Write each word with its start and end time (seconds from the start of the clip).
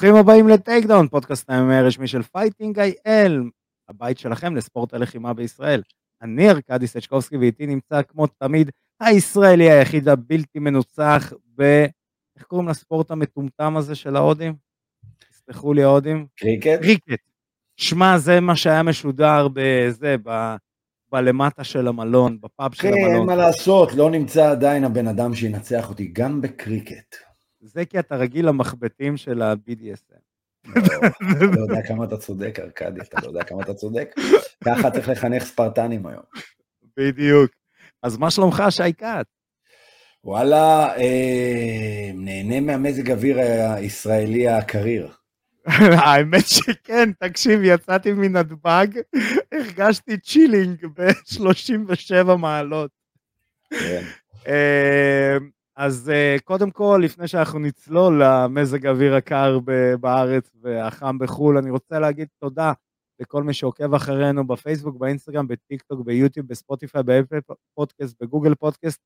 ברוכים 0.00 0.16
הבאים 0.16 0.48
ל 0.48 0.86
Takedown, 0.86 1.08
פודקאסט 1.08 1.50
ה-MMA 1.50 1.74
הרשמי 1.74 2.06
של 2.06 2.22
Fighting 2.22 2.78
IL, 2.78 3.42
הבית 3.88 4.18
שלכם 4.18 4.56
לספורט 4.56 4.94
הלחימה 4.94 5.34
בישראל. 5.34 5.82
אני 6.22 6.50
ארכדי 6.50 6.86
סצ'קובסקי 6.86 7.36
ואיתי 7.36 7.66
נמצא 7.66 8.02
כמו 8.02 8.26
תמיד 8.26 8.70
הישראלי 9.00 9.70
היחיד 9.70 10.08
הבלתי 10.08 10.58
מנוצח 10.58 11.32
ב... 11.56 11.62
איך 12.36 12.44
קוראים 12.44 12.68
לספורט 12.68 13.10
המטומטם 13.10 13.76
הזה 13.76 13.94
של 13.94 14.16
ההודים? 14.16 14.54
תסלחו 15.30 15.72
לי 15.72 15.82
ההודים. 15.82 16.26
קריקט? 16.36 16.80
קריקט. 16.82 17.22
שמע, 17.76 18.18
זה 18.18 18.40
מה 18.40 18.56
שהיה 18.56 18.82
משודר 18.82 19.48
בזה, 19.54 20.16
ב... 20.22 20.54
בלמטה 21.12 21.64
של 21.64 21.88
המלון, 21.88 22.38
בפאב 22.40 22.74
של 22.74 22.82
כן, 22.82 22.92
המלון. 22.92 23.26
מה 23.26 23.36
לעשות, 23.36 23.94
לא 23.94 24.10
נמצא 24.10 24.50
עדיין 24.50 24.84
הבן 24.84 25.06
אדם 25.06 25.34
שינצח 25.34 25.88
אותי, 25.88 26.10
גם 26.12 26.40
בקריקט. 26.40 27.29
זה 27.60 27.84
כי 27.84 27.98
אתה 27.98 28.16
רגיל 28.16 28.48
למחבטים 28.48 29.16
של 29.16 29.42
ה-BDSM. 29.42 30.20
לא, 30.66 30.82
אתה 31.46 31.60
יודע 31.60 31.82
כמה 31.86 32.04
אתה 32.04 32.16
צודק, 32.16 32.58
ארכדי, 32.62 33.00
אתה 33.00 33.20
לא 33.22 33.26
יודע 33.26 33.44
כמה 33.44 33.62
אתה 33.62 33.74
צודק. 33.74 34.14
ככה 34.64 34.90
צריך 34.90 35.08
לחנך 35.08 35.44
ספרטנים 35.44 36.06
היום. 36.06 36.22
בדיוק. 36.96 37.50
אז 38.02 38.16
מה 38.16 38.30
שלומך, 38.30 38.62
שי 38.70 38.92
כץ? 38.98 39.26
וואלה, 40.24 40.96
אה, 40.96 42.10
נהנה 42.14 42.60
מהמזג 42.60 43.10
אוויר 43.10 43.38
הישראלי 43.74 44.48
הקריר. 44.48 45.08
האמת 46.04 46.46
שכן, 46.46 47.12
תקשיב, 47.12 47.60
יצאתי 47.64 48.12
מנתב"ג, 48.12 48.86
הרגשתי 49.52 50.18
chilling 50.18 50.86
ב-37 50.94 52.36
מעלות. 52.36 52.90
כן. 53.70 54.02
אז 55.80 56.10
אה, 56.10 56.36
קודם 56.44 56.70
כל, 56.70 57.00
לפני 57.04 57.28
שאנחנו 57.28 57.58
נצלול 57.58 58.22
למזג 58.24 58.86
האוויר 58.86 59.14
הקר 59.14 59.58
בארץ 60.00 60.50
והחם 60.62 61.18
בחו"ל, 61.18 61.58
אני 61.58 61.70
רוצה 61.70 61.98
להגיד 61.98 62.28
תודה 62.40 62.72
לכל 63.20 63.42
מי 63.42 63.54
שעוקב 63.54 63.94
אחרינו 63.94 64.46
בפייסבוק, 64.46 64.96
באינסטגרם, 64.96 65.48
בטיק 65.48 65.82
טוק, 65.82 66.00
ביוטיוב, 66.00 66.46
בספוטיפיי, 66.46 67.02
באפל 67.02 67.38
פודקאסט, 67.74 68.22
בגוגל 68.22 68.54
פודקאסט, 68.54 69.00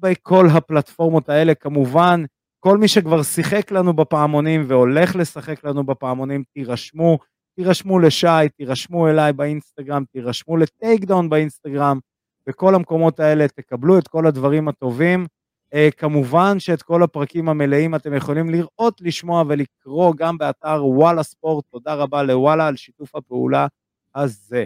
בכל 0.00 0.46
הפלטפורמות 0.52 1.28
האלה. 1.28 1.54
כמובן, 1.54 2.24
כל 2.60 2.78
מי 2.78 2.88
שכבר 2.88 3.22
שיחק 3.22 3.70
לנו 3.70 3.92
בפעמונים 3.92 4.64
והולך 4.68 5.16
לשחק 5.16 5.64
לנו 5.64 5.84
בפעמונים, 5.84 6.42
תירשמו, 6.54 7.18
תירשמו 7.56 7.98
לשי, 7.98 8.48
תירשמו 8.56 9.08
אליי 9.08 9.32
באינסטגרם, 9.32 10.04
תירשמו 10.12 10.56
ל 10.56 11.04
Takedown 11.04 11.28
באינסטגרם, 11.28 11.98
בכל 12.46 12.74
המקומות 12.74 13.20
האלה 13.20 13.48
תקבלו 13.48 13.98
את 13.98 14.08
כל 14.08 14.26
הדברים 14.26 14.68
הטובים. 14.68 15.26
Uh, 15.72 15.90
כמובן 15.96 16.60
שאת 16.60 16.82
כל 16.82 17.02
הפרקים 17.02 17.48
המלאים 17.48 17.94
אתם 17.94 18.14
יכולים 18.14 18.50
לראות, 18.50 19.00
לשמוע 19.00 19.44
ולקרוא 19.48 20.14
גם 20.16 20.38
באתר 20.38 20.86
וואלה 20.86 21.22
ספורט. 21.22 21.64
תודה 21.70 21.94
רבה 21.94 22.22
לוואלה 22.22 22.66
על 22.66 22.76
שיתוף 22.76 23.14
הפעולה 23.14 23.66
הזה. 24.14 24.64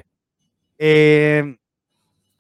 Uh, 0.83 0.85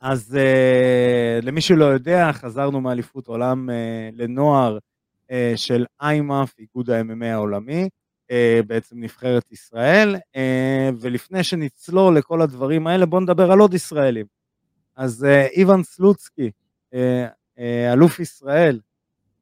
אז 0.00 0.38
uh, 0.38 1.46
למי 1.46 1.60
שלא 1.60 1.84
יודע, 1.84 2.32
חזרנו 2.32 2.80
מאליפות 2.80 3.28
עולם 3.28 3.68
לנוער 4.12 4.78
של 5.56 5.84
איימאף, 6.00 6.54
איגוד 6.58 6.90
ה-MMA 6.90 7.24
העולמי, 7.24 7.88
בעצם 8.66 9.00
נבחרת 9.00 9.52
ישראל, 9.52 10.16
ולפני 11.00 11.44
שנצלול 11.44 12.16
לכל 12.16 12.42
הדברים 12.42 12.86
האלה, 12.86 13.06
בואו 13.06 13.20
נדבר 13.20 13.52
על 13.52 13.58
עוד 13.58 13.74
ישראלים. 13.74 14.26
אז 14.96 15.26
איוון 15.56 15.82
סלוצקי, 15.82 16.50
אה, 16.94 17.26
אלוף 17.92 18.20
ישראל, 18.20 18.80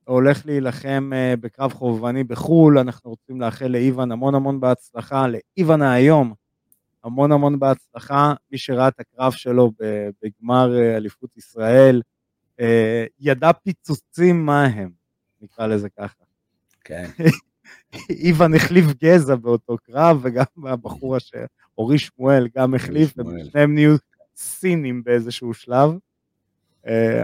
הולך 0.04 0.46
להילחם 0.46 1.10
אה, 1.14 1.34
בקרב 1.40 1.72
חובבני 1.72 2.24
בחו"ל, 2.24 2.78
אנחנו 2.78 3.10
רוצים 3.10 3.40
לאחל 3.40 3.66
לאיוון 3.66 4.12
המון 4.12 4.34
המון 4.34 4.60
בהצלחה, 4.60 5.26
לאיוון 5.26 5.82
היום, 5.82 6.34
המון 7.04 7.32
המון 7.32 7.58
בהצלחה, 7.58 8.34
מי 8.50 8.58
שראה 8.58 8.88
את 8.88 9.00
הקרב 9.00 9.32
שלו 9.32 9.72
בגמר 10.22 10.78
אה, 10.78 10.96
אליפות 10.96 11.36
ישראל, 11.36 12.02
ידע 13.20 13.52
פיצוצים 13.52 14.46
מה 14.46 14.64
הם, 14.64 14.90
נקרא 15.40 15.66
לזה 15.66 15.88
ככה. 15.88 16.24
כן. 16.84 17.10
איוון 18.10 18.54
החליף 18.54 18.84
גזע 19.02 19.34
באותו 19.34 19.76
קרב, 19.82 20.20
וגם 20.22 20.44
הבחור 20.66 21.16
אשר, 21.16 21.44
אורי 21.78 21.98
שמואל 21.98 22.48
גם 22.56 22.74
החליף, 22.74 23.14
ושניהם 23.18 23.74
נהיו 23.74 23.96
סינים 24.36 25.04
באיזשהו 25.04 25.54
שלב. 25.54 25.90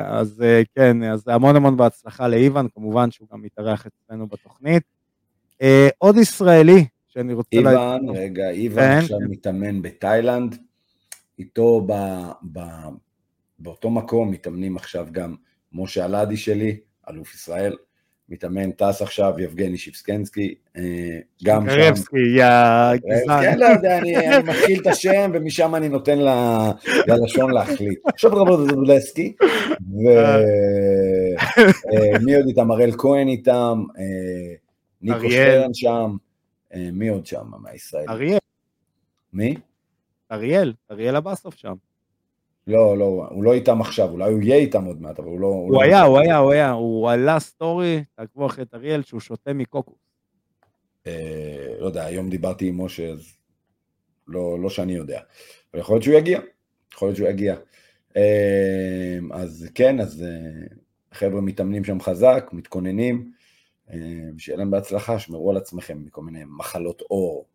אז 0.05 0.45
כן, 0.75 1.03
אז 1.03 1.29
המון 1.29 1.57
המון 1.57 1.77
בהצלחה 1.77 2.29
לאיוון, 2.29 2.69
כמובן 2.75 3.11
שהוא 3.11 3.29
גם 3.33 3.43
מתארח 3.43 3.87
אצלנו 3.87 4.27
בתוכנית. 4.27 4.83
עוד 5.99 6.17
ישראלי 6.17 6.87
שאני 7.09 7.33
רוצה. 7.33 7.49
איוון, 7.57 8.07
לה... 8.07 8.13
רגע, 8.13 8.51
איוון 8.51 8.85
כן, 8.85 8.99
עכשיו 8.99 9.19
כן. 9.19 9.25
מתאמן 9.25 9.83
בתאילנד, 9.83 10.57
איתו 11.39 11.87
ב, 11.87 11.93
ב, 12.53 12.61
באותו 13.59 13.91
מקום 13.91 14.31
מתאמנים 14.31 14.77
עכשיו 14.77 15.09
גם 15.13 15.35
משה 15.73 16.05
אלעדי 16.05 16.37
שלי, 16.37 16.81
אלוף 17.11 17.35
ישראל, 17.35 17.77
מתאמן, 18.31 18.71
טס 18.71 19.03
עכשיו, 19.03 19.35
יבגני 19.39 19.79
שיפסקנסקי, 19.79 20.55
גם 21.45 21.71
שם. 21.71 21.77
קרבסקי, 21.77 22.17
יא 22.37 22.45
גזען. 22.97 23.43
כן, 23.43 23.59
לא 23.59 23.67
יודע, 23.67 23.99
אני 23.99 24.15
מתחיל 24.45 24.81
את 24.81 24.87
השם, 24.87 25.31
ומשם 25.35 25.75
אני 25.75 25.89
נותן 25.89 26.19
ללשון 27.07 27.51
להחליט. 27.51 27.99
עכשיו 28.07 28.31
רבות 28.35 28.69
זבולסקי, 28.69 29.33
ומי 32.15 32.35
עוד 32.35 32.47
איתם? 32.47 32.71
הראל 32.71 32.93
כהן 32.99 33.29
איתם, 33.29 33.85
ניקו 35.03 35.31
שטרן 35.31 35.75
שם, 35.75 36.17
מי 36.93 37.09
עוד 37.09 37.27
שם 37.27 37.47
מהישראלים? 37.61 38.11
אריאל. 38.11 38.39
מי? 39.33 39.55
אריאל, 40.33 40.73
אריאל 40.91 41.17
אבסוף 41.17 41.55
שם. 41.55 41.75
לא, 42.67 42.99
לא, 42.99 43.27
הוא 43.31 43.45
לא 43.45 43.53
איתם 43.53 43.81
עכשיו, 43.81 44.11
אולי 44.11 44.33
הוא 44.33 44.43
יהיה 44.43 44.57
איתם 44.57 44.85
עוד 44.85 45.03
מעט, 45.03 45.19
אבל 45.19 45.29
הוא 45.29 45.41
לא... 45.41 45.47
הוא, 45.47 45.75
הוא 45.75 45.83
היה, 45.83 46.03
לא 46.03 46.07
הוא 46.07 46.19
היה, 46.19 46.37
הוא 46.37 46.53
היה, 46.53 46.71
הוא 46.71 47.11
עלה 47.11 47.41
סטורי, 47.41 48.05
תעקבו 48.15 48.47
אחרי 48.47 48.65
את 48.65 48.75
אריאל, 48.75 49.03
שהוא 49.03 49.21
שותה 49.21 49.53
מקוקוס. 49.53 49.99
אה, 51.07 51.75
לא 51.79 51.87
יודע, 51.87 52.05
היום 52.05 52.31
דיברתי 52.31 52.69
עם 52.69 52.85
משה, 52.85 53.09
אז 53.09 53.37
לא, 54.29 54.61
לא 54.61 54.71
שאני 54.71 54.93
יודע. 54.93 55.21
אבל 55.73 55.81
יכול 55.81 55.95
להיות 55.95 56.05
שהוא 56.05 56.15
יגיע, 56.15 56.41
יכול 56.95 57.09
להיות 57.09 57.17
שהוא 57.17 57.29
יגיע. 57.29 57.57
אה, 58.17 59.19
אז 59.33 59.69
כן, 59.75 60.01
אז 60.01 60.23
אה, 60.23 60.67
חבר'ה 61.13 61.41
מתאמנים 61.41 61.85
שם 61.85 62.01
חזק, 62.01 62.51
מתכוננים, 62.53 63.33
אה, 63.91 63.97
שיהיה 64.39 64.59
להם 64.59 64.71
בהצלחה, 64.71 65.19
שמרו 65.19 65.51
על 65.51 65.57
עצמכם 65.57 66.03
מכל 66.05 66.23
מיני 66.23 66.45
מחלות 66.59 67.01
עור. 67.01 67.47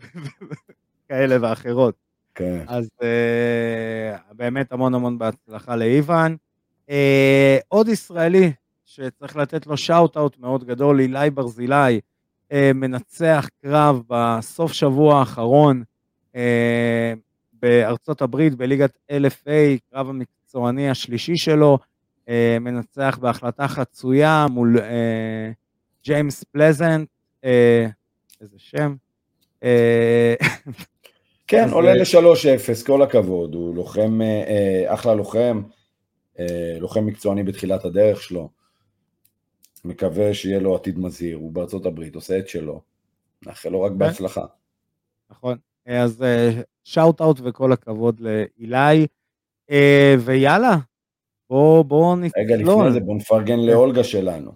כאלה 1.08 1.36
ואחרות. 1.40 2.03
כן. 2.34 2.64
אז 2.66 2.88
uh, 3.00 4.34
באמת 4.34 4.72
המון 4.72 4.94
המון 4.94 5.18
בהצלחה 5.18 5.76
לאיוון. 5.76 6.36
Uh, 6.88 6.92
עוד 7.68 7.88
ישראלי 7.88 8.52
שצריך 8.84 9.36
לתת 9.36 9.66
לו 9.66 9.76
שאוט-אוט 9.76 10.38
מאוד 10.38 10.64
גדול, 10.64 11.00
אילי 11.00 11.30
ברזילי, 11.30 12.00
uh, 12.50 12.54
מנצח 12.74 13.48
קרב 13.62 14.02
בסוף 14.08 14.72
שבוע 14.72 15.18
האחרון 15.18 15.82
uh, 16.32 16.36
בארצות 17.52 18.22
הברית 18.22 18.54
בליגת 18.54 18.98
LFA, 19.12 19.78
קרב 19.90 20.08
המקצועני 20.08 20.90
השלישי 20.90 21.36
שלו, 21.36 21.78
uh, 22.26 22.28
מנצח 22.60 23.18
בהחלטה 23.20 23.68
חצויה 23.68 24.46
מול 24.50 24.76
ג'יימס 26.04 26.44
פלזנט, 26.44 27.08
איזה 28.40 28.58
שם. 28.58 28.94
כן, 31.46 31.68
עולה 31.72 31.94
ל-3-0, 31.94 32.86
כל 32.86 33.02
הכבוד, 33.02 33.54
הוא 33.54 33.74
לוחם, 33.74 34.20
אה, 34.22 34.94
אחלה 34.94 35.14
לוחם, 35.14 35.62
אה, 36.38 36.76
לוחם 36.80 37.06
מקצועני 37.06 37.42
בתחילת 37.42 37.84
הדרך 37.84 38.22
שלו. 38.22 38.48
מקווה 39.84 40.34
שיהיה 40.34 40.58
לו 40.58 40.74
עתיד 40.74 40.98
מזהיר, 40.98 41.36
הוא 41.36 41.52
בארצות 41.52 41.86
הברית, 41.86 42.14
עושה 42.14 42.38
את 42.38 42.48
שלו. 42.48 42.80
נאחל 43.46 43.68
לו 43.68 43.82
רק 43.82 43.92
בהצלחה. 43.92 44.44
נכון, 45.30 45.58
אז 45.86 46.24
שאוט 46.84 47.20
אאוט 47.20 47.40
וכל 47.42 47.72
הכבוד 47.72 48.20
לאילי, 48.20 49.06
ויאללה, 50.18 50.76
בואו 51.50 51.84
בוא 51.84 52.16
נצלול. 52.16 52.44
רגע, 52.44 52.56
לפני 52.56 52.92
זה 52.92 53.00
בואו 53.00 53.16
נפרגן 53.16 53.58
לאולגה 53.58 54.04
שלנו. 54.04 54.52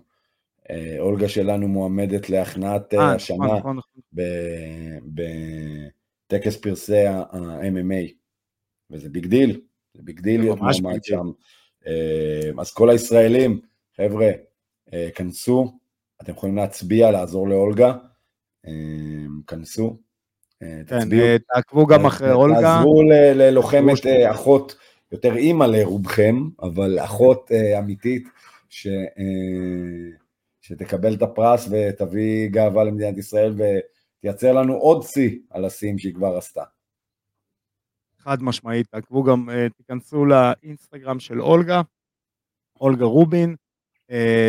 אולגה 0.99 1.29
שלנו 1.29 1.69
מועמדת 1.69 2.31
להכנעת 2.31 2.95
השנה 2.95 3.59
נכון, 3.59 3.77
נכון. 3.77 4.03
טקס 6.29 6.57
פרסי 6.57 7.07
ה-MMA, 7.07 8.13
וזה 8.91 9.09
big 9.09 9.27
deal, 9.27 9.61
זה 9.95 10.03
big 10.03 10.21
deal 10.21 10.41
להיות 10.41 10.59
מועמד 10.59 11.05
שם. 11.05 11.31
אה, 11.87 12.51
אז 12.59 12.71
כל 12.71 12.91
הישראלים, 12.91 13.61
חבר'ה, 13.97 14.31
אה, 14.93 15.09
כנסו, 15.15 15.79
אתם 16.23 16.33
יכולים 16.33 16.57
להצביע, 16.57 17.11
לעזור 17.11 17.49
לאולגה, 17.49 17.95
אה, 18.67 18.73
כנסו, 19.47 19.99
תצביעו. 20.87 21.27
כן, 21.27 21.37
תעקבו 21.55 21.87
גם 21.87 22.07
אחרי 22.07 22.33
אולגה. 22.33 22.61
תעזרו 22.61 23.03
ללוחמת 23.35 24.07
אחות, 24.31 24.77
יותר 25.13 25.37
אימא 25.37 25.65
לרובכם, 25.65 26.37
אבל 26.63 26.99
אחות 27.05 27.51
אמיתית, 27.79 28.29
ש... 28.69 28.87
שתקבל 30.61 31.15
את 31.15 31.23
הפרס 31.23 31.69
ותביא 31.71 32.49
גאווה 32.49 32.85
למדינת 32.85 33.19
ישראל, 33.19 33.53
תייצר 34.21 34.53
לנו 34.53 34.75
עוד 34.75 35.03
שיא 35.03 35.39
על 35.51 35.65
השיאים 35.65 35.99
שהיא 35.99 36.15
כבר 36.15 36.37
עשתה. 36.37 36.63
חד 38.19 38.43
משמעית, 38.43 38.87
תעקבו 38.87 39.23
גם, 39.23 39.51
אה, 39.51 39.67
תיכנסו 39.77 40.25
לאינסטגרם 40.25 41.21
של 41.21 41.41
אולגה, 41.41 41.81
אולגה 42.81 43.05
רובין, 43.05 43.57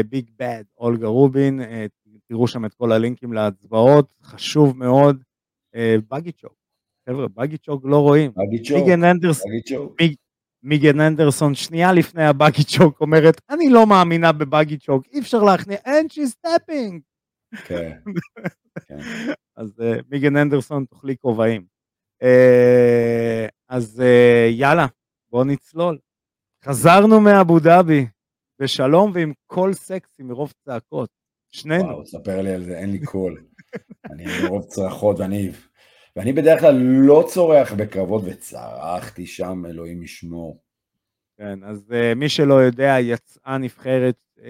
ביג 0.10 0.30
בד, 0.40 0.64
אולגה 0.78 1.08
רובין, 1.08 1.62
אה, 1.62 1.86
תראו 2.28 2.48
שם 2.48 2.66
את 2.66 2.74
כל 2.74 2.92
הלינקים 2.92 3.34
להצבעות, 3.34 4.08
חשוב 4.24 4.78
מאוד, 4.78 5.24
buggy 6.12 6.32
choke, 6.32 6.54
חבר'ה, 7.10 7.28
buggy 7.28 7.58
choke 7.58 7.86
לא 7.86 7.98
רואים, 7.98 8.32
buggy 8.32 8.64
choke, 8.64 8.78
מיגן 8.78 9.04
אנדרס, 9.04 9.44
מיג, 10.00 10.16
מיגן 10.64 11.00
אנדרסון 11.00 11.56
שנייה 11.56 11.94
לפני 11.94 12.26
ה 12.26 12.32
buggy 12.32 12.64
choke 12.64 13.02
אומרת, 13.02 13.42
אני 13.50 13.70
לא 13.70 13.88
מאמינה 13.88 14.32
ב 14.32 14.40
buggy 14.40 14.78
choke, 14.78 15.06
אי 15.14 15.20
אפשר 15.20 15.44
להכניע, 15.44 15.78
and 15.86 16.14
she's 16.14 16.34
tapping. 16.46 17.00
כן, 17.66 17.98
כן. 18.88 19.00
אז 19.60 19.80
אה, 19.80 20.02
מיגן 20.10 20.38
אנדרסון 20.38 20.86
תאכלי 20.86 21.18
כובעים. 21.18 21.66
אה, 22.24 23.50
אז 23.70 24.00
אה, 24.00 24.52
יאללה, 24.52 24.86
בואו 25.30 25.44
נצלול. 25.44 25.98
חזרנו 26.66 27.22
מאבו 27.22 27.60
דאבי, 27.60 28.06
בשלום 28.62 29.12
ועם 29.14 29.34
קול 29.48 29.74
סקסי 29.74 30.24
מרוב 30.24 30.54
צעקות. 30.66 31.10
שנינו. 31.52 31.84
וואו, 31.84 32.06
ספר 32.06 32.42
לי 32.42 32.54
על 32.54 32.64
זה, 32.64 32.78
אין 32.78 32.92
לי 32.92 33.06
קול. 33.06 33.44
אני 34.12 34.26
מרוב 34.44 34.64
צרחות 34.64 35.20
ואני... 35.20 35.50
ואני 36.16 36.34
בדרך 36.34 36.60
כלל 36.60 36.76
לא 36.82 37.26
צורח 37.28 37.74
בקרבות, 37.74 38.24
וצרחתי 38.26 39.28
שם, 39.28 39.64
אלוהים 39.66 40.04
ישמור. 40.04 40.62
כן, 41.38 41.64
אז 41.64 41.92
uh, 41.92 42.16
מי 42.16 42.30
שלא 42.30 42.54
יודע, 42.54 42.96
יצאה 43.00 43.58
נבחרת 43.58 44.16
uh, 44.38 44.42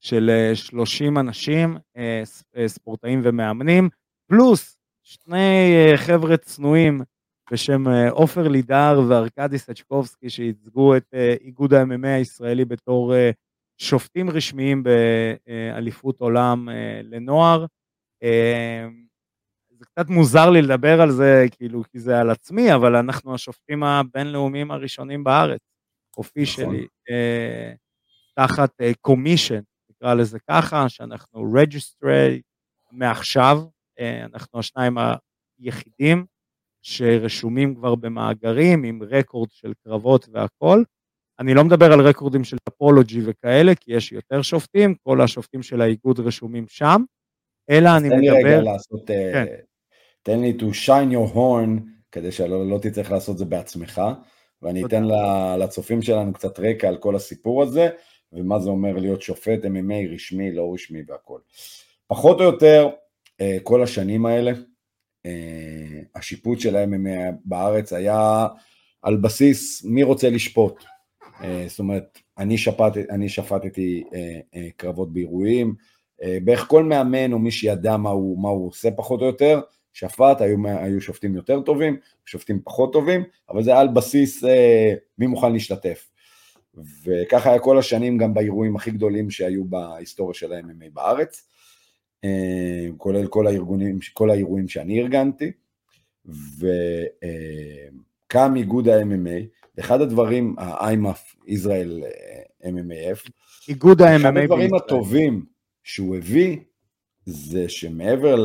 של 0.00 0.30
uh, 0.52 0.56
30 0.56 1.18
אנשים, 1.18 1.76
uh, 1.76 2.66
ספורטאים 2.66 3.20
ומאמנים, 3.24 3.88
פלוס 4.26 4.78
שני 5.02 5.74
uh, 5.94 5.96
חבר'ה 5.96 6.36
צנועים 6.36 7.00
בשם 7.52 7.84
עופר 8.10 8.46
uh, 8.46 8.48
לידר 8.48 9.00
וארקדי 9.08 9.58
סצ'קובסקי, 9.58 10.30
שייצגו 10.30 10.96
את 10.96 11.14
uh, 11.14 11.44
איגוד 11.44 11.74
ה-MMA 11.74 12.06
הישראלי 12.06 12.64
בתור 12.64 13.14
שופטים 13.78 14.30
רשמיים 14.30 14.82
באליפות 14.82 16.20
עולם 16.20 16.68
לנוער. 17.02 17.66
זה 19.78 19.84
קצת 19.84 20.08
מוזר 20.08 20.50
לי 20.50 20.62
לדבר 20.62 21.00
על 21.00 21.10
זה, 21.10 21.44
כאילו, 21.50 21.82
כי 21.92 22.00
זה 22.00 22.20
על 22.20 22.30
עצמי, 22.30 22.74
אבל 22.74 22.96
אנחנו 22.96 23.34
השופטים 23.34 23.82
הבינלאומיים 23.82 24.70
הראשונים 24.70 25.24
בארץ, 25.24 25.60
officially, 26.16 26.64
נכון. 26.64 26.86
אה, 27.10 27.72
תחת 28.36 28.70
commission, 29.00 29.54
אה, 29.54 29.60
נקרא 29.90 30.14
לזה 30.14 30.38
ככה, 30.50 30.88
שאנחנו 30.88 31.52
registered 31.54 32.42
מעכשיו, 32.92 33.58
אה, 33.58 33.68
אנחנו 34.00 34.58
השניים 34.58 34.96
היחידים 35.58 36.26
שרשומים 36.82 37.74
כבר 37.74 37.94
במאגרים 37.94 38.84
עם 38.84 39.02
record 39.02 39.48
של 39.50 39.72
קרבות 39.84 40.28
והכל. 40.32 40.82
אני 41.38 41.54
לא 41.54 41.64
מדבר 41.64 41.92
על 41.92 42.00
רקורדים 42.00 42.44
של 42.44 42.56
טופולוגי 42.64 43.20
וכאלה, 43.24 43.74
כי 43.74 43.92
יש 43.92 44.12
יותר 44.12 44.42
שופטים, 44.42 44.94
כל 44.94 45.20
השופטים 45.20 45.62
של 45.62 45.80
האיגוד 45.80 46.20
רשומים 46.20 46.64
שם. 46.68 47.02
אלא 47.70 47.88
אני 47.96 48.08
מדבר... 48.08 48.18
תן 48.18 48.22
לי 48.22 48.44
רגע 48.44 48.62
לעשות... 48.62 49.10
אה, 49.10 49.30
כן. 49.32 49.46
תן 50.22 50.40
לי 50.40 50.56
to 50.60 50.64
shine 50.64 51.12
your 51.12 51.34
horn, 51.34 51.80
כדי 52.12 52.32
שלא 52.32 52.70
לא 52.70 52.78
תצטרך 52.82 53.10
לעשות 53.10 53.32
את 53.32 53.38
זה 53.38 53.44
בעצמך, 53.44 54.02
ואני 54.62 54.84
אתן 54.84 55.04
לצופים 55.58 56.02
שלנו 56.02 56.32
קצת 56.32 56.60
רקע 56.60 56.88
על 56.88 56.96
כל 56.96 57.16
הסיפור 57.16 57.62
הזה, 57.62 57.88
ומה 58.32 58.58
זה 58.58 58.70
אומר 58.70 58.96
להיות 58.96 59.22
שופט 59.22 59.64
MMA 59.64 60.14
רשמי, 60.14 60.52
לא 60.52 60.74
רשמי 60.74 61.02
והכל. 61.06 61.40
פחות 62.06 62.40
או 62.40 62.44
יותר, 62.44 62.88
כל 63.62 63.82
השנים 63.82 64.26
האלה, 64.26 64.52
אה, 65.26 66.00
השיפוט 66.14 66.60
של 66.60 66.76
ה-MMA 66.76 67.32
בארץ 67.44 67.92
היה 67.92 68.46
על 69.02 69.16
בסיס 69.16 69.84
מי 69.84 70.02
רוצה 70.02 70.30
לשפוט. 70.30 70.84
זאת 71.66 71.78
אומרת, 71.78 72.18
אני, 72.38 72.58
שפט, 72.58 72.96
אני 73.10 73.28
שפטתי 73.28 74.04
קרבות 74.76 75.12
באירועים, 75.12 75.74
אה, 76.22 76.38
בערך 76.44 76.66
כל 76.68 76.84
מאמן 76.84 77.32
או 77.32 77.38
מי 77.38 77.50
שידע 77.50 77.96
מה 77.96 78.10
הוא, 78.10 78.42
מה 78.42 78.48
הוא 78.48 78.68
עושה 78.68 78.90
פחות 78.90 79.20
או 79.20 79.26
יותר, 79.26 79.60
שפט, 79.92 80.40
היו, 80.40 80.56
היו 80.66 81.00
שופטים 81.00 81.34
יותר 81.34 81.60
טובים, 81.60 81.96
שופטים 82.26 82.60
פחות 82.64 82.92
טובים, 82.92 83.24
אבל 83.50 83.62
זה 83.62 83.76
על 83.76 83.88
בסיס 83.88 84.44
אה, 84.44 84.94
מי 85.18 85.26
מוכן 85.26 85.52
להשתתף. 85.52 86.08
וככה 87.04 87.50
היה 87.50 87.58
כל 87.58 87.78
השנים 87.78 88.18
גם 88.18 88.34
באירועים 88.34 88.76
הכי 88.76 88.90
גדולים 88.90 89.30
שהיו 89.30 89.64
בהיסטוריה 89.64 90.34
של 90.34 90.52
ה-MMA 90.52 90.90
בארץ, 90.92 91.42
אה, 91.42 91.55
כולל 92.96 93.26
כל 93.26 93.46
הארגונים, 93.46 93.98
כל 94.12 94.30
האירועים 94.30 94.68
שאני 94.68 95.00
ארגנתי, 95.00 95.52
וקם 96.26 96.72
אה, 98.34 98.56
איגוד 98.56 98.88
ה-MMA, 98.88 99.80
אחד 99.80 100.00
הדברים, 100.00 100.54
ה-IMAF, 100.58 101.36
ישראל 101.46 102.04
MMAF, 102.62 103.30
איגוד 103.68 104.02
ה-MMA 104.02 104.20
אחד 104.20 104.36
הדברים 104.36 104.74
הטובים 104.74 105.44
שהוא 105.84 106.16
הביא 106.16 106.58
זה 107.26 107.68
שמעבר 107.68 108.36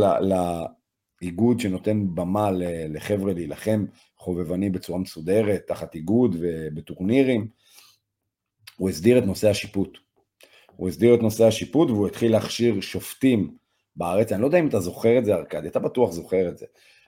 לאיגוד 1.21 1.59
שנותן 1.59 2.15
במה 2.15 2.51
לחבר'ה 2.89 3.33
להילחם 3.33 3.85
חובבני 4.17 4.69
בצורה 4.69 4.99
מסודרת, 4.99 5.67
תחת 5.67 5.95
איגוד 5.95 6.35
ובטורנירים, 6.39 7.47
הוא 8.77 8.89
הסדיר 8.89 9.17
את 9.17 9.23
נושא 9.23 9.49
השיפוט. 9.49 9.97
הוא 10.75 10.89
הסדיר 10.89 11.15
את 11.15 11.21
נושא 11.21 11.45
השיפוט 11.45 11.89
והוא 11.89 12.07
התחיל 12.07 12.31
להכשיר 12.31 12.81
שופטים 12.81 13.55
בארץ, 13.95 14.31
אני 14.31 14.41
לא 14.41 14.47
יודע 14.47 14.59
אם 14.59 14.67
אתה 14.67 14.79
זוכר 14.79 15.17
את 15.17 15.25
זה 15.25 15.35
ארכדי, 15.35 15.67
אתה 15.67 15.79
בטוח 15.79 16.11
זוכר 16.11 16.49
את 16.49 16.57
זה, 16.57 16.65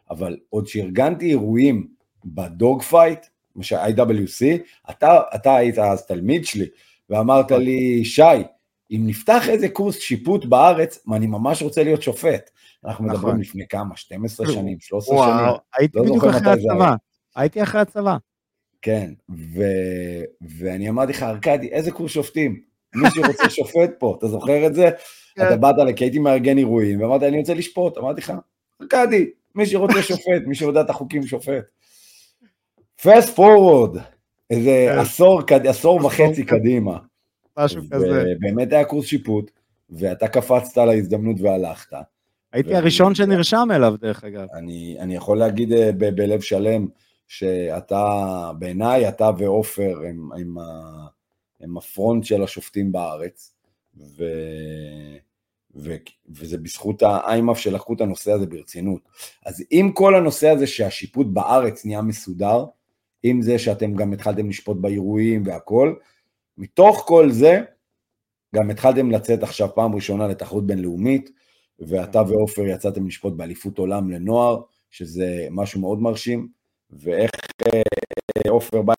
אבל 0.09 0.37
עוד 0.49 0.67
שארגנתי 0.67 1.29
אירועים 1.29 1.87
ב-Dog 2.25 2.81
Fight, 2.81 3.25
מה 3.55 3.63
ש-IWC, 3.63 4.45
אתה, 4.89 5.19
אתה 5.35 5.55
היית 5.55 5.79
אז 5.79 6.05
תלמיד 6.05 6.45
שלי, 6.45 6.65
ואמרת 7.09 7.51
לי, 7.51 8.05
שי, 8.05 8.21
אם 8.91 9.03
נפתח 9.05 9.49
איזה 9.49 9.69
קורס 9.69 9.99
שיפוט 9.99 10.45
בארץ, 10.45 10.99
אני 11.13 11.27
ממש 11.27 11.61
רוצה 11.61 11.83
להיות 11.83 12.01
שופט. 12.01 12.49
אנחנו 12.85 13.05
נכון. 13.05 13.17
מדברים 13.17 13.41
לפני 13.41 13.67
כמה, 13.67 13.97
12 13.97 14.47
שנים, 14.51 14.79
13 14.79 15.15
וואו, 15.15 15.29
שנים. 15.31 15.55
הייתי 15.77 15.97
לא 15.97 16.03
בדיוק 16.03 16.23
אחרי 16.23 16.51
הצבא, 16.51 16.95
הייתי 17.35 17.63
אחרי 17.63 17.81
הצבא. 17.81 18.17
כן, 18.81 19.13
ו... 19.29 19.63
ואני 20.41 20.89
אמרתי 20.89 21.11
לך, 21.11 21.23
ארכדי, 21.23 21.67
איזה 21.67 21.91
קורס 21.91 22.11
שופטים? 22.11 22.59
מי 22.95 23.09
שרוצה 23.09 23.49
שופט 23.57 23.89
פה, 23.99 24.15
אתה 24.17 24.27
זוכר 24.27 24.67
את 24.67 24.75
זה? 24.75 24.89
כן. 25.35 25.47
אתה 25.47 25.55
באת, 25.55 25.75
כי 25.95 26.03
הייתי 26.03 26.19
מארגן 26.19 26.57
אירועים, 26.57 27.01
ואמרת, 27.01 27.23
אני 27.23 27.39
רוצה 27.39 27.53
לשפוט, 27.53 27.97
אמרתי 27.97 28.21
לך, 28.21 28.33
ארכדי, 28.81 29.29
מי 29.55 29.65
שרוצה 29.65 30.01
שופט, 30.01 30.41
מי 30.45 30.55
שיודע 30.55 30.81
את 30.81 30.89
החוקים 30.89 31.27
שופט. 31.27 31.63
פסט 33.01 33.35
פורוורד, 33.35 33.97
איזה 34.49 34.85
כן. 34.89 34.99
עשור, 34.99 35.41
עשור 35.69 36.05
וחצי 36.05 36.45
קדימה. 36.45 36.97
משהו 37.57 37.81
כזה. 37.91 38.23
באמת 38.39 38.73
היה 38.73 38.85
קורס 38.85 39.05
שיפוט, 39.05 39.51
ואתה 39.89 40.27
קפצת 40.27 40.77
על 40.77 40.89
ההזדמנות 40.89 41.35
והלכת. 41.41 41.97
הייתי. 42.53 42.75
הראשון 42.75 43.15
שנרשם 43.15 43.67
אליו, 43.71 43.95
דרך 44.01 44.23
אגב. 44.23 44.47
אני, 44.53 44.97
אני 44.99 45.15
יכול 45.15 45.37
להגיד 45.37 45.73
אה, 45.73 45.91
ב- 45.91 46.15
בלב 46.15 46.41
שלם, 46.41 46.87
שאתה, 47.27 48.51
בעיניי, 48.59 49.07
אתה 49.09 49.29
ועופר 49.37 49.99
הם, 50.09 50.29
הם, 50.33 50.55
הם 51.61 51.77
הפרונט 51.77 52.23
של 52.23 52.43
השופטים 52.43 52.91
בארץ, 52.91 53.52
ו... 53.97 54.23
ו... 55.75 55.95
וזה 56.29 56.57
בזכות 56.57 57.01
האיימאף 57.01 57.59
שלקחו 57.59 57.93
את 57.93 58.01
הנושא 58.01 58.31
הזה 58.31 58.45
ברצינות. 58.45 59.01
אז 59.45 59.63
עם 59.69 59.91
כל 59.91 60.15
הנושא 60.15 60.49
הזה 60.49 60.67
שהשיפוט 60.67 61.27
בארץ 61.27 61.85
נהיה 61.85 62.01
מסודר, 62.01 62.65
עם 63.23 63.41
זה 63.41 63.59
שאתם 63.59 63.93
גם 63.93 64.13
התחלתם 64.13 64.49
לשפוט 64.49 64.77
באירועים 64.77 65.43
והכל, 65.45 65.95
מתוך 66.57 67.03
כל 67.07 67.31
זה, 67.31 67.61
גם 68.55 68.69
התחלתם 68.69 69.11
לצאת 69.11 69.43
עכשיו 69.43 69.69
פעם 69.75 69.95
ראשונה 69.95 70.27
לתחרות 70.27 70.67
בינלאומית, 70.67 71.29
ואתה 71.79 72.23
כן. 72.23 72.31
ועופר 72.31 72.61
יצאתם 72.61 73.07
לשפוט 73.07 73.33
באליפות 73.33 73.77
עולם 73.77 74.11
לנוער, 74.11 74.61
שזה 74.91 75.47
משהו 75.51 75.81
מאוד 75.81 76.01
מרשים, 76.01 76.47
ואיך 76.91 77.31
אה, 77.65 78.51
עופר 78.51 78.81
בא 78.81 78.93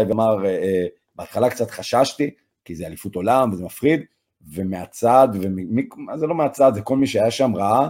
אליי 0.00 0.12
ואמר, 0.12 0.46
אה, 0.46 0.50
אה, 0.50 0.86
בהתחלה 1.14 1.50
קצת 1.50 1.70
חששתי, 1.70 2.30
כי 2.64 2.74
זה 2.74 2.86
אליפות 2.86 3.14
עולם 3.14 3.52
וזה 3.52 3.64
מפחיד, 3.64 4.00
ומהצד, 4.52 5.28
מה 5.96 6.18
זה 6.18 6.26
לא 6.26 6.34
מהצד, 6.34 6.74
זה 6.74 6.82
כל 6.82 6.96
מי 6.96 7.06
שהיה 7.06 7.30
שם 7.30 7.56
ראה 7.56 7.88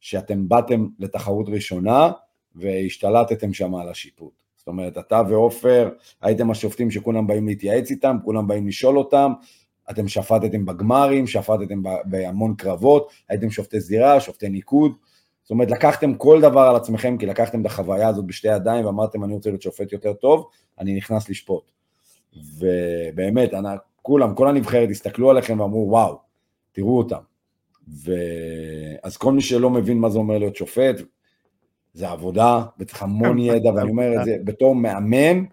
שאתם 0.00 0.48
באתם 0.48 0.86
לתחרות 0.98 1.48
ראשונה 1.48 2.10
והשתלטתם 2.54 3.52
שם 3.52 3.74
על 3.74 3.88
השיפוט. 3.88 4.42
זאת 4.56 4.68
אומרת, 4.68 4.98
אתה 4.98 5.22
ועופר 5.28 5.90
הייתם 6.22 6.50
השופטים 6.50 6.90
שכולם 6.90 7.26
באים 7.26 7.46
להתייעץ 7.46 7.90
איתם, 7.90 8.16
כולם 8.24 8.46
באים 8.46 8.68
לשאול 8.68 8.98
אותם, 8.98 9.32
אתם 9.90 10.08
שפטתם 10.08 10.64
בגמרים, 10.64 11.26
שפטתם 11.26 11.82
בהמון 12.04 12.54
קרבות, 12.54 13.10
הייתם 13.28 13.50
שופטי 13.50 13.80
זירה, 13.80 14.20
שופטי 14.20 14.48
ניקוד, 14.48 14.92
זאת 15.42 15.50
אומרת, 15.50 15.70
לקחתם 15.70 16.14
כל 16.14 16.40
דבר 16.40 16.60
על 16.60 16.76
עצמכם, 16.76 17.18
כי 17.18 17.26
לקחתם 17.26 17.60
את 17.60 17.66
החוויה 17.66 18.08
הזאת 18.08 18.24
בשתי 18.24 18.48
ידיים 18.48 18.86
ואמרתם, 18.86 19.24
אני 19.24 19.34
רוצה 19.34 19.50
להיות 19.50 19.62
שופט 19.62 19.92
יותר 19.92 20.12
טוב, 20.12 20.48
אני 20.78 20.96
נכנס 20.96 21.28
לשפוט. 21.28 21.70
ובאמת, 22.58 23.54
כולם, 24.06 24.34
כל 24.34 24.48
הנבחרת 24.48 24.90
הסתכלו 24.90 25.30
עליכם 25.30 25.60
ואמרו, 25.60 25.86
וואו, 25.90 26.18
תראו 26.72 26.98
אותם. 26.98 27.18
אז 29.02 29.16
כל 29.16 29.32
מי 29.32 29.40
שלא 29.40 29.70
מבין 29.70 29.98
מה 29.98 30.10
זה 30.10 30.18
אומר 30.18 30.38
להיות 30.38 30.56
שופט, 30.56 30.96
זה 31.92 32.08
עבודה, 32.08 32.62
וצריך 32.78 33.02
המון 33.02 33.38
ידע, 33.38 33.70
ואני 33.74 33.90
אומר 33.90 34.20
את 34.20 34.24
זה 34.24 34.36
בתור 34.44 34.74
מאמן, 34.74 35.44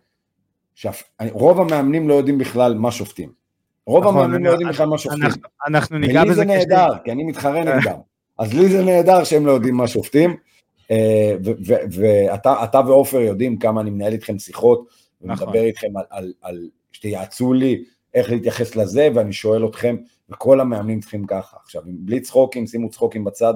רוב 1.31 1.59
המאמנים 1.61 2.09
לא 2.09 2.13
יודעים 2.13 2.37
בכלל 2.37 2.73
מה 2.75 2.91
שופטים. 2.91 3.31
רוב 3.87 4.03
נכון, 4.03 4.15
המאמנים 4.15 4.45
לא 4.45 4.49
יודעים 4.49 4.69
בכלל 4.69 4.87
מה 4.87 4.97
שופטים. 4.97 5.23
אנחנו 5.67 5.97
ניגע 5.97 6.23
בזה. 6.23 6.25
ולי 6.25 6.35
זה 6.35 6.45
נהדר, 6.45 6.97
כי 7.03 7.11
אני 7.11 7.23
מתחרה 7.23 7.63
נגדם. 7.63 7.97
אז 8.39 8.53
לי 8.53 8.69
זה 8.69 8.83
נהדר 8.83 9.23
שהם 9.23 9.45
לא 9.45 9.51
יודעים 9.51 9.75
מה 9.75 9.87
שופטים. 9.87 10.35
אה, 10.91 11.35
ואתה 11.91 12.79
ועופר 12.87 13.19
יודעים 13.19 13.57
כמה 13.57 13.81
אני 13.81 13.89
מנהל 13.89 14.13
איתכם 14.13 14.39
שיחות, 14.39 14.87
ומדבר 15.21 15.45
נכון. 15.45 15.55
איתכם 15.55 15.87
על 16.41 16.69
שתייעצו 16.91 17.53
לי 17.53 17.83
איך 18.13 18.31
להתייחס 18.31 18.75
לזה, 18.75 19.09
ואני 19.15 19.33
שואל 19.33 19.65
אתכם, 19.67 19.95
וכל 20.29 20.59
המאמנים 20.59 20.99
צריכים 20.99 21.25
ככה. 21.25 21.57
עכשיו, 21.63 21.81
בלי 21.85 22.19
צחוקים, 22.19 22.67
שימו 22.67 22.89
צחוקים 22.89 23.23
בצד, 23.23 23.53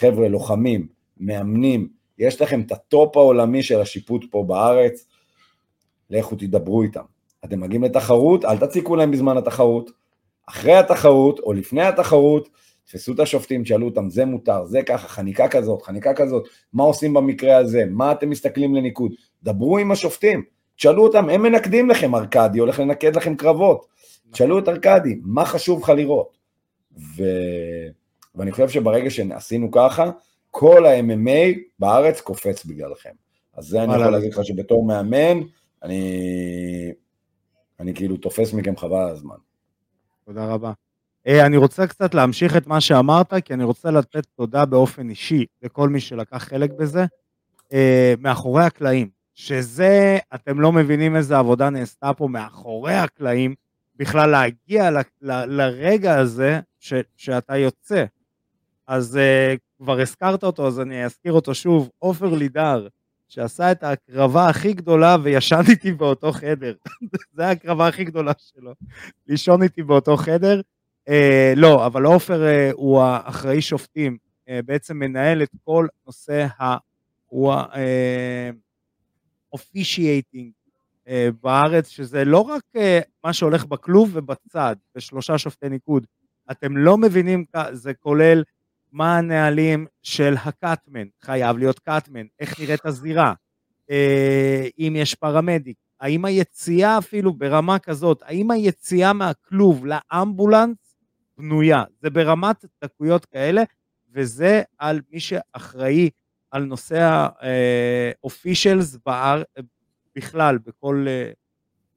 חבר'ה, 0.00 0.28
לוחמים, 0.28 0.86
מאמנים, 1.16 1.88
יש 2.18 2.42
לכם 2.42 2.60
את 2.60 2.72
ה 2.72 2.83
top 2.83 3.16
העולמי 3.16 3.62
של 3.62 3.80
השיפוט 3.80 4.24
פה 4.30 4.44
בארץ, 4.46 5.06
לכו 6.10 6.36
תדברו 6.36 6.82
איתם. 6.82 7.04
אתם 7.44 7.60
מגיעים 7.60 7.84
לתחרות, 7.84 8.44
אל 8.44 8.58
תציקו 8.58 8.96
להם 8.96 9.10
בזמן 9.10 9.36
התחרות, 9.36 9.90
אחרי 10.48 10.74
התחרות 10.74 11.38
או 11.38 11.52
לפני 11.52 11.82
התחרות, 11.82 12.48
תפסו 12.84 13.12
את 13.12 13.20
השופטים, 13.20 13.64
שאלו 13.64 13.86
אותם, 13.86 14.10
זה 14.10 14.24
מותר, 14.24 14.64
זה 14.64 14.82
ככה, 14.82 15.08
חניקה 15.08 15.48
כזאת, 15.48 15.82
חניקה 15.82 16.14
כזאת, 16.14 16.48
מה 16.72 16.82
עושים 16.82 17.14
במקרה 17.14 17.56
הזה, 17.56 17.84
מה 17.90 18.12
אתם 18.12 18.30
מסתכלים 18.30 18.74
לניקוד, 18.74 19.12
דברו 19.42 19.78
עם 19.78 19.90
השופטים, 19.90 20.42
תשאלו 20.80 21.02
אותם, 21.02 21.28
הם 21.28 21.42
מנקדים 21.42 21.90
לכם, 21.90 22.14
ארכדי 22.14 22.58
הולך 22.58 22.78
לנקד 22.80 23.16
לכם 23.16 23.36
קרבות, 23.36 23.86
תשאלו 24.30 24.58
את 24.58 24.68
ארכדי, 24.68 25.20
מה 25.22 25.44
חשוב 25.44 25.82
לך 25.82 25.88
לראות? 25.88 26.38
ו... 27.16 27.22
ואני 28.34 28.52
חושב 28.52 28.68
שברגע 28.68 29.10
שעשינו 29.10 29.70
ככה, 29.70 30.10
כל 30.50 30.86
ה-MMA 30.86 31.58
בארץ 31.78 32.20
קופץ 32.20 32.64
בגללכם. 32.64 33.10
אז 33.54 33.66
זה 33.66 33.82
אני 33.82 33.94
יכול 33.94 34.12
להגיד 34.12 34.32
לך 34.32 34.44
שבתור 34.44 34.86
מאמן, 34.86 35.40
אני, 35.82 36.02
אני 37.80 37.94
כאילו 37.94 38.16
תופס 38.16 38.52
מכם 38.52 38.76
חבל 38.76 38.96
על 38.96 39.08
הזמן. 39.08 39.36
תודה 40.24 40.46
רבה. 40.46 40.72
אה, 41.26 41.46
אני 41.46 41.56
רוצה 41.56 41.86
קצת 41.86 42.14
להמשיך 42.14 42.56
את 42.56 42.66
מה 42.66 42.80
שאמרת, 42.80 43.34
כי 43.44 43.54
אני 43.54 43.64
רוצה 43.64 43.90
לתת 43.90 44.26
תודה 44.36 44.64
באופן 44.64 45.10
אישי 45.10 45.46
לכל 45.62 45.88
מי 45.88 46.00
שלקח 46.00 46.38
חלק 46.38 46.70
בזה, 46.72 47.04
אה, 47.72 48.14
מאחורי 48.18 48.64
הקלעים, 48.64 49.19
שזה, 49.40 50.18
אתם 50.34 50.60
לא 50.60 50.72
מבינים 50.72 51.16
איזה 51.16 51.38
עבודה 51.38 51.70
נעשתה 51.70 52.12
פה 52.14 52.28
מאחורי 52.28 52.94
הקלעים, 52.94 53.54
בכלל 53.96 54.30
להגיע 54.30 54.90
ל, 54.90 54.96
ל, 55.22 55.44
לרגע 55.44 56.18
הזה 56.18 56.60
ש, 56.78 56.94
שאתה 57.16 57.56
יוצא. 57.56 58.04
אז 58.86 59.18
uh, 59.18 59.58
כבר 59.78 60.00
הזכרת 60.00 60.44
אותו, 60.44 60.66
אז 60.66 60.80
אני 60.80 61.04
אזכיר 61.04 61.32
אותו 61.32 61.54
שוב, 61.54 61.90
עופר 61.98 62.34
לידר, 62.34 62.86
שעשה 63.28 63.72
את 63.72 63.82
ההקרבה 63.82 64.48
הכי 64.48 64.72
גדולה 64.72 65.16
וישן 65.22 65.62
איתי 65.68 65.92
באותו 65.92 66.32
חדר. 66.32 66.74
זו 67.36 67.42
ההקרבה 67.42 67.88
הכי 67.88 68.04
גדולה 68.04 68.32
שלו, 68.38 68.72
לישון 69.26 69.62
איתי 69.62 69.82
באותו 69.82 70.16
חדר. 70.16 70.60
Uh, 71.08 71.12
לא, 71.56 71.86
אבל 71.86 72.04
עופר 72.04 72.42
uh, 72.42 72.74
הוא 72.74 73.00
האחראי 73.00 73.62
שופטים, 73.62 74.16
uh, 74.46 74.50
בעצם 74.64 74.96
מנהל 74.96 75.42
את 75.42 75.50
כל 75.64 75.86
נושא 76.06 76.46
ה... 76.60 76.76
הוא 77.26 77.54
uh, 77.54 77.76
בארץ, 81.42 81.88
שזה 81.88 82.24
לא 82.24 82.38
רק 82.38 82.62
uh, 82.76 82.80
מה 83.24 83.32
שהולך 83.32 83.64
בכלוב 83.64 84.10
ובצד, 84.12 84.76
בשלושה 84.94 85.38
שופטי 85.38 85.68
ניקוד. 85.68 86.06
אתם 86.50 86.76
לא 86.76 86.98
מבינים, 86.98 87.44
זה 87.72 87.94
כולל 87.94 88.42
מה 88.92 89.18
הנהלים 89.18 89.86
של 90.02 90.34
הקאטמן, 90.44 91.06
חייב 91.20 91.58
להיות 91.58 91.78
קאטמן, 91.78 92.26
איך 92.40 92.60
נראית 92.60 92.86
הזירה, 92.86 93.32
אה, 93.90 94.68
אם 94.78 94.94
יש 94.96 95.14
פרמדיק, 95.14 95.76
האם 96.00 96.24
היציאה 96.24 96.98
אפילו 96.98 97.32
ברמה 97.32 97.78
כזאת, 97.78 98.22
האם 98.22 98.50
היציאה 98.50 99.12
מהכלוב 99.12 99.86
לאמבולנס 99.86 100.96
בנויה, 101.38 101.84
זה 102.02 102.10
ברמת 102.10 102.64
דקויות 102.84 103.24
כאלה, 103.24 103.62
וזה 104.12 104.62
על 104.78 105.00
מי 105.10 105.20
שאחראי 105.20 106.10
על 106.50 106.64
נושא 106.64 107.00
ה-officials 107.02 108.98
אה, 109.08 109.42
בכלל, 110.16 110.58
בכל 110.58 111.06
אה, 111.08 111.32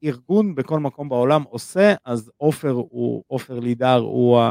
ארגון, 0.03 0.55
בכל 0.55 0.79
מקום 0.79 1.09
בעולם 1.09 1.43
עושה, 1.43 1.93
אז 2.05 2.31
עופר 2.37 2.69
הוא, 2.69 3.23
עופר 3.27 3.59
לידר 3.59 3.95
הוא 3.95 4.41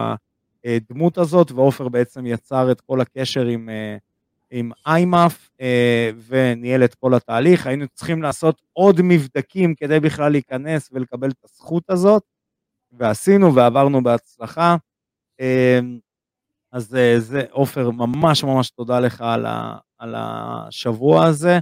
הדמות 0.64 1.18
הזאת, 1.18 1.50
ועופר 1.52 1.88
בעצם 1.88 2.26
יצר 2.26 2.72
את 2.72 2.80
כל 2.80 3.00
הקשר 3.00 3.46
עם, 3.46 3.68
אה, 3.68 3.96
עם 4.50 4.70
איימאף 4.86 5.50
אה, 5.60 6.10
וניהל 6.26 6.84
את 6.84 6.94
כל 6.94 7.14
התהליך. 7.14 7.66
היינו 7.66 7.88
צריכים 7.94 8.22
לעשות 8.22 8.62
עוד 8.72 9.00
מבדקים 9.02 9.74
כדי 9.74 10.00
בכלל 10.00 10.32
להיכנס 10.32 10.90
ולקבל 10.92 11.30
את 11.30 11.44
הזכות 11.44 11.90
הזאת, 11.90 12.22
ועשינו 12.92 13.54
ועברנו 13.54 14.02
בהצלחה. 14.02 14.76
אה, 15.40 15.80
אז 16.72 16.96
זה, 17.18 17.44
עופר, 17.50 17.90
ממש 17.90 18.44
ממש 18.44 18.70
תודה 18.70 19.00
לך 19.00 19.20
על, 19.20 19.46
על 20.02 20.14
השבוע 20.18 21.24
הזה, 21.26 21.58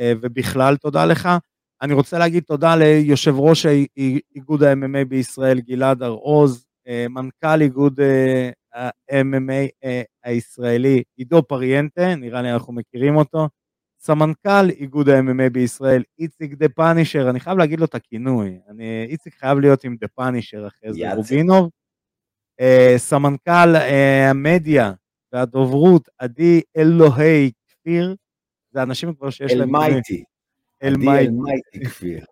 ובכלל 0.00 0.76
תודה 0.76 1.04
לך. 1.04 1.28
אני 1.82 1.94
רוצה 1.94 2.18
להגיד 2.18 2.42
תודה 2.42 2.76
ליושב 2.76 3.34
ראש 3.38 3.66
איגוד 4.34 4.62
ה-MMA 4.62 5.04
בישראל, 5.08 5.60
גלעד 5.60 6.02
הר-עוז, 6.02 6.66
אה, 6.88 7.06
מנכ"ל 7.10 7.60
איגוד 7.60 8.00
אה, 8.00 8.50
ה-MMA 8.74 9.68
אה, 9.84 10.02
הישראלי, 10.24 11.02
עידו 11.16 11.42
פריאנטה, 11.42 12.14
נראה 12.14 12.42
לי 12.42 12.52
אנחנו 12.52 12.72
מכירים 12.72 13.16
אותו, 13.16 13.48
סמנכ"ל 14.00 14.70
איגוד 14.70 15.08
ה-MMA 15.08 15.50
בישראל, 15.52 16.02
איציק 16.18 16.54
דה 16.54 16.68
פאנישר, 16.68 17.30
אני 17.30 17.40
חייב 17.40 17.58
להגיד 17.58 17.80
לו 17.80 17.84
את 17.84 17.94
הכינוי, 17.94 18.58
אני, 18.68 19.06
איציק 19.08 19.34
חייב 19.34 19.58
להיות 19.58 19.84
עם 19.84 19.96
דה 20.00 20.08
פאנישר 20.08 20.66
אחרי 20.66 20.92
זה, 20.92 21.14
רובינוב, 21.14 21.70
סמנכ"ל 22.96 23.76
המדיה 24.30 24.92
והדוברות, 25.32 26.08
עדי 26.18 26.60
אלוהי 26.76 27.50
כפיר, 27.82 28.16
זה 28.70 28.82
אנשים 28.82 29.14
כבר 29.14 29.30
שיש 29.30 29.52
להם... 29.52 29.76
אלמייטי. 29.76 30.24
אלמייטי 30.82 31.84
כפיר. 31.84 32.24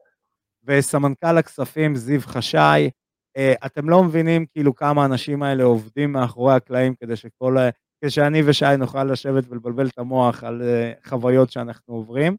וסמנכ"ל 0.64 1.38
הכספים 1.38 1.96
זיו 1.96 2.20
חשאי, 2.20 2.90
אה, 3.36 3.54
אתם 3.66 3.88
לא 3.88 4.04
מבינים 4.04 4.46
כאילו 4.46 4.74
כמה 4.74 5.02
האנשים 5.02 5.42
האלה 5.42 5.64
עובדים 5.64 6.12
מאחורי 6.12 6.54
הקלעים 6.54 6.94
כדי 6.94 7.16
שכל, 7.16 7.56
כשאני 8.04 8.42
ושי 8.46 8.76
נוכל 8.78 9.04
לשבת 9.04 9.44
ולבלבל 9.48 9.88
את 9.88 9.98
המוח 9.98 10.44
על 10.44 10.62
אה, 10.62 10.92
חוויות 11.04 11.50
שאנחנו 11.50 11.94
עוברים. 11.94 12.36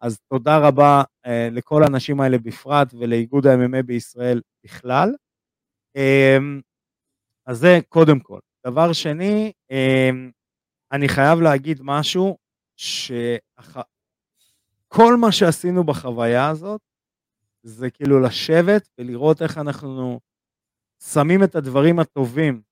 אז 0.00 0.20
תודה 0.32 0.58
רבה 0.58 1.02
uh, 1.26 1.30
לכל 1.52 1.82
האנשים 1.82 2.20
האלה 2.20 2.38
בפרט 2.38 2.94
ולאיגוד 2.94 3.46
ה-MMA 3.46 3.82
בישראל 3.82 4.40
בכלל. 4.64 5.14
Um, 5.98 6.62
אז 7.46 7.58
זה 7.58 7.78
קודם 7.88 8.20
כל. 8.20 8.38
דבר 8.66 8.92
שני, 8.92 9.52
um, 9.72 10.32
אני 10.92 11.08
חייב 11.08 11.40
להגיד 11.40 11.78
משהו, 11.82 12.36
שכל 12.76 13.86
מה 15.20 15.32
שעשינו 15.32 15.84
בחוויה 15.84 16.48
הזאת, 16.48 16.80
זה 17.62 17.90
כאילו 17.90 18.20
לשבת 18.20 18.88
ולראות 18.98 19.42
איך 19.42 19.58
אנחנו 19.58 20.20
שמים 21.12 21.44
את 21.44 21.54
הדברים 21.54 21.98
הטובים 21.98 22.62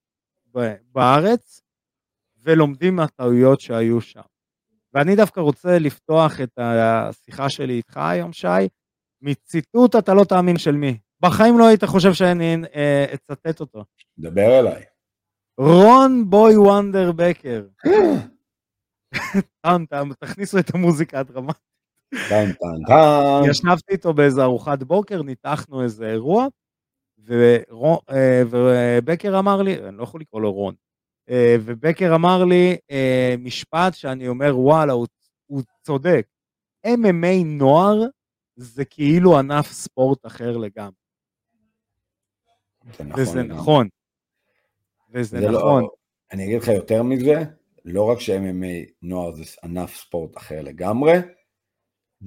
בארץ 0.93 1.61
ולומדים 2.43 2.97
מהטעויות 2.97 3.61
שהיו 3.61 4.01
שם. 4.01 4.21
ואני 4.95 5.17
דווקא 5.17 5.41
רוצה 5.41 5.79
לפתוח 5.79 6.41
את 6.41 6.59
השיחה 6.59 7.51
שלי 7.51 7.73
איתך 7.73 7.97
היום, 7.97 8.33
שי, 8.33 8.69
מציטוט 9.23 9.97
אתה 9.97 10.15
לא 10.15 10.25
תאמין 10.25 10.59
של 10.59 10.73
מי. 10.73 10.99
בחיים 11.21 11.59
לא 11.59 11.67
היית 11.67 11.85
חושב 11.85 12.13
שאני 12.13 12.57
אה, 12.75 13.05
אצטט 13.15 13.61
אותו. 13.61 13.85
דבר 14.19 14.59
אליי. 14.61 14.83
רון 15.59 16.31
בוי 16.31 16.57
וונדר 16.57 17.13
בקר. 17.13 17.67
טאם 19.61 19.87
טאם, 19.87 20.13
תכניסו 20.15 20.59
את 20.59 20.75
המוזיקה 20.75 21.21
הדרמטית. 21.21 21.63
טאם 22.29 22.47
טאם 22.47 22.87
טאם. 22.87 23.51
ישבתי 23.51 23.93
איתו 23.93 24.15
באיזה 24.15 24.43
ארוחת 24.43 24.83
בוקר, 24.83 25.23
ניתחנו 25.23 25.83
איזה 25.83 26.11
אירוע, 26.11 26.47
אה, 28.11 28.43
ובקר 28.51 29.39
אמר 29.39 29.63
לי, 29.63 29.89
אני 29.89 29.97
לא 29.97 30.03
יכול 30.03 30.21
לקרוא 30.21 30.41
לו 30.41 30.53
רון, 30.53 30.75
אה, 31.31 31.57
ובקר 31.61 32.15
אמר 32.15 32.45
לי 32.45 32.77
אה, 32.91 33.35
משפט 33.39 33.95
שאני 33.95 34.29
אומר, 34.29 34.59
וואלה, 34.59 34.93
הוא, 34.93 35.07
הוא 35.47 35.63
צודק. 35.83 36.27
MMA 36.87 37.45
נוער 37.45 38.03
זה 38.57 38.85
כאילו 38.85 39.39
ענף 39.39 39.73
ספורט 39.73 40.27
אחר 40.27 40.57
לגמרי. 40.57 40.93
זה 42.99 43.05
נכון. 43.05 43.21
וזה 43.21 43.43
נכון. 43.43 43.89
וזה 45.11 45.41
לא- 45.41 45.59
נכון. 45.59 45.87
אני 46.33 46.45
אגיד 46.45 46.63
לך 46.63 46.69
יותר 46.69 47.03
מזה, 47.03 47.45
לא 47.85 48.11
רק 48.11 48.21
ש-MMA 48.21 48.93
נוער 49.03 49.33
זה 49.33 49.45
ענף 49.65 49.97
ספורט 49.97 50.37
אחר 50.37 50.63
לגמרי, 50.63 51.13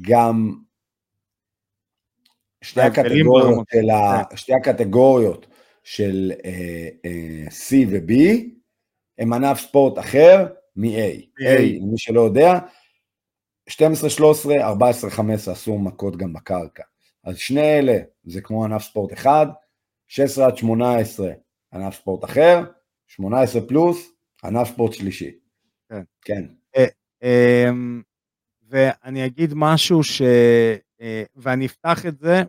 גם 0.01 0.55
שתי 2.61 2.81
הקטגוריות 2.81 3.67
של, 3.71 3.89
ה, 3.89 4.23
כן. 4.29 4.37
שתי 4.37 4.53
הקטגוריות 4.53 5.47
של 5.83 6.31
uh, 6.35 7.07
uh, 7.07 7.51
C 7.51 7.73
ו-B 7.89 8.13
הם 9.17 9.33
ענף 9.33 9.59
ספורט 9.59 9.99
אחר 9.99 10.47
מ-A. 10.75 11.41
A, 11.41 11.61
למי 11.81 11.97
שלא 11.97 12.21
יודע, 12.21 12.59
12, 13.69 14.09
13, 14.09 14.55
14, 14.61 15.09
15 15.09 15.53
אסור 15.53 15.79
מכות 15.79 16.17
גם 16.17 16.33
בקרקע. 16.33 16.83
אז 17.23 17.37
שני 17.37 17.79
אלה 17.79 17.97
זה 18.23 18.41
כמו 18.41 18.65
ענף 18.65 18.83
ספורט 18.83 19.13
אחד, 19.13 19.47
16 20.07 20.45
עד 20.45 20.57
18 20.57 21.31
ענף 21.73 21.95
ספורט 21.95 22.23
אחר, 22.23 22.63
18 23.07 23.61
פלוס 23.67 24.11
ענף 24.43 24.67
ספורט 24.67 24.93
שלישי. 24.93 25.44
כן. 25.89 26.03
כן. 26.21 26.45
אה, 26.75 26.85
אמ, 27.23 28.01
ואני 28.69 29.25
אגיד 29.25 29.51
משהו 29.55 30.03
ש... 30.03 30.21
אה, 31.01 31.23
ואני 31.35 31.65
אפתח 31.65 32.05
את 32.05 32.19
זה, 32.19 32.43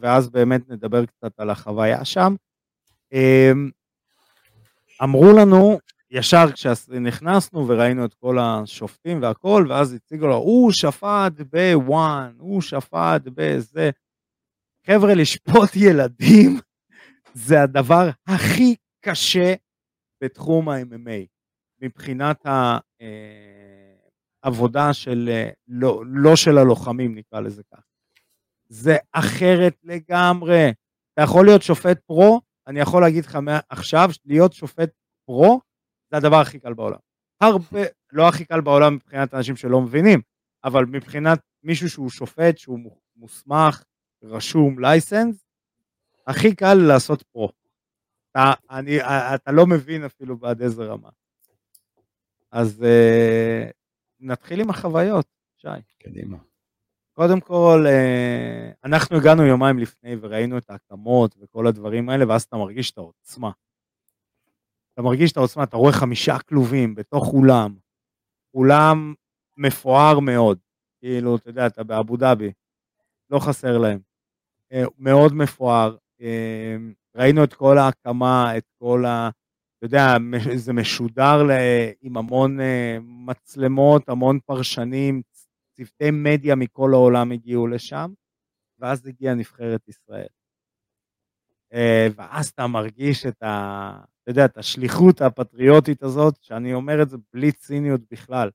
ואז 0.00 0.30
באמת 0.30 0.68
נדבר 0.68 1.06
קצת 1.06 1.40
על 1.40 1.50
החוויה 1.50 2.04
שם. 2.04 2.34
אמ, 3.12 3.70
אמרו 5.02 5.32
לנו, 5.38 5.78
ישר 6.10 6.52
כשנכנסנו 6.52 7.68
וראינו 7.68 8.04
את 8.04 8.14
כל 8.14 8.38
השופטים 8.38 9.22
והכל, 9.22 9.66
ואז 9.68 9.92
הציגו 9.92 10.26
לו, 10.26 10.36
הוא 10.36 10.72
שפט 10.72 11.32
בוואן, 11.50 12.32
הוא 12.38 12.62
שפט 12.62 13.22
בזה. 13.24 13.90
חבר'ה, 14.86 15.14
לשפוט 15.14 15.76
ילדים 15.86 16.60
זה 17.34 17.62
הדבר 17.62 18.10
הכי 18.26 18.76
קשה 19.00 19.54
בתחום 20.22 20.68
ה-MMA, 20.68 21.26
מבחינת 21.82 22.46
העבודה 24.42 24.88
אה, 24.88 24.94
של, 24.94 25.28
אה, 25.32 25.50
לא, 25.68 26.02
לא 26.06 26.36
של 26.36 26.58
הלוחמים, 26.58 27.14
נקרא 27.14 27.40
לזה 27.40 27.62
כך. 27.62 27.80
זה 28.68 28.96
אחרת 29.12 29.76
לגמרי. 29.84 30.72
אתה 31.14 31.22
יכול 31.22 31.46
להיות 31.46 31.62
שופט 31.62 31.98
פרו, 32.06 32.40
אני 32.66 32.80
יכול 32.80 33.02
להגיד 33.02 33.24
לך 33.24 33.38
עכשיו, 33.68 34.10
להיות 34.24 34.52
שופט 34.52 34.90
פרו, 35.26 35.60
זה 36.10 36.16
הדבר 36.16 36.36
הכי 36.36 36.58
קל 36.58 36.74
בעולם. 36.74 36.98
הרבה, 37.40 37.80
לא 38.12 38.28
הכי 38.28 38.44
קל 38.44 38.60
בעולם 38.60 38.94
מבחינת 38.94 39.34
אנשים 39.34 39.56
שלא 39.56 39.80
מבינים, 39.80 40.20
אבל 40.64 40.84
מבחינת 40.84 41.40
מישהו 41.62 41.90
שהוא 41.90 42.10
שופט, 42.10 42.58
שהוא 42.58 42.78
מוסמך, 43.16 43.82
רשום, 44.24 44.78
לייסנס, 44.78 45.44
הכי 46.26 46.54
קל 46.54 46.74
לעשות 46.74 47.22
פרו. 47.22 47.52
אתה, 48.30 48.52
אני, 48.70 49.00
אתה 49.34 49.52
לא 49.52 49.66
מבין 49.66 50.04
אפילו 50.04 50.36
בעד 50.36 50.62
איזה 50.62 50.84
רמה. 50.84 51.08
אז 52.52 52.82
uh, 52.82 53.72
נתחיל 54.20 54.60
עם 54.60 54.70
החוויות, 54.70 55.26
שי. 55.56 55.68
קדימה. 56.02 56.38
קודם 57.12 57.40
כל, 57.40 57.84
uh, 57.86 58.74
אנחנו 58.84 59.16
הגענו 59.16 59.46
יומיים 59.46 59.78
לפני 59.78 60.16
וראינו 60.20 60.58
את 60.58 60.70
ההקמות 60.70 61.34
וכל 61.38 61.66
הדברים 61.66 62.08
האלה, 62.08 62.28
ואז 62.28 62.42
אתה 62.42 62.56
מרגיש 62.56 62.90
את 62.90 62.98
העוצמה. 62.98 63.50
אתה 64.92 65.02
מרגיש 65.02 65.32
את 65.32 65.36
העוצמה, 65.36 65.64
אתה 65.64 65.76
רואה 65.76 65.92
חמישה 65.92 66.38
כלובים 66.38 66.94
בתוך 66.94 67.32
אולם, 67.32 67.74
אולם 68.54 69.14
מפואר 69.56 70.20
מאוד, 70.20 70.58
כאילו, 71.00 71.36
אתה 71.36 71.50
יודע, 71.50 71.66
אתה 71.66 71.84
באבו 71.84 72.16
דאבי, 72.16 72.52
לא 73.30 73.38
חסר 73.38 73.78
להם. 73.78 73.98
אה, 74.72 74.84
מאוד 74.98 75.34
מפואר, 75.34 75.96
אה, 76.20 76.76
ראינו 77.14 77.44
את 77.44 77.54
כל 77.54 77.78
ההקמה, 77.78 78.56
את 78.56 78.64
כל 78.78 79.04
ה... 79.04 79.30
אתה 79.82 79.96
יודע, 79.96 80.16
זה 80.64 80.72
משודר 80.72 81.42
עם 82.00 82.16
המון 82.16 82.60
אה, 82.60 82.98
מצלמות, 83.02 84.08
המון 84.08 84.38
פרשנים, 84.46 85.22
צוותי 85.76 86.10
מדיה 86.10 86.54
מכל 86.54 86.94
העולם 86.94 87.32
הגיעו 87.32 87.66
לשם, 87.66 88.12
ואז 88.78 89.06
הגיעה 89.06 89.34
נבחרת 89.34 89.88
ישראל. 89.88 90.26
ואז 92.16 92.48
אתה 92.48 92.66
מרגיש 92.66 93.26
את 93.26 93.42
ה... 93.42 94.00
אתה 94.22 94.30
יודע, 94.30 94.44
את 94.44 94.56
השליחות 94.58 95.20
הפטריוטית 95.20 96.02
הזאת, 96.02 96.42
שאני 96.42 96.74
אומר 96.74 97.02
את 97.02 97.10
זה 97.10 97.16
בלי 97.32 97.52
ציניות 97.52 98.00
בכלל. 98.10 98.50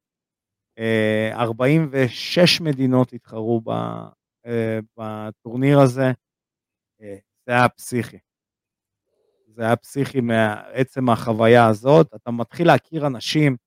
46 1.34 2.62
מדינות 2.62 3.14
התחרו 3.14 3.62
בטורניר 4.98 5.80
הזה, 5.80 6.12
זה 7.46 7.52
היה 7.52 7.70
פסיכי. 7.70 8.18
זה 9.58 9.64
היה 9.64 9.76
פסיכי 9.76 10.22
מעצם 10.22 11.10
החוויה 11.10 11.68
הזאת, 11.68 12.14
אתה 12.16 12.32
מתחיל 12.32 12.68
להכיר 12.68 13.08
אנשים, 13.08 13.58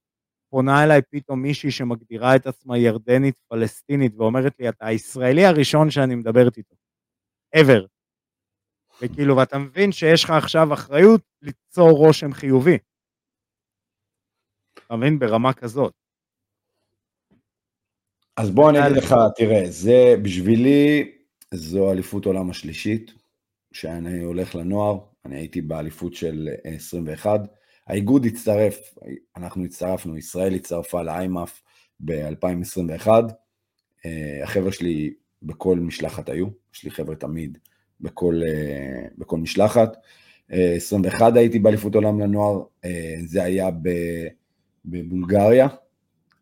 פונה 0.50 0.84
אליי 0.84 1.02
פתאום 1.10 1.42
מישהי 1.42 1.70
שמגדירה 1.70 2.36
את 2.36 2.46
עצמה 2.46 2.78
ירדנית 2.78 3.38
פלסטינית 3.48 4.12
ואומרת 4.16 4.52
לי, 4.58 4.68
אתה 4.68 4.86
הישראלי 4.86 5.44
הראשון 5.44 5.90
שאני 5.90 6.14
מדברת 6.14 6.56
איתו, 6.56 6.74
ever. 7.56 7.86
וכאילו, 9.02 9.36
ואתה 9.36 9.58
מבין 9.58 9.92
שיש 9.92 10.24
לך 10.24 10.30
עכשיו 10.30 10.74
אחריות 10.74 11.20
ליצור 11.42 11.90
רושם 11.90 12.32
חיובי. 12.32 12.78
אתה 14.86 14.96
מבין? 14.96 15.18
ברמה 15.18 15.52
כזאת. 15.52 15.92
אז 18.36 18.50
בוא 18.50 18.70
אני 18.70 18.86
אגיד 18.86 18.96
לך, 18.96 19.14
תראה, 19.36 19.70
זה 19.70 20.14
בשבילי, 20.22 21.12
זו 21.54 21.92
אליפות 21.92 22.24
עולם 22.26 22.50
השלישית, 22.50 23.12
שאני 23.72 24.22
הולך 24.22 24.54
לנוער, 24.54 25.09
אני 25.24 25.36
הייתי 25.36 25.60
באליפות 25.60 26.14
של 26.14 26.48
21. 26.64 27.40
האיגוד 27.86 28.24
הצטרף, 28.26 28.94
אנחנו 29.36 29.64
הצטרפנו, 29.64 30.16
ישראל 30.16 30.54
הצטרפה 30.54 31.02
לאיימאף 31.02 31.62
ב-2021. 32.00 33.08
אה, 34.06 34.40
החבר'ה 34.42 34.72
שלי 34.72 35.14
בכל 35.42 35.78
משלחת 35.78 36.28
היו, 36.28 36.46
יש 36.74 36.84
לי 36.84 36.90
חבר'ה 36.90 37.16
תמיד 37.16 37.58
בכל, 38.00 38.40
אה, 38.46 39.08
בכל 39.18 39.38
משלחת. 39.38 39.96
21 40.48 41.32
אה, 41.32 41.40
הייתי 41.40 41.58
באליפות 41.58 41.94
עולם 41.94 42.20
לנוער, 42.20 42.62
זה 43.24 43.42
היה 43.42 43.68
בבולגריה. 44.84 45.68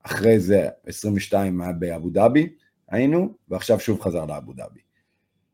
אחרי 0.02 0.40
זה 0.40 0.68
22 0.86 1.60
היה 1.60 1.72
באבו 1.72 2.10
דאבי, 2.10 2.48
היינו, 2.88 3.34
ועכשיו 3.48 3.80
שוב 3.80 4.00
חזר 4.00 4.26
לאבו 4.26 4.52
דאבי. 4.52 4.80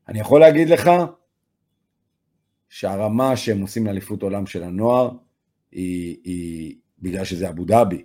אני 0.07 0.19
יכול 0.19 0.39
להגיד 0.39 0.69
לך, 0.69 0.91
שהרמה 2.75 3.37
שהם 3.37 3.61
עושים 3.61 3.85
לאליפות 3.85 4.23
עולם 4.23 4.45
של 4.45 4.63
הנוער 4.63 5.11
היא, 5.71 6.17
היא 6.23 6.75
בגלל 6.99 7.25
שזה 7.25 7.49
אבו 7.49 7.65
דאבי, 7.65 8.03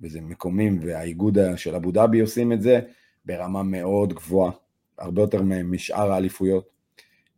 וזה 0.00 0.20
מקומים, 0.20 0.78
והאיגוד 0.82 1.38
של 1.56 1.74
אבו 1.74 1.90
דאבי 1.90 2.20
עושים 2.20 2.52
את 2.52 2.62
זה 2.62 2.80
ברמה 3.24 3.62
מאוד 3.62 4.12
גבוהה, 4.12 4.52
הרבה 4.98 5.22
יותר 5.22 5.42
משאר 5.64 6.12
האליפויות. 6.12 6.68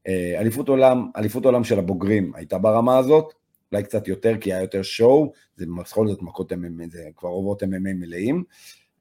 אה, 0.06 0.40
אליפות 0.40 0.68
עולם, 0.68 1.10
אליפות 1.16 1.44
עולם 1.44 1.64
של 1.64 1.78
הבוגרים 1.78 2.32
הייתה 2.34 2.58
ברמה 2.58 2.98
הזאת, 2.98 3.34
אולי 3.72 3.82
קצת 3.82 4.08
יותר, 4.08 4.38
כי 4.40 4.52
היה 4.52 4.62
יותר 4.62 4.82
שואו, 4.82 5.32
זה 5.56 5.66
בכל 5.78 6.08
זאת 6.08 6.22
מכות 6.22 6.52
MMA, 6.52 6.90
זה 6.90 7.08
כבר 7.16 7.28
רובעות 7.28 7.62
MMA 7.62 7.94
מלאים, 7.94 8.44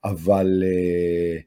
אבל, 0.03 0.63
אה, 0.65 1.39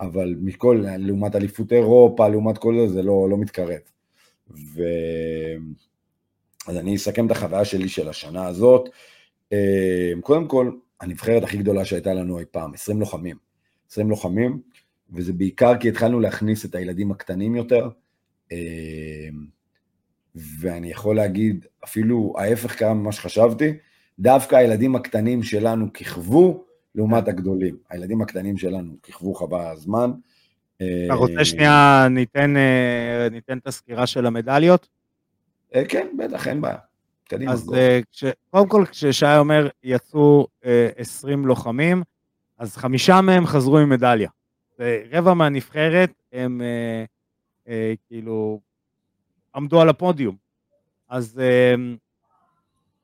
אבל 0.00 0.34
מכל, 0.40 0.84
לעומת 0.98 1.36
אליפות 1.36 1.72
אירופה, 1.72 2.28
לעומת 2.28 2.58
כל 2.58 2.74
זה, 2.78 2.92
זה 2.92 3.02
לא, 3.02 3.30
לא 3.30 3.38
מתקרב. 3.38 3.97
ו... 4.50 4.82
אז 6.68 6.76
אני 6.76 6.96
אסכם 6.96 7.26
את 7.26 7.30
החוויה 7.30 7.64
שלי 7.64 7.88
של 7.88 8.08
השנה 8.08 8.46
הזאת. 8.46 8.88
אה, 9.52 10.12
קודם 10.20 10.48
כל, 10.48 10.72
הנבחרת 11.00 11.42
הכי 11.42 11.56
גדולה 11.56 11.84
שהייתה 11.84 12.14
לנו 12.14 12.38
אי 12.38 12.44
פעם, 12.50 12.74
20 12.74 13.00
לוחמים. 13.00 13.36
20 13.90 14.10
לוחמים, 14.10 14.60
וזה 15.12 15.32
בעיקר 15.32 15.78
כי 15.80 15.88
התחלנו 15.88 16.20
להכניס 16.20 16.64
את 16.64 16.74
הילדים 16.74 17.10
הקטנים 17.10 17.56
יותר, 17.56 17.88
אה, 18.52 19.28
ואני 20.60 20.90
יכול 20.90 21.16
להגיד, 21.16 21.66
אפילו 21.84 22.34
ההפך 22.38 22.76
קרה 22.76 22.94
ממה 22.94 23.12
שחשבתי, 23.12 23.72
דווקא 24.18 24.56
הילדים 24.56 24.96
הקטנים 24.96 25.42
שלנו 25.42 25.92
כיכבו 25.92 26.64
לעומת 26.94 27.28
הגדולים. 27.28 27.76
הילדים 27.90 28.22
הקטנים 28.22 28.58
שלנו 28.58 28.96
כיכבו 29.02 29.34
חבל 29.34 29.66
הזמן, 29.66 30.10
אתה 30.82 31.14
רוצה 31.14 31.44
שנייה, 31.44 32.06
ניתן, 32.10 32.56
אה, 32.56 33.28
ניתן 33.30 33.58
את 33.58 33.66
הסקירה 33.66 34.06
של 34.06 34.26
המדליות? 34.26 34.88
אה, 35.74 35.84
כן, 35.88 36.06
בטח, 36.18 36.48
אין 36.48 36.60
בעיה. 36.60 36.76
קדימה. 37.24 37.52
אז 37.52 37.74
אה, 37.74 38.00
כש, 38.12 38.24
קודם 38.50 38.68
כל, 38.68 38.84
כששי 38.90 39.36
אומר 39.38 39.68
יצאו 39.82 40.46
20 40.96 41.46
לוחמים, 41.46 42.02
אז 42.58 42.76
חמישה 42.76 43.20
מהם 43.20 43.46
חזרו 43.46 43.78
עם 43.78 43.88
מדליה. 43.88 44.30
רבע 45.12 45.34
מהנבחרת 45.34 46.10
הם 46.32 46.62
כאילו 48.08 48.60
עמדו 49.54 49.80
על 49.80 49.88
הפודיום. 49.88 50.36
אז 51.08 51.40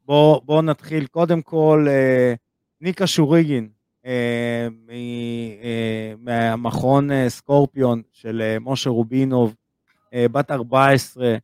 בואו 0.07 0.41
בוא 0.45 0.63
נתחיל 0.63 1.07
קודם 1.07 1.43
כל, 1.43 1.87
ניקה 2.81 3.07
שוריגין, 3.07 3.65
אה, 3.65 3.69
אה, 3.69 3.74
מהמכון 6.19 7.11
אה, 7.11 7.29
סקורפיון 7.29 8.03
של 8.12 8.57
משה 8.61 8.90
רובינוב, 8.90 9.55
בת 10.14 10.51
14, 10.51 11.37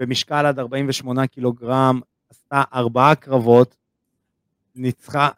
במשקל 0.00 0.46
עד 0.46 0.58
48 0.58 1.26
קילוגרם, 1.26 2.00
עשתה 2.30 2.62
ארבעה 2.74 3.14
קרבות, 3.14 3.76
ניצחה, 4.74 5.28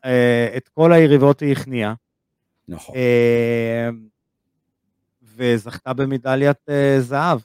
את 0.57 0.69
כל 0.69 0.93
היריבות 0.93 1.41
היא 1.41 1.53
הכניעה. 1.53 1.95
נכון. 2.69 2.95
וזכתה 5.23 5.93
במדליית 5.93 6.69
זהב. 6.99 7.41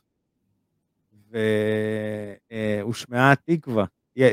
והושמעה 2.81 3.31
התקווה. 3.31 3.85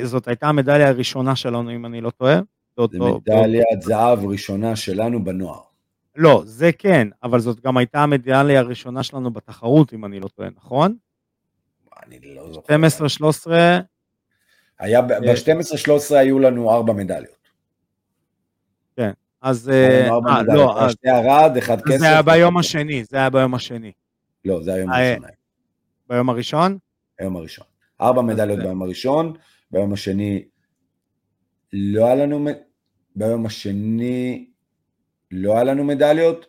זאת 0.02 0.28
הייתה 0.28 0.48
המדליה 0.48 0.88
הראשונה 0.88 1.36
שלנו, 1.36 1.74
אם 1.74 1.86
אני 1.86 2.00
לא 2.00 2.10
טועה. 2.10 2.40
זה 2.78 2.98
מדליית 2.98 3.82
זהב 3.82 4.24
ראשונה 4.24 4.76
שלנו 4.76 5.24
בנוער. 5.24 5.60
לא, 6.16 6.42
זה 6.44 6.70
כן, 6.78 7.08
אבל 7.22 7.40
זאת 7.40 7.60
גם 7.60 7.76
הייתה 7.76 8.02
המדליה 8.02 8.60
הראשונה 8.60 9.02
שלנו 9.02 9.30
בתחרות, 9.30 9.94
אם 9.94 10.04
אני 10.04 10.20
לא 10.20 10.28
טועה, 10.28 10.48
נכון? 10.56 10.96
אני 12.06 12.18
לא 12.34 12.52
זוכר. 12.52 12.74
12-13. 13.46 13.50
היה, 14.78 15.02
ב-12-13 15.02 16.14
היו 16.14 16.38
לנו 16.38 16.72
ארבע 16.72 16.92
מדליות. 16.92 17.48
כן, 18.96 19.10
אז... 19.42 19.68
אה, 19.68 20.08
לא, 20.46 20.82
אז... 20.82 20.90
שתי 20.92 21.08
ערד, 21.08 21.56
אחד 21.56 21.80
כסף. 21.80 21.98
זה 21.98 22.06
היה 22.06 22.22
ביום 22.22 22.58
השני, 22.58 23.04
זה 23.04 23.16
היה 23.16 23.30
ביום 23.30 23.54
השני. 23.54 23.92
לא, 24.44 24.62
זה 24.62 24.74
היום 24.74 24.90
הראשון. 24.90 25.28
ביום 26.08 26.30
הראשון? 26.30 26.78
היום 27.18 27.36
הראשון. 27.36 27.66
ארבע 28.00 28.22
מדליות 28.22 28.58
ביום 28.58 28.82
הראשון, 28.82 29.32
ביום 29.70 29.92
השני 29.92 30.44
לא 31.72 32.06
היה 32.06 32.14
לנו, 32.14 32.46
ביום 33.16 33.46
השני 33.46 34.46
לא 35.30 35.54
היה 35.54 35.64
לנו 35.64 35.84
מדליות, 35.84 36.46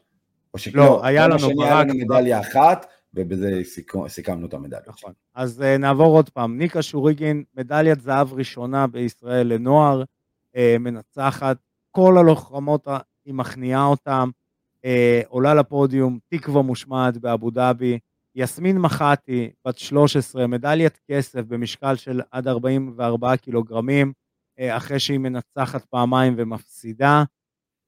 או 0.53 0.59
שכן, 0.59 0.77
לא, 0.77 1.05
היה 1.05 1.27
לנו, 1.27 1.37
ברק, 1.37 1.67
היה 1.67 1.83
לנו 1.83 1.93
מדליה 1.93 2.39
אחת, 2.39 2.85
ובזה 3.13 3.61
סיכמנו 4.07 4.47
את 4.47 4.53
המדליות. 4.53 4.87
נכון. 4.87 5.13
אז 5.35 5.61
uh, 5.61 5.77
נעבור 5.77 6.15
עוד 6.15 6.29
פעם. 6.29 6.57
ניקה 6.57 6.81
שוריגין, 6.81 7.43
מדליית 7.57 8.01
זהב 8.01 8.33
ראשונה 8.33 8.87
בישראל 8.87 9.47
לנוער, 9.47 10.03
uh, 10.03 10.57
מנצחת, 10.79 11.57
כל 11.91 12.17
הלוחמות 12.17 12.87
היא 13.25 13.33
מכניעה 13.33 13.85
אותם, 13.85 14.29
uh, 14.75 14.87
עולה 15.27 15.53
לפודיום, 15.53 16.19
תקווה 16.29 16.61
מושמעת 16.61 17.17
באבו 17.17 17.49
דאבי, 17.49 17.99
יסמין 18.35 18.77
מחתי, 18.77 19.49
בת 19.67 19.77
13, 19.77 20.47
מדליית 20.47 20.99
כסף 21.11 21.41
במשקל 21.41 21.95
של 21.95 22.21
עד 22.31 22.47
44 22.47 23.37
קילוגרמים, 23.37 24.13
אחרי 24.59 24.99
שהיא 24.99 25.19
מנצחת 25.19 25.85
פעמיים 25.85 26.33
ומפסידה. 26.37 27.23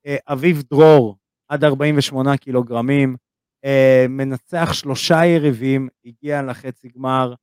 אה, 0.05 0.17
אביב 0.27 0.63
דרור, 0.69 1.15
עד 1.47 1.63
48 1.63 2.37
קילוגרמים, 2.37 3.15
אה, 3.65 4.05
מנצח 4.09 4.73
שלושה 4.73 5.25
יריבים, 5.25 5.89
הגיע 6.05 6.41
לחצי 6.41 6.89
גמר. 6.95 7.33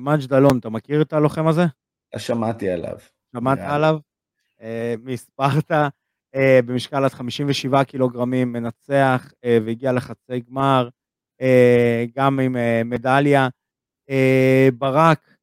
מג'ד 0.00 0.32
אלון, 0.32 0.58
אתה 0.58 0.68
מכיר 0.68 1.02
את 1.02 1.12
הלוחם 1.12 1.46
הזה? 1.46 1.62
שמעתי 2.16 2.70
עליו. 2.70 2.98
שמעת 3.36 3.58
עליו? 3.58 3.98
מספרטה, 5.04 5.88
במשקל 6.66 7.04
עד 7.04 7.10
57 7.10 7.84
קילוגרמים, 7.84 8.52
מנצח 8.52 9.32
והגיע 9.44 9.92
לחצי 9.92 10.40
גמר, 10.40 10.88
גם 12.14 12.40
עם 12.40 12.56
מדליה. 12.84 13.48
ברק, 14.78 15.28
אה, 15.28 15.33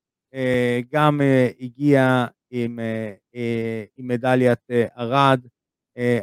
גם 0.91 1.21
אה, 1.21 1.49
הגיע 1.59 2.25
עם, 2.51 2.79
אה, 2.79 3.83
עם 3.97 4.07
מדליית 4.07 4.59
ארד, 4.97 5.47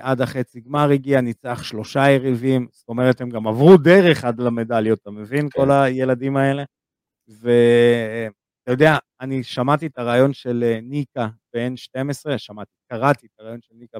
עד 0.01 0.21
החצי 0.21 0.61
גמר 0.61 0.91
הגיע, 0.91 1.21
ניצח 1.21 1.63
שלושה 1.63 2.11
יריבים, 2.11 2.67
זאת 2.73 2.89
אומרת 2.89 3.21
הם 3.21 3.31
גם 3.31 3.47
עברו 3.47 3.77
דרך 3.77 4.25
עד 4.25 4.41
למדליות, 4.41 4.99
אתה 5.03 5.11
מבין? 5.11 5.49
כן. 5.51 5.61
כל 5.61 5.71
הילדים 5.71 6.37
האלה. 6.37 6.65
ואתה 7.29 8.71
יודע, 8.73 8.97
אני 9.21 9.43
שמעתי 9.45 9.87
את 9.87 9.99
הרעיון 9.99 10.33
של 10.33 10.79
ניקה 10.83 11.29
ב-N12, 11.55 12.39
שמעתי, 12.39 12.73
קראתי 12.93 13.27
את 13.27 13.41
הרעיון 13.41 13.61
של 13.63 13.75
ניקה. 13.75 13.99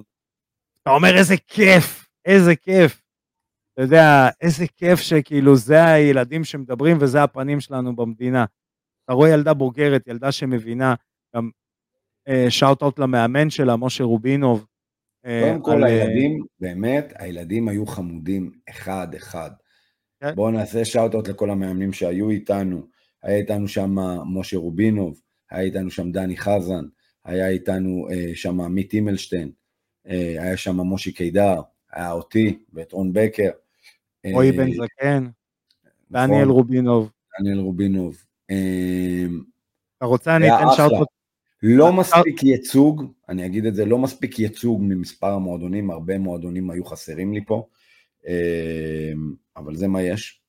אתה 0.83 0.91
אומר 0.91 1.17
איזה 1.17 1.35
כיף, 1.47 2.09
איזה 2.25 2.57
כיף. 2.57 3.03
אתה 3.75 3.83
יודע, 3.83 4.29
איזה 4.41 4.65
כיף 4.77 5.01
שכאילו 5.01 5.57
זה 5.57 5.85
הילדים 5.85 6.45
שמדברים 6.45 6.97
וזה 7.01 7.23
הפנים 7.23 7.61
שלנו 7.61 7.97
במדינה. 7.97 8.45
אתה 9.09 9.17
רואה 9.17 9.31
ילדה 9.31 9.55
בוגרת, 9.55 10.07
ילדה 10.07 10.33
שמבינה, 10.33 10.95
גם 11.37 11.51
שאוט 12.49 12.83
אאוט 12.83 12.99
למאמן 12.99 13.51
שלה, 13.51 13.77
משה 13.77 14.05
רובינוב. 14.05 14.67
אה, 15.27 15.43
קודם 15.49 15.63
כל. 15.63 15.85
אה, 15.85 15.89
הילדים, 15.89 16.45
באמת, 16.61 17.13
הילדים 17.17 17.69
היו 17.69 17.87
חמודים 17.87 18.51
אחד-אחד. 18.71 19.51
כן. 20.21 20.35
בואו 20.35 20.51
נעשה 20.51 20.85
שאוט 20.85 21.15
אאוט 21.15 21.29
לכל 21.29 21.51
המאמנים 21.51 21.93
שהיו 21.93 22.31
איתנו. 22.31 22.87
היה 23.23 23.37
איתנו 23.37 23.69
שם 23.69 23.97
משה 24.27 24.57
רובינוב, 24.57 25.21
היה 25.51 25.63
איתנו 25.63 25.91
שם 25.91 26.13
דני 26.13 26.37
חזן, 26.37 26.85
היה 27.25 27.49
איתנו 27.49 28.09
אה, 28.11 28.31
שם 28.35 28.61
עמית 28.61 28.93
הימלשטיין, 28.93 29.51
אה, 30.09 30.43
היה 30.43 30.57
שם 30.57 30.77
מושי 30.77 31.13
קידר, 31.13 31.61
היה 31.93 32.13
אותי 32.13 32.59
ואת 32.73 32.93
רון 32.93 33.13
בקר. 33.13 33.51
רועי 34.33 34.51
אה, 34.51 34.57
בן 34.57 34.73
זקן, 34.73 35.27
נכון. 36.11 36.27
דניאל 36.31 36.49
רובינוב. 36.49 37.11
דניאל 37.41 37.59
רובינוב. 37.59 38.28
אמ, 38.51 39.43
אתה 39.97 40.07
רוצה, 40.07 40.37
אני 40.37 40.57
אתן 40.57 40.65
שאוטות. 40.77 41.09
לא 41.63 41.93
מספיק 41.93 42.43
ייצוג, 42.43 43.13
אני 43.29 43.47
אגיד 43.47 43.67
את 43.67 43.75
זה, 43.75 43.85
לא 43.85 43.99
מספיק 43.99 44.39
ייצוג 44.39 44.83
ממספר 44.83 45.33
המועדונים, 45.33 45.91
הרבה 45.91 46.19
מועדונים 46.19 46.71
היו 46.71 46.85
חסרים 46.85 47.33
לי 47.33 47.45
פה, 47.45 47.67
אמ, 48.27 49.35
אבל 49.57 49.75
זה 49.75 49.89
מה 49.89 50.03
יש. 50.03 50.41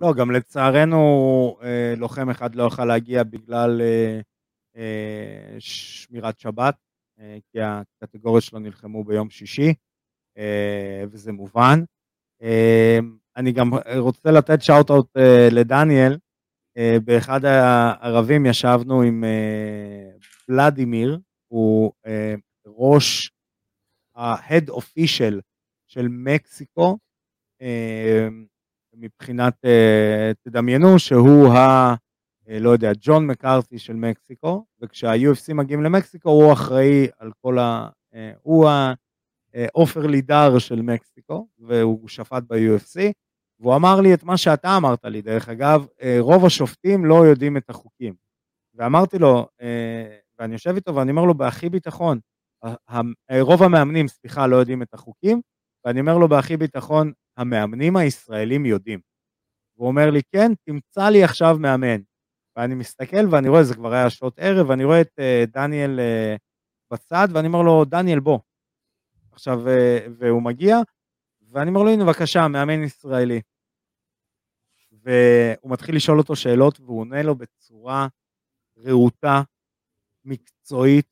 לא, 0.00 0.14
גם 0.14 0.30
לצערנו 0.30 1.56
אה, 1.62 1.94
לוחם 1.96 2.30
אחד 2.30 2.54
לא 2.54 2.62
יוכל 2.62 2.84
להגיע 2.84 3.22
בגלל 3.22 3.80
אה, 3.80 4.20
אה, 4.76 5.56
שמירת 5.58 6.38
שבת, 6.38 6.74
כי 7.52 7.58
הקטגוריות 7.60 8.44
שלו 8.44 8.58
נלחמו 8.58 9.04
ביום 9.04 9.30
שישי, 9.30 9.74
וזה 11.10 11.32
מובן. 11.32 11.82
אני 13.36 13.52
גם 13.52 13.70
רוצה 13.96 14.30
לתת 14.30 14.62
שאוט-אוט 14.62 15.06
לדניאל, 15.50 16.12
אה, 16.12 16.18
באחד 17.04 17.44
הערבים 17.44 18.46
ישבנו 18.46 19.02
עם 19.02 19.24
אה, 19.24 20.10
ולדימיר, 20.48 21.18
הוא 21.48 21.92
אה, 22.06 22.34
ראש 22.66 23.30
ה-Head 24.14 24.70
Official 24.70 25.40
של 25.86 26.08
מקסיקו, 26.10 26.98
מבחינת, 28.94 29.64
תדמיינו 30.42 30.98
שהוא 30.98 31.48
ה... 31.48 31.94
לא 32.48 32.70
יודע, 32.70 32.90
ג'ון 33.00 33.26
מקארתי 33.26 33.78
של 33.78 33.92
מקסיקו, 33.92 34.64
וכשה-UFC 34.80 35.54
מגיעים 35.54 35.82
למקסיקו 35.82 36.30
הוא 36.30 36.52
אחראי 36.52 37.08
על 37.18 37.32
כל 37.40 37.58
ה... 37.58 37.88
הוא 38.42 38.68
העופר 39.54 40.06
לידר 40.06 40.58
של 40.58 40.82
מקסיקו, 40.82 41.48
והוא 41.58 42.08
שפט 42.08 42.42
ב-UFC, 42.46 43.12
והוא 43.60 43.76
אמר 43.76 44.00
לי 44.00 44.14
את 44.14 44.24
מה 44.24 44.36
שאתה 44.36 44.76
אמרת 44.76 45.04
לי, 45.04 45.22
דרך 45.22 45.48
אגב, 45.48 45.86
אה, 46.02 46.16
רוב 46.20 46.44
השופטים 46.44 47.04
לא 47.04 47.26
יודעים 47.26 47.56
את 47.56 47.70
החוקים. 47.70 48.14
ואמרתי 48.74 49.18
לו, 49.18 49.48
אה, 49.60 50.18
ואני 50.38 50.52
יושב 50.52 50.74
איתו 50.74 50.94
ואני 50.94 51.10
אומר 51.10 51.24
לו 51.24 51.34
בהכי 51.34 51.68
ביטחון, 51.68 52.18
אה, 52.64 53.40
רוב 53.40 53.62
המאמנים, 53.62 54.08
סליחה, 54.08 54.46
לא 54.46 54.56
יודעים 54.56 54.82
את 54.82 54.94
החוקים, 54.94 55.40
ואני 55.84 56.00
אומר 56.00 56.18
לו 56.18 56.28
בהכי 56.28 56.56
ביטחון, 56.56 57.12
המאמנים 57.36 57.96
הישראלים 57.96 58.66
יודעים. 58.66 59.00
והוא 59.76 59.88
אומר 59.88 60.10
לי, 60.10 60.20
כן, 60.32 60.52
תמצא 60.64 61.08
לי 61.08 61.24
עכשיו 61.24 61.56
מאמן. 61.58 62.00
ואני 62.56 62.74
מסתכל 62.74 63.26
ואני 63.30 63.48
רואה, 63.48 63.64
זה 63.64 63.74
כבר 63.74 63.92
היה 63.92 64.10
שעות 64.10 64.38
ערב, 64.38 64.68
ואני 64.68 64.84
רואה 64.84 65.00
את 65.00 65.18
דניאל 65.52 66.00
בצד, 66.92 67.28
ואני 67.32 67.46
אומר 67.46 67.62
לו, 67.62 67.84
דניאל, 67.84 68.20
בוא. 68.20 68.38
עכשיו, 69.32 69.62
והוא 70.18 70.42
מגיע, 70.42 70.76
ואני 71.50 71.70
אומר 71.70 71.82
לו, 71.82 71.90
הנה 71.90 72.04
בבקשה, 72.04 72.48
מאמן 72.48 72.82
ישראלי. 72.82 73.40
והוא 75.02 75.72
מתחיל 75.72 75.96
לשאול 75.96 76.18
אותו 76.18 76.36
שאלות, 76.36 76.80
והוא 76.80 77.00
עונה 77.00 77.22
לו 77.22 77.34
בצורה 77.34 78.08
רהוטה, 78.78 79.42
מקצועית, 80.24 81.06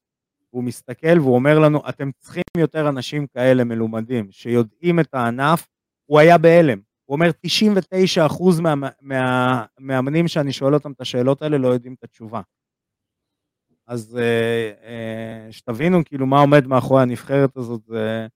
הוא 0.51 0.65
מסתכל 0.65 1.21
והוא 1.21 1.35
אומר 1.35 1.59
לנו, 1.59 1.89
אתם 1.89 2.11
צריכים 2.19 2.43
יותר 2.57 2.89
אנשים 2.89 3.27
כאלה 3.27 3.65
מלומדים, 3.65 4.31
שיודעים 4.31 5.01
את 5.01 5.15
הענף, 5.15 5.69
הוא 6.07 6.19
היה 6.19 6.39
בהלם. 6.39 6.81
הוא 7.05 7.15
אומר, 7.15 7.31
99% 7.47 8.63
מהמאמנים 9.01 10.25
מה, 10.25 10.29
שאני 10.29 10.53
שואל 10.53 10.75
אותם 10.75 10.93
את 10.93 11.01
השאלות 11.01 11.43
האלה 11.43 11.59
לא 11.59 11.69
יודעים 11.69 11.95
את 11.95 12.05
התשובה. 12.05 12.41
אז 13.87 14.19
אה, 14.21 14.73
אה, 14.85 15.53
שתבינו 15.53 16.05
כאילו 16.05 16.27
מה 16.27 16.41
עומד 16.41 16.67
מאחורי 16.67 17.03
הנבחרת 17.03 17.57
הזאת, 17.57 17.81
זה, 17.85 18.27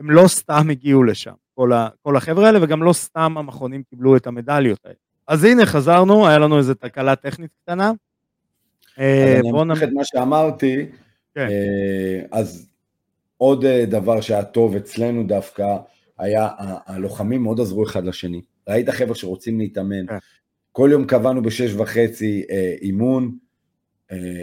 הם 0.00 0.10
לא 0.10 0.22
סתם 0.26 0.70
הגיעו 0.70 1.02
לשם. 1.02 1.34
כל, 1.56 1.72
ה, 1.72 1.88
כל 2.02 2.16
החבר'ה 2.16 2.46
האלה, 2.46 2.58
וגם 2.62 2.82
לא 2.82 2.92
סתם 2.92 3.38
המכונים 3.38 3.82
קיבלו 3.82 4.16
את 4.16 4.26
המדליות 4.26 4.78
האלה. 4.84 4.96
אז 5.28 5.44
הנה, 5.44 5.66
חזרנו, 5.66 6.26
היה 6.26 6.38
לנו 6.38 6.58
איזו 6.58 6.74
תקלה 6.74 7.16
טכנית 7.16 7.50
קטנה. 7.62 7.92
אה, 8.98 9.40
אני 9.40 9.50
אמשיך 9.50 9.82
את 9.82 9.88
מה 9.92 10.04
שאמרתי, 10.04 10.86
כן. 11.34 11.48
אה, 11.50 12.38
אז 12.38 12.68
עוד 13.36 13.64
אה, 13.64 13.84
דבר 13.86 14.20
שהיה 14.20 14.44
טוב 14.44 14.76
אצלנו 14.76 15.24
דווקא, 15.26 15.76
היה, 16.18 16.48
הלוחמים 16.86 17.42
מאוד 17.42 17.60
עזרו 17.60 17.84
אחד 17.84 18.04
לשני. 18.04 18.40
ראית 18.68 18.90
חבר'ה 18.90 19.14
שרוצים 19.14 19.58
להתאמן. 19.58 20.06
כן. 20.06 20.18
כל 20.72 20.88
יום 20.92 21.04
קבענו 21.06 21.42
בשש 21.42 21.74
וחצי 21.74 22.44
אימון, 22.82 23.36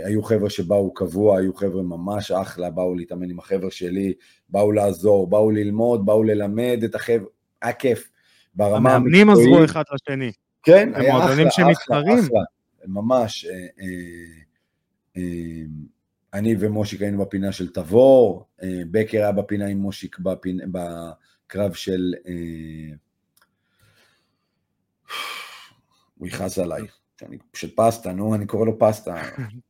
היו 0.06 0.24
חבר'ה 0.24 0.50
שבאו 0.50 0.94
קבוע, 0.94 1.40
היו 1.40 1.54
חבר'ה 1.54 1.84
ממש 1.84 2.32
אחלה, 2.32 2.70
באו 2.70 2.96
להתאמן 2.96 3.30
עם 3.30 3.40
החבר'ה 3.40 3.72
שלי, 3.72 4.14
באו 4.54 4.72
לעזור, 4.72 5.28
באו 5.30 5.52
ללמוד, 5.52 6.06
באו 6.06 6.24
ללמד 6.24 6.80
את 6.86 6.96
החבר'ה, 6.96 7.28
היה 7.62 7.74
כיף. 7.74 8.12
ברמה 8.56 8.96
המקצועית... 8.96 8.96
המאמנים 8.96 9.30
עזרו 9.30 9.66
אחד 9.66 9.84
לשני. 9.94 10.32
כן, 10.64 10.92
היה 10.96 11.18
אחלה, 11.18 11.50
אחלה, 11.50 11.72
אחלה, 12.00 12.42
ממש. 12.86 13.46
אה, 13.46 13.86
אה, 15.18 15.22
אני 16.34 16.56
ומושיק 16.60 17.02
היינו 17.02 17.26
בפינה 17.26 17.52
של 17.52 17.74
תבור, 17.74 18.46
אה, 18.64 18.82
בקר 18.92 19.18
היה 19.18 19.32
בפינה 19.32 19.68
עם 19.68 19.78
מושיק 19.78 20.20
בפינ... 20.20 20.60
בקרב 20.72 21.74
של... 21.74 22.14
אה, 22.28 22.96
הוא 26.18 26.28
יכעס 26.28 26.60
עליי, 26.60 26.82
של 27.54 27.76
פסטה, 27.76 28.14
נו, 28.14 28.36
אני 28.36 28.46
קורא 28.46 28.66
לו 28.66 28.80
פסטה. 28.80 29.16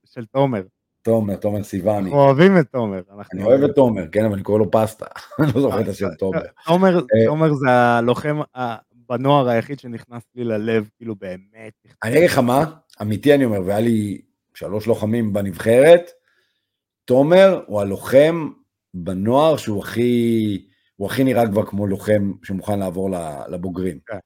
של 0.06 0.26
תומר. 0.26 0.64
תומר, 1.04 1.36
תומר 1.36 1.64
סיווני. 1.64 1.98
אנחנו 1.98 2.20
אוהבים 2.20 2.58
את 2.58 2.72
תומר. 2.72 3.02
אני 3.34 3.44
אוהב 3.44 3.64
את 3.64 3.76
תומר, 3.76 4.08
כן, 4.12 4.26
אבל 4.26 4.34
אני 4.34 4.44
קורא 4.44 4.60
לו 4.60 4.72
פסטה. 4.72 5.06
אני 5.40 5.48
לא 5.56 5.62
זוכר 5.62 5.82
את 5.82 5.88
השם 5.88 6.08
תומר. 6.20 6.42
תומר 7.26 7.54
זה 7.54 7.70
הלוחם 7.70 8.42
בנוער 9.10 9.50
היחיד 9.50 9.80
שנכנס 9.80 10.24
לי 10.36 10.44
ללב, 10.44 10.90
כאילו 10.98 11.16
באמת. 11.16 11.74
אני 12.04 12.18
אגיד 12.18 12.30
לך 12.30 12.38
מה, 12.38 12.66
אמיתי 13.02 13.36
אני 13.36 13.46
אומר, 13.46 13.62
והיה 13.66 13.80
לי 13.80 14.22
שלוש 14.54 14.88
לוחמים 14.88 15.34
בנבחרת, 15.34 16.12
תומר 17.06 17.64
הוא 17.68 17.82
הלוחם 17.82 18.50
בנוער 18.94 19.58
שהוא 19.58 19.84
הכי, 19.84 20.66
הוא 20.96 21.08
הכי 21.08 21.24
נראה 21.24 21.48
כבר 21.48 21.66
כמו 21.66 21.88
לוחם 21.88 22.32
שמוכן 22.44 22.80
לעבור 22.80 23.10
לבוגרים. 23.50 24.00
כן. 24.06 24.18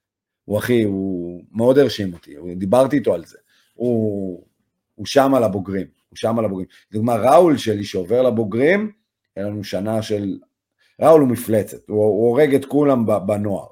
הוא 0.46 0.58
הכי, 0.58 0.84
הוא 0.84 1.44
מאוד 1.52 1.78
הרשים 1.78 2.14
אותי, 2.14 2.36
דיברתי 2.56 2.96
איתו 2.96 3.14
על 3.14 3.26
זה. 3.26 3.38
הוא, 3.74 4.44
הוא 4.96 5.06
שם 5.06 5.34
על 5.36 5.44
הבוגרים, 5.44 5.88
שם 6.18 6.40
על 6.40 6.46
הבוגרים. 6.46 6.68
לדוגמה, 6.92 7.16
ראול 7.16 7.58
שלי 7.58 7.84
שעובר 7.84 8.22
לבוגרים, 8.22 8.92
אין 9.36 9.46
לנו 9.46 9.64
שנה 9.64 10.02
של... 10.02 10.38
ראול 11.02 11.22
הוא 11.22 11.30
מפלצת, 11.30 11.90
הוא, 11.90 11.98
הוא 11.98 12.30
הורג 12.30 12.56
את 12.56 12.66
כולם 12.66 13.06
בנוער. 13.28 13.68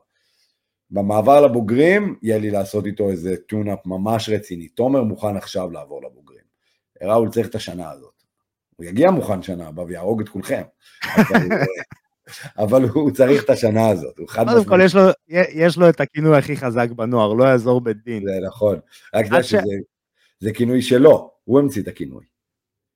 במעבר 0.90 1.42
לבוגרים, 1.42 2.16
יהיה 2.22 2.38
לי 2.38 2.52
לעשות 2.52 2.86
איתו 2.86 3.10
איזה 3.10 3.36
tune 3.38 3.66
up 3.66 3.80
ממש 3.86 4.30
רציני. 4.30 4.68
תומר 4.68 5.04
מוכן 5.04 5.38
עכשיו 5.38 5.72
לעבור 5.72 6.02
לבוגרים. 6.04 6.44
ראול 7.04 7.30
צריך 7.30 7.48
את 7.48 7.56
השנה 7.56 7.92
הזאת. 7.92 8.14
הוא 8.76 8.86
יגיע 8.86 9.12
מוכן 9.12 9.42
שנה 9.42 9.68
הבאה 9.68 9.86
ויהרוג 9.86 10.22
את 10.22 10.30
כולכם. 10.30 10.62
אבל 12.58 12.84
הוא 12.84 13.12
צריך 13.18 13.44
את 13.44 13.50
השנה 13.50 13.88
הזאת, 13.88 14.18
הוא 14.18 14.28
חד 14.30 14.44
משמעית. 14.44 14.68
קודם 14.68 14.80
כל 14.92 15.14
יש 15.54 15.78
לו 15.78 15.90
את 15.90 16.02
הכינוי 16.02 16.38
הכי 16.38 16.58
חזק 16.58 16.90
בנוער, 16.90 17.34
לא 17.34 17.44
יעזור 17.44 17.82
בית 17.82 17.98
דין. 18.04 18.24
זה 18.26 18.40
נכון, 18.48 18.80
רק 19.14 19.26
תדע 19.26 19.44
שזה 19.44 20.54
כינוי 20.54 20.82
שלו, 20.82 21.32
הוא 21.44 21.60
המציא 21.60 21.82
את 21.82 21.88
הכינוי. 21.88 22.26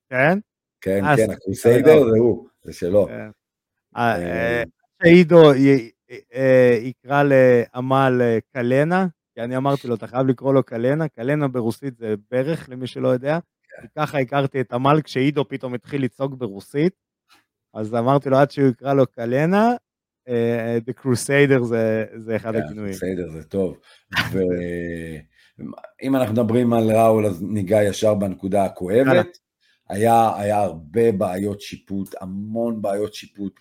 כן? 0.10 0.40
כן, 0.82 1.16
כן, 1.16 1.32
הקרוסיידר 1.32 2.04
זה 2.04 2.18
הוא, 2.18 2.48
זה 2.64 2.74
שלו. 2.74 3.08
כן. 3.08 3.30
אה, 3.98 4.16
אה, 4.16 4.64
שעידו 5.04 5.52
אה, 6.34 6.78
יקרא 6.82 7.24
לעמל 7.24 8.22
קלנה, 8.54 9.08
כי 9.36 9.42
אני 9.42 9.58
אמרתי 9.58 9.88
לו, 9.88 9.96
אתה 9.96 10.08
חייב 10.08 10.28
לקרוא 10.28 10.54
לו 10.54 10.64
קלנה, 10.64 11.08
קלנה 11.08 11.48
ברוסית 11.48 11.98
זה 11.98 12.16
ברך, 12.32 12.70
למי 12.70 12.88
שלא 12.88 13.08
יודע. 13.08 13.40
ככה 13.96 14.20
הכרתי 14.20 14.62
את 14.62 14.74
עמל 14.74 15.02
כשעידו 15.04 15.48
פתאום 15.48 15.74
התחיל 15.74 16.04
לצעוק 16.04 16.34
ברוסית. 16.34 16.94
אז 17.74 17.96
אמרתי 17.96 18.30
לו, 18.30 18.38
עד 18.38 18.52
שהוא 18.52 18.68
יקרא 18.68 18.94
לו 18.94 19.08
קלנה, 19.08 19.74
The 20.88 21.02
Crusader 21.02 21.64
זה, 21.64 22.06
זה 22.18 22.36
אחד 22.36 22.56
yeah, 22.56 22.58
הכינויים. 22.58 22.94
Crusader 22.94 23.32
זה 23.32 23.44
טוב. 23.44 23.78
ואם 24.32 26.16
אנחנו 26.16 26.34
מדברים 26.34 26.74
על 26.74 26.92
ראול, 26.92 27.26
אז 27.26 27.42
ניגע 27.42 27.84
ישר 27.84 28.14
בנקודה 28.14 28.66
הכואבת. 28.66 29.38
היה, 29.90 30.32
היה 30.36 30.60
הרבה 30.60 31.12
בעיות 31.12 31.62
שיפוט, 31.62 32.16
המון 32.22 32.82
בעיות 32.82 33.14
שיפוט 33.14 33.60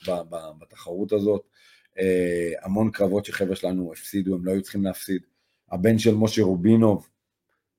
בתחרות 0.59 1.13
הזאת. 1.13 1.43
Uh, 1.91 2.01
המון 2.63 2.91
קרבות 2.91 3.25
שחבר'ה 3.25 3.57
שלנו 3.57 3.93
הפסידו, 3.93 4.35
הם 4.35 4.45
לא 4.45 4.53
היו 4.53 4.63
צריכים 4.63 4.85
להפסיד. 4.85 5.23
הבן 5.71 5.99
של 5.99 6.15
משה 6.15 6.43
רובינוב, 6.43 7.09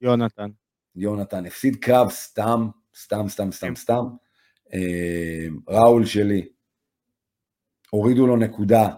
יונתן. 0.02 0.50
יונתן 0.96 1.46
הפסיד 1.46 1.76
קרב 1.76 2.10
סתם, 2.10 2.68
סתם, 2.96 3.28
סתם, 3.28 3.52
סתם, 3.52 3.76
סתם. 3.76 4.04
אה, 4.74 5.48
ראול 5.68 6.06
שלי, 6.06 6.48
הורידו 7.90 8.28
לו 8.28 8.38
נקודה, 8.38 8.90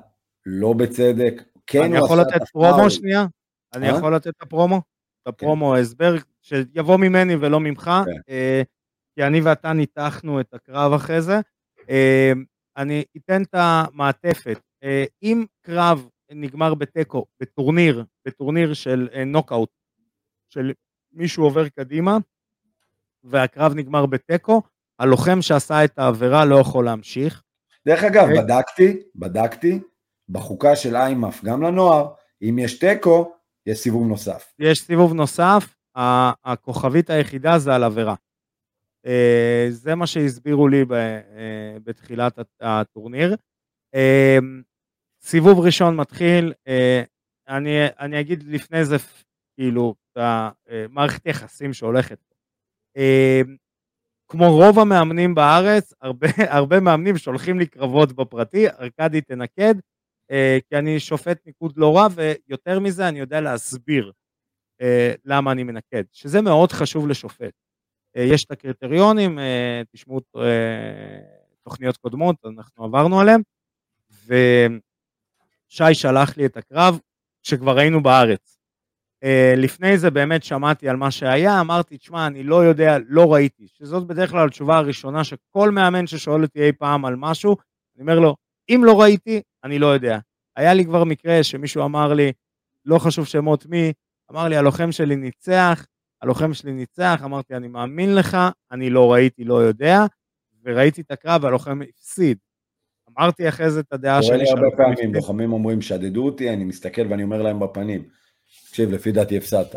לא 0.46 0.74
בצדק. 0.74 1.44
כן 1.68 1.84
אני 1.84 1.98
יכול 1.98 2.22
לתת 2.22 2.42
פרומו 2.52 2.90
שנייה? 2.90 3.26
אני 3.74 3.92
אה? 3.92 3.98
יכול 3.98 4.16
לתת 4.16 4.28
את 4.28 4.42
הפרומו? 4.42 4.82
את 5.22 5.28
הפרומו, 5.28 5.76
הסבר 5.76 6.16
שיבוא 6.42 6.98
ממני 6.98 7.36
ולא 7.36 7.60
ממך, 7.60 7.92
כן. 8.06 8.34
אה, 8.34 8.62
כי 9.16 9.24
אני 9.24 9.42
ואתה 9.42 9.74
ניתחנו 9.74 10.40
את 10.40 10.54
הקרב 10.54 10.94
אחרי 10.94 11.22
זה. 11.22 11.40
אני 12.78 13.04
אתן 13.18 13.42
את 13.42 13.54
המעטפת. 13.54 14.60
אם 15.24 15.46
קרב 15.62 16.08
נגמר 16.32 16.74
בתיקו, 16.74 17.26
בטורניר, 17.40 18.06
בטורניר 18.26 18.74
של 18.74 19.10
נוקאוט, 19.26 19.70
של 20.50 20.72
מישהו 21.14 21.44
עובר 21.44 21.70
קדימה, 21.70 22.18
והקרב 23.24 23.74
נגמר 23.76 24.06
בתיקו, 24.06 24.62
הלוחם 25.00 25.42
שעשה 25.42 25.84
את 25.84 26.00
העבירה 26.00 26.46
לא 26.46 26.56
יכול 26.56 26.86
להמשיך. 26.86 27.44
דרך 27.88 28.04
אגב, 28.04 28.28
okay. 28.28 28.42
בדקתי, 28.42 28.98
בדקתי, 29.16 29.80
בחוקה 30.30 30.76
של 30.76 30.96
איימאף, 30.96 31.44
גם 31.44 31.62
לנוער, 31.62 32.14
אם 32.42 32.60
יש 32.60 32.80
תיקו, 32.80 33.34
יש 33.66 33.80
סיבוב 33.80 34.08
נוסף. 34.08 34.54
יש 34.60 34.82
סיבוב 34.82 35.14
נוסף, 35.14 35.76
הכוכבית 36.46 37.10
היחידה 37.10 37.60
זה 37.60 37.76
על 37.76 37.84
עבירה. 37.84 38.16
אה, 39.06 39.66
זה 39.70 39.96
מה 39.96 40.08
שהסבירו 40.08 40.68
לי 40.68 40.86
אה, 40.92 41.78
בתחילת 41.84 42.40
הטורניר. 42.62 43.36
אה, 43.96 44.38
סיבוב 45.22 45.60
ראשון 45.60 45.96
מתחיל, 45.96 46.54
אני, 47.48 47.86
אני 48.00 48.20
אגיד 48.20 48.44
לפני 48.44 48.86
זה, 48.86 48.96
כאילו, 49.56 49.96
מערכת 50.90 51.26
יחסים 51.26 51.74
שהולכת. 51.74 52.18
כמו 54.28 54.58
רוב 54.58 54.80
המאמנים 54.80 55.36
בארץ, 55.36 55.94
הרבה, 56.02 56.28
הרבה 56.58 56.80
מאמנים 56.80 57.18
שולחים 57.18 57.60
לי 57.60 57.66
קרבות 57.66 58.14
בפרטי, 58.14 58.70
ארכדי 58.70 59.22
תנקד, 59.22 59.76
כי 60.70 60.78
אני 60.78 61.00
שופט 61.00 61.46
ניקוד 61.46 61.74
לא 61.78 61.98
רע, 61.98 62.08
ויותר 62.16 62.80
מזה 62.80 63.08
אני 63.08 63.20
יודע 63.20 63.42
להסביר 63.42 64.12
למה 65.26 65.52
אני 65.52 65.64
מנקד, 65.64 66.04
שזה 66.12 66.42
מאוד 66.42 66.72
חשוב 66.72 67.08
לשופט. 67.08 67.54
אה, 68.18 68.24
יש 68.24 68.46
את 68.46 68.52
הקריטריונים, 68.52 69.40
אה, 69.40 69.82
תשמעו 69.92 70.22
אה, 70.38 70.42
תוכניות 71.64 71.98
קודמות, 71.98 72.36
אנחנו 72.46 72.84
עברנו 72.84 73.20
עליהם, 73.22 73.42
ושי 74.26 75.94
שלח 75.94 76.38
לי 76.38 76.46
את 76.46 76.58
הקרב 76.58 77.00
כשכבר 77.44 77.78
היינו 77.78 78.04
בארץ. 78.04 78.58
לפני 79.58 79.98
זה 79.98 80.10
באמת 80.10 80.44
שמעתי 80.44 80.90
על 80.90 80.96
מה 80.96 81.12
שהיה, 81.12 81.62
אמרתי, 81.62 81.98
תשמע, 81.98 82.28
אני 82.28 82.44
לא 82.44 82.56
יודע, 82.56 82.98
לא 83.08 83.34
ראיתי, 83.34 83.68
שזאת 83.68 84.08
בדרך 84.08 84.32
כלל 84.32 84.48
התשובה 84.48 84.78
הראשונה 84.78 85.24
שכל 85.24 85.72
מאמן 85.72 86.08
ששואל 86.08 86.44
אותי 86.44 86.62
אי 86.62 86.72
פעם 86.72 87.06
על 87.06 87.16
משהו, 87.16 87.56
אני 87.96 88.02
אומר 88.02 88.20
לו, 88.20 88.36
אם 88.70 88.82
לא 88.86 89.02
ראיתי, 89.02 89.42
אני 89.64 89.80
לא 89.80 89.88
יודע. 89.88 90.20
היה 90.56 90.74
לי 90.74 90.86
כבר 90.86 91.04
מקרה 91.04 91.44
שמישהו 91.44 91.86
אמר 91.86 92.14
לי, 92.14 92.32
לא 92.86 93.00
חשוב 93.00 93.26
שמות 93.26 93.66
מי, 93.66 93.94
אמר 94.32 94.48
לי, 94.48 94.58
הלוחם 94.58 94.92
שלי 94.92 95.16
ניצח, 95.16 95.86
הלוחם 96.22 96.54
שלי 96.54 96.72
ניצח, 96.72 97.22
אמרתי, 97.26 97.56
אני 97.56 97.68
מאמין 97.68 98.16
לך, 98.16 98.38
אני 98.72 98.90
לא 98.90 99.14
ראיתי, 99.14 99.44
לא 99.44 99.54
יודע, 99.54 100.06
וראיתי 100.64 101.02
את 101.02 101.12
הקרב, 101.12 101.44
והלוחם 101.44 101.80
הפסיד. 101.90 102.38
אמרתי 103.18 103.50
אחרי 103.50 103.72
זה 103.72 103.80
את 103.80 103.94
הדעה 103.94 104.24
שלי. 104.24 104.30
קורה 104.32 104.44
לי 104.44 104.50
הרבה 104.50 104.78
פעמים, 104.78 105.14
לוחמים 105.14 105.54
אומרים, 105.54 105.82
שדדו 105.82 106.26
אותי, 106.26 106.54
אני 106.54 106.64
מסתכל 106.64 107.02
ואני 107.10 107.24
אומר 107.24 107.42
להם 107.42 107.60
בפנים. 107.60 108.04
תקשיב, 108.68 108.92
לפי 108.92 109.12
דעתי 109.12 109.38
הפסדת. 109.38 109.76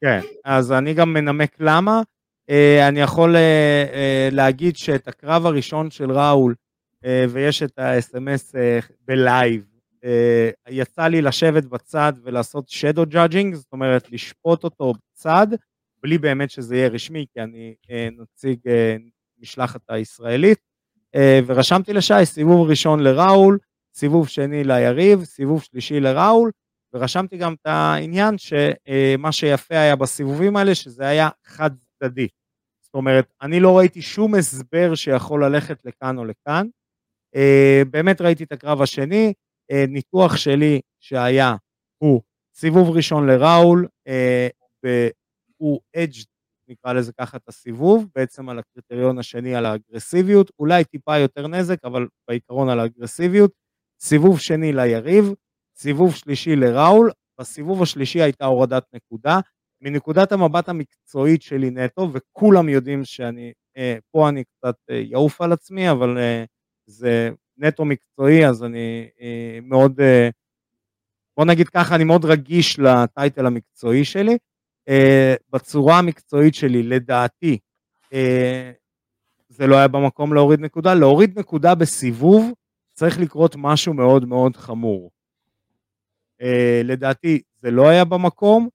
כן, 0.00 0.20
אז 0.44 0.72
אני 0.72 0.94
גם 0.94 1.12
מנמק 1.12 1.56
למה. 1.60 2.02
אה, 2.50 2.88
אני 2.88 3.00
יכול 3.00 3.36
אה, 3.36 3.84
אה, 3.92 4.28
להגיד 4.32 4.76
שאת 4.76 5.08
הקרב 5.08 5.46
הראשון 5.46 5.90
של 5.90 6.12
ראול, 6.12 6.54
ויש 7.28 7.62
את 7.62 7.78
ה-SMS 7.78 8.54
בלייב, 9.06 9.64
יצא 10.68 11.02
לי 11.02 11.22
לשבת 11.22 11.64
בצד 11.64 12.12
ולעשות 12.22 12.68
shadow 12.68 13.14
judging, 13.14 13.54
זאת 13.54 13.72
אומרת 13.72 14.12
לשפוט 14.12 14.64
אותו 14.64 14.92
בצד, 14.92 15.46
בלי 16.08 16.18
באמת 16.18 16.50
שזה 16.50 16.76
יהיה 16.76 16.88
רשמי, 16.88 17.26
כי 17.32 17.40
אני 17.40 17.74
נציג 18.18 18.58
משלחת 19.38 19.80
הישראלית, 19.88 20.58
ורשמתי 21.46 21.92
לשי 21.92 22.24
סיבוב 22.24 22.68
ראשון 22.70 23.00
לראול, 23.00 23.58
סיבוב 23.94 24.28
שני 24.28 24.64
ליריב, 24.64 25.24
סיבוב 25.24 25.62
שלישי 25.62 26.00
לראול, 26.00 26.50
ורשמתי 26.94 27.36
גם 27.36 27.54
את 27.54 27.66
העניין 27.66 28.34
שמה 28.38 29.32
שיפה 29.32 29.78
היה 29.78 29.96
בסיבובים 29.96 30.56
האלה, 30.56 30.74
שזה 30.74 31.06
היה 31.06 31.28
חד 31.44 31.70
צדדי. 31.98 32.28
זאת 32.82 32.94
אומרת, 32.94 33.32
אני 33.42 33.60
לא 33.60 33.78
ראיתי 33.78 34.02
שום 34.02 34.34
הסבר 34.34 34.94
שיכול 34.94 35.44
ללכת 35.44 35.84
לכאן 35.84 36.18
או 36.18 36.24
לכאן. 36.24 36.66
אה, 37.36 37.82
באמת 37.90 38.20
ראיתי 38.20 38.44
את 38.44 38.52
הקרב 38.52 38.82
השני, 38.82 39.32
אה, 39.70 39.84
ניתוח 39.88 40.36
שלי 40.36 40.80
שהיה 41.00 41.56
הוא 41.98 42.22
סיבוב 42.54 42.90
ראשון 42.90 43.26
לראול, 43.26 43.86
אה, 44.08 44.48
הוא 45.60 45.80
אדג' 45.96 46.22
נקרא 46.68 46.92
לזה 46.92 47.12
ככה 47.20 47.36
את 47.36 47.48
הסיבוב, 47.48 48.06
בעצם 48.14 48.48
על 48.48 48.58
הקריטריון 48.58 49.18
השני 49.18 49.54
על 49.54 49.66
האגרסיביות, 49.66 50.50
אולי 50.58 50.84
טיפה 50.84 51.18
יותר 51.18 51.46
נזק, 51.46 51.84
אבל 51.84 52.06
בעיקרון 52.28 52.68
על 52.68 52.80
האגרסיביות. 52.80 53.52
סיבוב 54.00 54.40
שני 54.40 54.72
ליריב, 54.72 55.24
סיבוב 55.76 56.14
שלישי 56.14 56.56
לראול, 56.56 57.10
בסיבוב 57.40 57.82
השלישי 57.82 58.22
הייתה 58.22 58.44
הורדת 58.44 58.84
נקודה. 58.94 59.40
מנקודת 59.82 60.32
המבט 60.32 60.68
המקצועית 60.68 61.42
שלי 61.42 61.70
נטו, 61.70 62.12
וכולם 62.12 62.68
יודעים 62.68 63.04
שאני 63.04 63.52
פה 64.12 64.28
אני 64.28 64.44
קצת 64.44 64.74
יעוף 64.90 65.40
על 65.40 65.52
עצמי, 65.52 65.90
אבל 65.90 66.18
זה 66.86 67.30
נטו 67.56 67.84
מקצועי, 67.84 68.46
אז 68.46 68.64
אני 68.64 69.08
מאוד, 69.62 70.00
בוא 71.36 71.44
נגיד 71.44 71.68
ככה, 71.68 71.94
אני 71.94 72.04
מאוד 72.04 72.24
רגיש 72.24 72.78
לטייטל 72.78 73.46
המקצועי 73.46 74.04
שלי. 74.04 74.38
בצורה 75.52 75.98
המקצועית 75.98 76.54
שלי, 76.54 76.82
לדעתי, 76.82 77.58
זה 79.48 79.66
לא 79.66 79.76
היה 79.76 79.88
במקום 79.88 80.34
להוריד 80.34 80.60
נקודה. 80.60 80.94
להוריד 80.94 81.38
נקודה 81.38 81.74
בסיבוב 81.74 82.52
צריך 82.94 83.20
לקרות 83.20 83.54
משהו 83.58 83.94
מאוד 83.94 84.24
מאוד 84.24 84.56
חמור. 84.56 85.10
לדעתי 86.84 87.42
זה 87.60 87.70
לא 87.70 87.88
היה 87.88 88.04
במקום. 88.04 88.68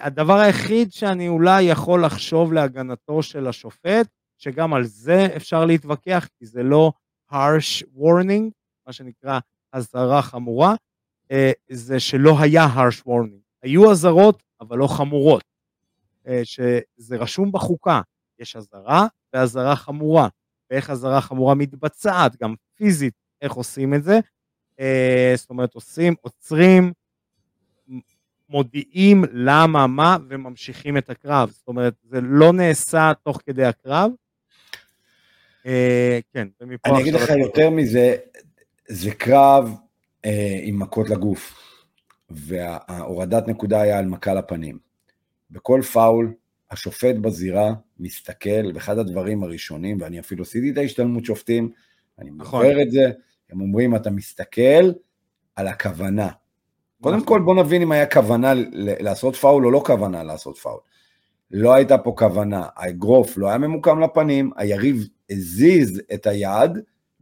הדבר 0.00 0.38
היחיד 0.38 0.92
שאני 0.92 1.28
אולי 1.28 1.62
יכול 1.62 2.04
לחשוב 2.04 2.52
להגנתו 2.52 3.22
של 3.22 3.46
השופט, 3.46 4.06
שגם 4.38 4.74
על 4.74 4.84
זה 4.84 5.28
אפשר 5.36 5.64
להתווכח, 5.64 6.28
כי 6.38 6.46
זה 6.46 6.62
לא 6.62 6.92
harsh 7.32 7.82
warning, 7.98 8.50
מה 8.86 8.92
שנקרא 8.92 9.38
אזהרה 9.72 10.22
חמורה, 10.22 10.74
זה 11.70 12.00
שלא 12.00 12.40
היה 12.40 12.66
harsh 12.66 13.02
warning. 13.06 13.40
היו 13.62 13.90
אזהרות, 13.90 14.42
אבל 14.60 14.78
לא 14.78 14.86
חמורות. 14.86 15.44
שזה 16.42 17.16
רשום 17.16 17.52
בחוקה, 17.52 18.00
יש 18.38 18.56
אזהרה 18.56 19.06
ואזהרה 19.32 19.76
חמורה. 19.76 20.28
ואיך 20.70 20.90
אזהרה 20.90 21.20
חמורה 21.20 21.54
מתבצעת, 21.54 22.36
גם 22.42 22.54
פיזית, 22.74 23.14
איך 23.42 23.52
עושים 23.52 23.94
את 23.94 24.04
זה. 24.04 24.18
זאת 25.36 25.50
אומרת, 25.50 25.74
עושים, 25.74 26.14
עוצרים, 26.20 26.92
מודיעים 28.48 29.24
למה, 29.32 29.86
מה, 29.86 30.16
וממשיכים 30.28 30.96
את 30.96 31.10
הקרב. 31.10 31.50
זאת 31.50 31.68
אומרת, 31.68 31.94
זה 32.02 32.20
לא 32.20 32.52
נעשה 32.52 33.12
תוך 33.22 33.40
כדי 33.46 33.64
הקרב. 33.64 34.10
כן, 36.32 36.48
ומפה... 36.60 36.88
אני 36.90 37.00
אגיד 37.00 37.14
לך 37.14 37.30
יותר 37.38 37.70
מזה, 37.70 38.16
זה 38.88 39.14
קרב 39.14 39.74
אה, 40.24 40.60
עם 40.62 40.78
מכות 40.78 41.10
לגוף, 41.10 41.54
וההורדת 42.30 43.48
נקודה 43.48 43.80
היה 43.80 43.98
על 43.98 44.06
מכה 44.06 44.34
לפנים. 44.34 44.78
בכל 45.50 45.82
פאול, 45.92 46.34
השופט 46.70 47.16
בזירה 47.16 47.72
מסתכל, 47.98 48.70
ואחד 48.74 48.98
הדברים 48.98 49.42
הראשונים, 49.42 50.00
ואני 50.00 50.20
אפילו 50.20 50.42
עשיתי 50.42 50.70
את 50.70 50.78
ההשתלמות 50.78 51.24
שופטים, 51.24 51.70
אני 52.18 52.30
נכון. 52.36 52.66
מוכר 52.66 52.82
את 52.82 52.90
זה, 52.90 53.10
הם 53.50 53.60
אומרים, 53.60 53.96
אתה 53.96 54.10
מסתכל 54.10 54.92
על 55.56 55.68
הכוונה. 55.68 56.28
קודם 57.00 57.16
נכון. 57.16 57.28
כל 57.28 57.40
בוא 57.44 57.54
נבין 57.54 57.82
אם 57.82 57.92
היה 57.92 58.06
כוונה 58.06 58.52
לעשות 58.72 59.36
פאול 59.36 59.66
או 59.66 59.70
לא 59.70 59.82
כוונה 59.86 60.22
לעשות 60.22 60.58
פאול. 60.58 60.80
לא 61.50 61.74
הייתה 61.74 61.98
פה 61.98 62.14
כוונה, 62.18 62.66
האגרוף 62.76 63.38
לא 63.38 63.48
היה 63.48 63.58
ממוקם 63.58 64.00
לפנים, 64.00 64.50
היריב 64.56 65.08
הזיז 65.30 66.02
את 66.14 66.26
היד, 66.26 66.70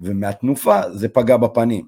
ומהתנופה 0.00 0.90
זה 0.92 1.08
פגע 1.08 1.36
בפנים. 1.36 1.86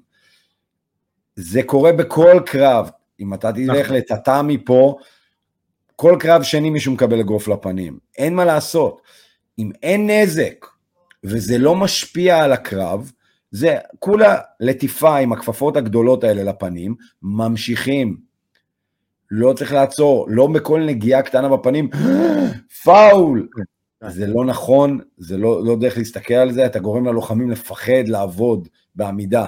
זה 1.35 1.63
קורה 1.63 1.93
בכל 1.93 2.39
קרב, 2.45 2.89
אם 3.21 3.33
אתה 3.33 3.51
תלך 3.53 3.85
נכון. 3.85 3.95
לטאטאמי 3.95 4.65
פה, 4.65 4.95
כל 5.95 6.15
קרב 6.19 6.43
שני 6.43 6.69
מישהו 6.69 6.93
מקבל 6.93 7.19
אגרוף 7.19 7.47
לפנים, 7.47 7.99
אין 8.17 8.35
מה 8.35 8.45
לעשות. 8.45 9.01
אם 9.59 9.71
אין 9.83 10.09
נזק 10.09 10.65
וזה 11.23 11.57
לא 11.57 11.75
משפיע 11.75 12.43
על 12.43 12.53
הקרב, 12.53 13.11
זה 13.51 13.77
כולה 13.99 14.37
לטיפה 14.59 15.17
עם 15.17 15.33
הכפפות 15.33 15.77
הגדולות 15.77 16.23
האלה 16.23 16.43
לפנים, 16.43 16.95
ממשיכים. 17.21 18.17
לא 19.31 19.53
צריך 19.53 19.73
לעצור, 19.73 20.25
לא 20.29 20.47
בכל 20.47 20.81
נגיעה 20.81 21.21
קטנה 21.21 21.49
בפנים, 21.49 21.89
פאול! 22.83 23.47
זה 24.07 24.27
לא 24.27 24.45
נכון, 24.45 24.99
זה 25.17 25.37
לא, 25.37 25.65
לא 25.65 25.75
דרך 25.79 25.97
להסתכל 25.97 26.33
על 26.33 26.51
זה, 26.51 26.65
אתה 26.65 26.79
גורם 26.79 27.05
ללוחמים 27.05 27.51
לפחד 27.51 28.07
לעבוד 28.07 28.67
בעמידה. 28.95 29.45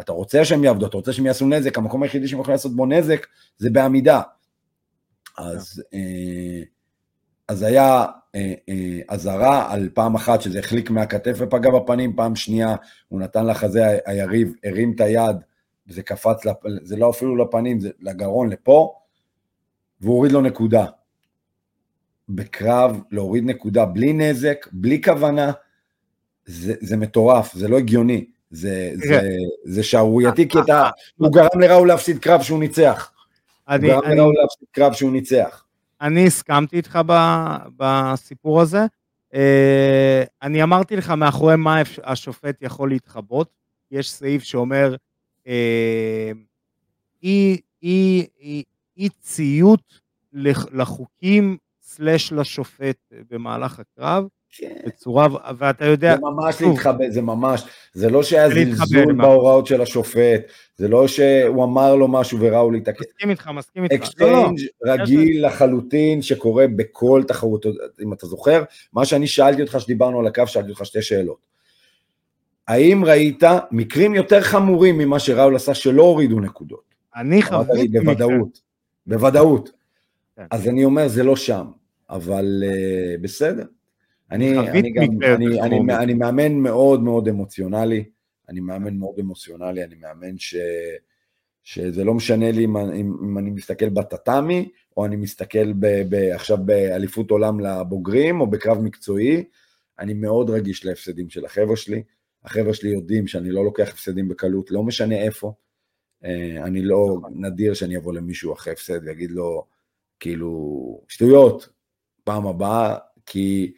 אתה 0.00 0.12
רוצה 0.12 0.44
שהם 0.44 0.64
יעבדו, 0.64 0.86
אתה 0.86 0.96
רוצה 0.96 1.12
שהם 1.12 1.26
יעשו 1.26 1.46
נזק, 1.46 1.78
המקום 1.78 2.02
היחידי 2.02 2.28
שהם 2.28 2.40
יכולים 2.40 2.54
לעשות 2.54 2.76
בו 2.76 2.86
נזק 2.86 3.26
זה 3.58 3.70
בעמידה. 3.70 4.22
אז, 5.38 5.82
אה, 5.94 6.62
אז 7.48 7.62
היה 7.62 8.06
אה, 8.34 8.54
אה, 8.68 9.00
אזהרה 9.08 9.72
על 9.72 9.88
פעם 9.94 10.14
אחת 10.14 10.42
שזה 10.42 10.58
החליק 10.58 10.90
מהכתף 10.90 11.36
ופגע 11.38 11.70
בפנים, 11.70 12.16
פעם 12.16 12.36
שנייה 12.36 12.76
הוא 13.08 13.20
נתן 13.20 13.46
לחזה 13.46 13.98
היריב, 14.06 14.52
הרים 14.64 14.92
את 14.94 15.00
היד, 15.00 15.36
וזה 15.88 16.02
קפץ, 16.02 16.44
לפ... 16.44 16.56
זה 16.82 16.96
לא 16.96 17.10
אפילו 17.10 17.36
לפנים, 17.36 17.80
זה 17.80 17.90
לגרון, 18.00 18.48
לפה, 18.48 18.94
והוא 20.00 20.14
הוריד 20.14 20.32
לו 20.32 20.40
נקודה. 20.40 20.86
בקרב 22.28 23.02
להוריד 23.10 23.44
נקודה 23.44 23.84
בלי 23.84 24.12
נזק, 24.12 24.66
בלי 24.72 25.02
כוונה, 25.02 25.52
זה, 26.44 26.74
זה 26.80 26.96
מטורף, 26.96 27.54
זה 27.54 27.68
לא 27.68 27.78
הגיוני, 27.78 28.24
זה, 28.56 28.90
זה, 28.94 29.20
זה 29.64 29.82
שערורייתי, 29.82 30.48
כי 30.48 30.58
אתה, 30.60 30.90
הוא 31.16 31.32
גרם 31.32 31.60
לראול 31.60 31.88
להפסיד 31.88 32.18
קרב 32.18 32.42
שהוא 32.42 32.60
ניצח. 32.60 33.12
אני, 33.68 33.92
הוא 33.92 34.02
גרם 34.02 34.12
לראול 34.12 34.34
להפסיד 34.40 34.68
קרב 34.72 34.92
שהוא 34.92 35.12
ניצח. 35.12 35.64
אני 36.00 36.26
הסכמתי 36.26 36.76
איתך 36.76 36.98
בסיפור 37.76 38.60
הזה. 38.60 38.86
אה, 39.34 40.24
אני 40.42 40.62
אמרתי 40.62 40.96
לך 40.96 41.10
מאחורי 41.10 41.56
מה 41.56 41.82
השופט 42.04 42.56
יכול 42.62 42.88
להתחבות. 42.88 43.48
יש 43.90 44.10
סעיף 44.10 44.42
שאומר 44.42 44.94
אה, 45.46 46.32
אי, 47.22 47.60
אי, 47.82 48.26
אי, 48.40 48.62
אי 48.96 49.08
ציות 49.20 50.00
לחוקים 50.72 51.56
סלש 51.82 52.32
לשופט 52.32 52.96
במהלך 53.30 53.80
הקרב. 53.80 54.26
כן. 54.60 54.74
בצורה, 54.86 55.28
ואתה 55.58 55.84
יודע... 55.84 56.14
זה 56.14 56.20
ממש 56.20 56.62
להתחבא, 56.62 57.10
זה 57.10 57.22
ממש, 57.22 57.64
זה 57.92 58.10
לא 58.10 58.22
שהיה 58.22 58.48
זלזול 58.50 59.12
בהוראות 59.12 59.66
של 59.66 59.80
השופט, 59.80 60.40
זה 60.76 60.88
לא 60.88 61.08
שהוא 61.08 61.64
אמר 61.64 61.96
לו 61.96 62.08
משהו 62.08 62.38
וראו 62.40 62.70
להתעקש. 62.70 63.00
מסכים 63.00 63.30
איתך, 63.30 63.48
מסכים 63.48 63.84
איתך. 63.84 63.94
exchange 63.94 64.58
לא, 64.82 64.96
לא. 64.96 65.02
רגיל 65.02 65.46
לחלוטין 65.46 66.22
שקורה 66.22 66.66
בכל 66.76 67.22
תחרות, 67.28 67.66
אם 68.02 68.12
אתה 68.12 68.26
זוכר, 68.26 68.62
מה 68.92 69.04
שאני 69.04 69.26
שאלתי 69.26 69.62
אותך, 69.62 69.76
שדיברנו 69.80 70.20
על 70.20 70.26
הקו, 70.26 70.46
שאלתי 70.46 70.70
אותך 70.70 70.86
שתי 70.86 71.02
שאלות. 71.02 71.46
האם 72.68 73.04
ראית 73.04 73.42
מקרים 73.70 74.14
יותר 74.14 74.40
חמורים 74.40 74.98
ממה 74.98 75.18
שראול 75.18 75.56
עשה 75.56 75.74
שלא 75.74 76.02
הורידו 76.02 76.40
נקודות? 76.40 76.94
אני 77.16 77.42
חוויתי 77.42 77.88
בוודאות, 77.88 78.60
בוודאות. 79.06 79.70
כן. 80.36 80.42
אז 80.50 80.68
אני 80.68 80.84
אומר, 80.84 81.08
זה 81.08 81.22
לא 81.22 81.36
שם, 81.36 81.66
אבל 82.10 82.62
uh, 82.66 83.22
בסדר. 83.22 83.64
אני, 84.30 84.58
אני, 84.58 84.92
גם, 84.92 85.02
אני, 85.02 85.60
אני, 85.60 85.60
אני, 85.60 85.96
אני 85.96 86.14
מאמן 86.14 86.52
מאוד 86.52 87.02
מאוד 87.02 87.28
אמוציונלי, 87.28 88.04
אני 88.48 88.60
מאמן 88.60 88.96
מאוד 88.96 89.18
אמוציונלי, 89.20 89.84
אני 89.84 89.94
מאמן 89.94 90.38
ש, 90.38 90.56
שזה 91.64 92.04
לא 92.04 92.14
משנה 92.14 92.50
לי 92.50 92.64
אם, 92.64 92.76
אם, 92.76 93.16
אם 93.24 93.38
אני 93.38 93.50
מסתכל 93.50 93.88
בטאטאמי, 93.88 94.68
או 94.96 95.06
אני 95.06 95.16
מסתכל 95.16 95.72
ב, 95.72 95.86
ב, 96.08 96.14
עכשיו 96.14 96.58
באליפות 96.64 97.30
עולם 97.30 97.60
לבוגרים, 97.60 98.40
או 98.40 98.46
בקרב 98.46 98.78
מקצועי, 98.78 99.44
אני 99.98 100.14
מאוד 100.14 100.50
רגיש 100.50 100.84
להפסדים 100.84 101.30
של 101.30 101.44
החבר'ה 101.44 101.76
שלי. 101.76 102.02
החבר'ה 102.44 102.74
שלי 102.74 102.90
יודעים 102.90 103.26
שאני 103.26 103.50
לא 103.50 103.64
לוקח 103.64 103.88
הפסדים 103.88 104.28
בקלות, 104.28 104.70
לא 104.70 104.82
משנה 104.82 105.22
איפה. 105.22 105.52
אה, 106.24 106.64
אני 106.64 106.82
לא 106.82 107.18
נדיר 107.30 107.74
שאני 107.74 107.96
אבוא 107.96 108.14
למישהו 108.14 108.52
אחרי 108.52 108.72
הפסד 108.72 108.98
ויגיד 109.04 109.30
לו, 109.30 109.66
כאילו, 110.20 111.00
שטויות, 111.08 111.68
פעם 112.24 112.46
הבאה, 112.46 112.96
כי 113.26 113.72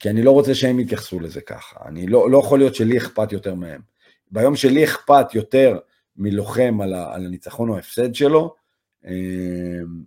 כי 0.00 0.10
אני 0.10 0.22
לא 0.22 0.30
רוצה 0.30 0.54
שהם 0.54 0.80
יתייחסו 0.80 1.20
לזה 1.20 1.40
ככה. 1.40 1.88
אני 1.88 2.06
לא, 2.06 2.30
לא 2.30 2.38
יכול 2.38 2.58
להיות 2.58 2.74
שלי 2.74 2.98
אכפת 2.98 3.32
יותר 3.32 3.54
מהם. 3.54 3.80
ביום 4.30 4.56
שלי 4.56 4.84
אכפת 4.84 5.34
יותר 5.34 5.78
מלוחם 6.16 6.78
על, 6.82 6.94
ה, 6.94 7.14
על 7.14 7.26
הניצחון 7.26 7.68
או 7.68 7.76
ההפסד 7.76 8.14
שלו, 8.14 8.54
אמ, 9.04 10.02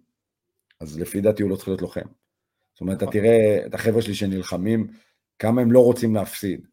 אז 0.80 1.00
לפי 1.00 1.22
דעתי 1.22 1.44
הוא 1.44 1.52
לא 1.52 1.56
צריך 1.56 1.68
להיות 1.68 1.82
לוחם. 1.82 2.08
זאת 2.74 2.82
אומרת, 2.82 3.04
אתה 3.04 3.12
תראה 3.12 3.64
את 3.66 3.74
החבר'ה 3.74 4.02
שלי 4.02 4.16
שנלחמים, 4.16 4.88
כמה 5.40 5.62
הם 5.62 5.72
לא 5.72 5.80
רוצים 5.80 6.16
להפסיד. 6.16 6.68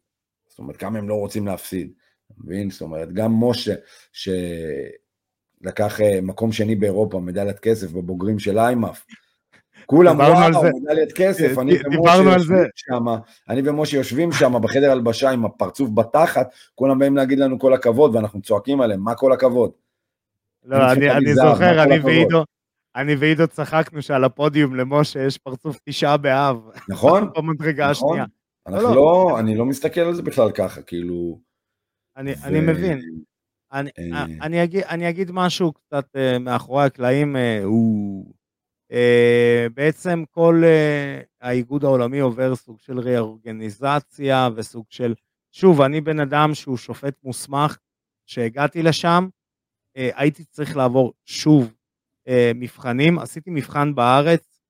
זאת 0.47 0.59
אומרת, 0.59 0.77
כמה 0.77 0.99
הם 0.99 1.09
לא 1.09 1.15
רוצים 1.15 1.47
להפסיד. 1.47 1.91
מבין? 2.37 2.69
זאת 2.69 2.81
אומרת, 2.81 3.13
גם 3.13 3.43
משה, 3.43 3.75
שלקח 4.11 6.01
אה, 6.01 6.21
מקום 6.21 6.51
שני 6.51 6.75
באירופה, 6.75 7.19
מדליית 7.19 7.59
כסף 7.59 7.91
בבוגרים 7.91 8.39
של 8.39 8.59
איימאף, 8.59 9.05
כולם 9.91 10.19
וואו, 10.19 10.63
מדליית 10.81 11.11
כסף, 11.11 11.59
אני 11.59 11.73
ומשה 11.85 12.15
יושבים 12.15 12.65
שם, 12.75 13.05
אני 13.49 13.61
ומשה 13.69 13.97
יושבים 13.97 14.31
שם 14.31 14.53
בחדר 14.61 14.91
הלבשה 14.91 15.29
עם 15.29 15.45
הפרצוף 15.45 15.89
בתחת, 15.93 16.49
כולם 16.75 16.99
באים 16.99 17.15
להגיד 17.15 17.39
לנו 17.39 17.59
כל 17.59 17.73
הכבוד, 17.73 18.15
ואנחנו 18.15 18.41
צועקים 18.41 18.81
עליהם, 18.81 18.99
מה 18.99 19.15
כל 19.15 19.33
הכבוד? 19.33 19.71
לא, 20.65 20.91
אני, 20.91 21.11
אני 21.11 21.35
זוכר, 21.35 21.83
אני 21.83 21.99
ועידו, 21.99 22.43
אני 22.95 23.15
ועידו 23.15 23.47
צחקנו 23.47 24.01
שעל 24.01 24.23
הפודיום 24.23 24.75
למשה 24.75 25.25
יש 25.25 25.37
פרצוף 25.37 25.79
תשעה 25.85 26.17
באב. 26.17 26.57
נכון, 26.89 27.29
במדרגה 27.35 27.91
נכון. 27.91 28.09
השנייה. 28.09 28.25
אנחנו 28.67 28.89
לא, 28.89 28.95
לא, 28.95 29.39
אני 29.39 29.55
לא 29.55 29.65
מסתכל 29.65 30.01
על 30.01 30.13
זה 30.13 30.21
בכלל 30.21 30.51
ככה, 30.51 30.81
כאילו... 30.81 31.39
אני. 32.17 32.33
אני 32.43 32.59
מבין. 32.59 33.01
אני, 33.73 33.89
אה... 33.99 34.25
אני, 34.41 34.63
אגיד, 34.63 34.83
אני 34.83 35.09
אגיד 35.09 35.31
משהו 35.31 35.73
קצת 35.73 36.05
uh, 36.15 36.39
מאחורי 36.39 36.85
הקלעים, 36.85 37.35
uh, 37.35 37.63
הוא... 37.63 38.33
בעצם 39.73 40.23
כל 40.31 40.63
האיגוד 41.41 41.83
העולמי 41.83 42.19
עובר 42.19 42.55
סוג 42.55 42.79
של 42.79 42.99
ריאורגניזציה 42.99 44.49
וסוג 44.55 44.85
של, 44.89 45.13
שוב, 45.51 45.81
אני 45.81 46.01
בן 46.01 46.19
אדם 46.19 46.53
שהוא 46.53 46.77
שופט 46.77 47.13
מוסמך, 47.23 47.77
שהגעתי 48.25 48.83
לשם, 48.83 49.27
הייתי 49.95 50.43
צריך 50.45 50.77
לעבור 50.77 51.13
שוב 51.25 51.73
מבחנים, 52.55 53.19
עשיתי 53.19 53.49
מבחן 53.49 53.95
בארץ, 53.95 54.61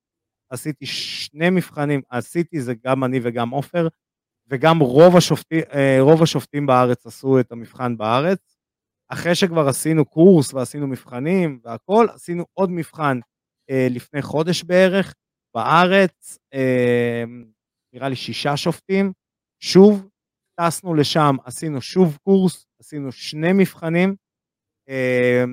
עשיתי 0.50 0.86
שני 0.86 1.50
מבחנים, 1.50 2.00
עשיתי 2.10 2.60
זה 2.60 2.74
גם 2.84 3.04
אני 3.04 3.20
וגם 3.22 3.50
עופר, 3.50 3.88
וגם 4.48 4.78
רוב 4.78 5.16
השופטים, 5.16 5.62
רוב 6.00 6.22
השופטים 6.22 6.66
בארץ 6.66 7.06
עשו 7.06 7.40
את 7.40 7.52
המבחן 7.52 7.96
בארץ. 7.96 8.56
אחרי 9.08 9.34
שכבר 9.34 9.68
עשינו 9.68 10.04
קורס 10.04 10.54
ועשינו 10.54 10.86
מבחנים 10.86 11.60
והכל, 11.64 12.06
עשינו 12.14 12.44
עוד 12.54 12.70
מבחן 12.70 13.16
אה, 13.16 13.31
לפני 13.70 14.22
חודש 14.22 14.62
בערך 14.62 15.14
בארץ, 15.54 16.38
אה, 16.54 17.24
נראה 17.94 18.08
לי 18.08 18.16
שישה 18.16 18.56
שופטים. 18.56 19.12
שוב, 19.62 20.08
טסנו 20.60 20.94
לשם, 20.94 21.36
עשינו 21.44 21.80
שוב 21.80 22.18
קורס, 22.22 22.66
עשינו 22.80 23.12
שני 23.12 23.52
מבחנים 23.52 24.14
אה, 24.88 25.44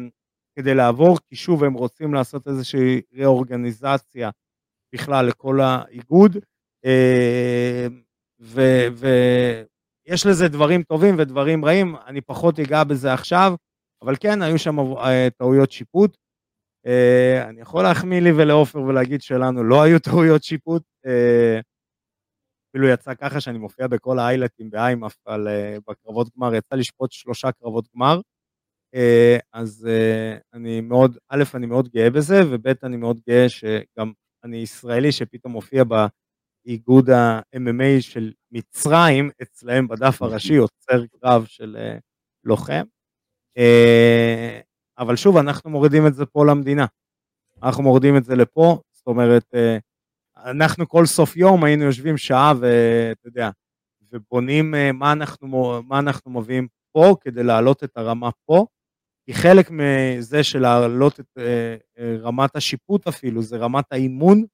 כדי 0.55 0.75
לעבור, 0.75 1.17
כי 1.27 1.35
שוב 1.35 1.63
הם 1.63 1.73
רוצים 1.73 2.13
לעשות 2.13 2.47
איזושהי 2.47 3.01
ריאורגניזציה 3.13 4.29
בכלל 4.95 5.25
לכל 5.25 5.59
האיגוד. 5.61 6.37
אה, 6.85 7.87
ויש 8.39 10.25
לזה 10.25 10.47
דברים 10.47 10.83
טובים 10.83 11.15
ודברים 11.17 11.65
רעים, 11.65 11.95
אני 12.07 12.21
פחות 12.21 12.59
אגע 12.59 12.83
בזה 12.83 13.13
עכשיו, 13.13 13.53
אבל 14.01 14.15
כן, 14.19 14.41
היו 14.41 14.59
שם 14.59 14.79
אה, 14.79 15.27
טעויות 15.37 15.71
שיפוט. 15.71 16.17
אה, 16.85 17.49
אני 17.49 17.61
יכול 17.61 17.83
להחמיא 17.83 18.21
לי 18.21 18.31
ולעופר 18.31 18.81
ולהגיד 18.81 19.21
שלנו 19.21 19.63
לא 19.63 19.81
היו 19.81 19.99
טעויות 19.99 20.43
שיפוט. 20.43 20.83
אה, 21.05 21.59
אפילו 22.69 22.87
יצא 22.87 23.13
ככה 23.13 23.41
שאני 23.41 23.57
מופיע 23.57 23.87
בכל 23.87 24.19
האיילטים 24.19 24.69
באיימאף 24.69 25.15
על 25.25 25.47
בקרבות 25.87 26.27
גמר, 26.37 26.55
יצא 26.55 26.75
לשפוט 26.75 27.11
שלושה 27.11 27.51
קרבות 27.51 27.85
גמר. 27.95 28.21
אז 29.53 29.87
אני 30.53 30.81
מאוד, 30.81 31.17
א', 31.29 31.43
אני 31.53 31.65
מאוד 31.65 31.89
גאה 31.89 32.09
בזה, 32.09 32.35
וב', 32.51 32.67
אני 32.83 32.97
מאוד 32.97 33.19
גאה 33.29 33.49
שגם 33.49 34.11
אני 34.43 34.57
ישראלי 34.57 35.11
שפתאום 35.11 35.53
מופיע 35.53 35.83
איגוד 36.65 37.09
ה-MMA 37.09 38.01
של 38.01 38.31
מצרים, 38.51 39.29
אצלהם 39.41 39.87
בדף 39.87 40.21
הראשי 40.21 40.57
עוצר 40.63 41.05
קרב 41.21 41.45
של 41.45 41.77
אה, 41.79 41.97
לוחם. 42.43 42.83
אה, 44.99 45.03
אבל 45.03 45.15
שוב, 45.15 45.37
אנחנו 45.37 45.69
מורידים 45.69 46.07
את 46.07 46.15
זה 46.15 46.25
פה 46.25 46.45
למדינה. 46.45 46.85
אנחנו 47.63 47.83
מורידים 47.83 48.17
את 48.17 48.23
זה 48.23 48.35
לפה, 48.35 48.79
זאת 48.91 49.07
אומרת, 49.07 49.45
אה, 49.55 49.77
אנחנו 50.37 50.89
כל 50.89 51.05
סוף 51.05 51.37
יום 51.37 51.63
היינו 51.63 51.83
יושבים 51.83 52.17
שעה 52.17 52.53
ואתה 52.59 53.27
יודע, 53.27 53.49
ובונים 54.11 54.73
מה 54.93 55.11
אנחנו, 55.11 55.81
מה 55.83 55.99
אנחנו 55.99 56.31
מביאים 56.31 56.67
פה 56.91 57.15
כדי 57.21 57.43
להעלות 57.43 57.83
את 57.83 57.97
הרמה 57.97 58.29
פה, 58.45 58.65
כי 59.25 59.33
חלק 59.33 59.71
מזה 59.71 60.43
של 60.43 60.59
להעלות 60.59 61.19
את 61.19 61.37
רמת 61.99 62.55
השיפוט 62.55 63.07
אפילו, 63.07 63.41
זה 63.41 63.57
רמת 63.57 63.85
האימון 63.91 64.45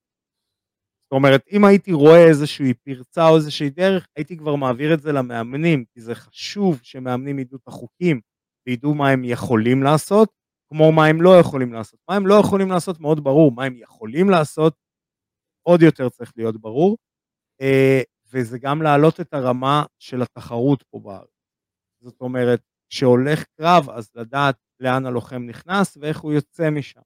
זאת 1.06 1.12
אומרת, 1.12 1.42
אם 1.52 1.66
הייתי 1.66 1.92
רואה 1.94 2.28
איזושהי 2.28 2.74
פרצה 2.74 3.30
או 3.30 3.36
איזושהי 3.36 3.70
דרך, 3.70 4.08
הייתי 4.16 4.38
כבר 4.38 4.56
מעביר 4.56 4.94
את 4.94 5.02
זה 5.02 5.12
למאמנים, 5.12 5.86
כי 5.94 6.02
זה 6.02 6.16
חשוב 6.16 6.80
שמאמנים 6.84 7.40
ידעו 7.40 7.58
את 7.58 7.68
החוקים 7.68 8.22
וידעו 8.68 8.94
מה 8.94 9.10
הם 9.10 9.24
יכולים 9.24 9.84
לעשות, 9.84 10.30
כמו 10.70 10.92
מה 10.92 11.06
הם 11.06 11.22
לא 11.22 11.40
יכולים 11.40 11.74
לעשות. 11.74 12.00
מה 12.10 12.16
הם 12.16 12.28
לא 12.28 12.36
יכולים 12.46 12.70
לעשות 12.70 13.00
מאוד 13.00 13.24
ברור, 13.24 13.52
מה 13.52 13.64
הם 13.64 13.78
יכולים 13.78 14.30
לעשות 14.30 14.74
עוד 15.68 15.82
יותר 15.82 16.10
צריך 16.10 16.34
להיות 16.38 16.62
ברור, 16.62 16.98
אה, 17.62 18.02
וזה 18.32 18.60
גם 18.60 18.82
להעלות 18.82 19.22
את 19.22 19.34
הרמה 19.34 19.84
של 20.00 20.22
התחרות 20.22 20.84
פה 20.84 21.00
בארץ. 21.00 21.30
זאת 22.02 22.22
אומרת, 22.22 22.62
כשהולך 22.90 23.44
קרב, 23.58 23.90
אז 23.90 24.10
לדעת 24.16 24.56
לאן 24.80 25.06
הלוחם 25.06 25.44
נכנס 25.46 25.98
ואיך 26.02 26.20
הוא 26.20 26.34
יוצא 26.34 26.70
משם. 26.70 27.02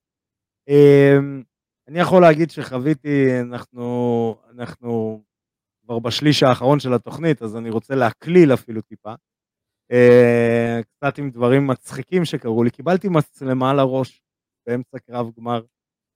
אה, 0.70 1.18
אני 1.88 1.99
יכול 1.99 2.22
להגיד 2.22 2.49
שחוויתי, 2.49 3.41
אנחנו, 3.41 4.36
אנחנו 4.49 5.24
כבר 5.84 5.99
בשליש 5.99 6.43
האחרון 6.43 6.80
של 6.80 6.93
התוכנית, 6.93 7.41
אז 7.41 7.55
אני 7.55 7.70
רוצה 7.70 7.95
להקליל 7.95 8.53
אפילו 8.53 8.82
טיפה. 8.82 9.14
אה, 9.92 10.80
קצת 10.84 11.18
עם 11.18 11.30
דברים 11.30 11.68
מצחיקים 11.68 12.26
שקרו 12.26 12.64
לי. 12.64 12.72
קיבלתי 12.72 13.10
מצלמה 13.10 13.74
לראש 13.74 14.22
באמצע 14.68 15.00
קרב 15.00 15.30
גמר. 15.38 15.62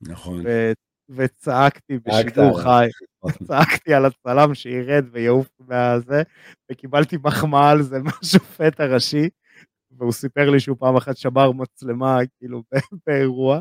נכון. 0.01 0.41
ו- 0.45 0.71
וצעקתי 1.09 1.97
בשידור 1.99 2.61
חי, 2.61 2.87
צעקתי 3.47 3.93
על 3.93 4.05
הצלם 4.05 4.55
שירד 4.55 5.05
ויעוף 5.11 5.47
מהזה, 5.59 6.23
וקיבלתי 6.71 7.17
מחמאה 7.23 7.71
על 7.71 7.81
זה 7.81 7.99
מהשופט 8.05 8.79
הראשי, 8.79 9.29
והוא 9.91 10.11
סיפר 10.11 10.49
לי 10.49 10.59
שהוא 10.59 10.77
פעם 10.79 10.95
אחת 10.95 11.17
שבר 11.17 11.51
מצלמה, 11.51 12.17
כאילו, 12.39 12.63
באירוע. 13.07 13.59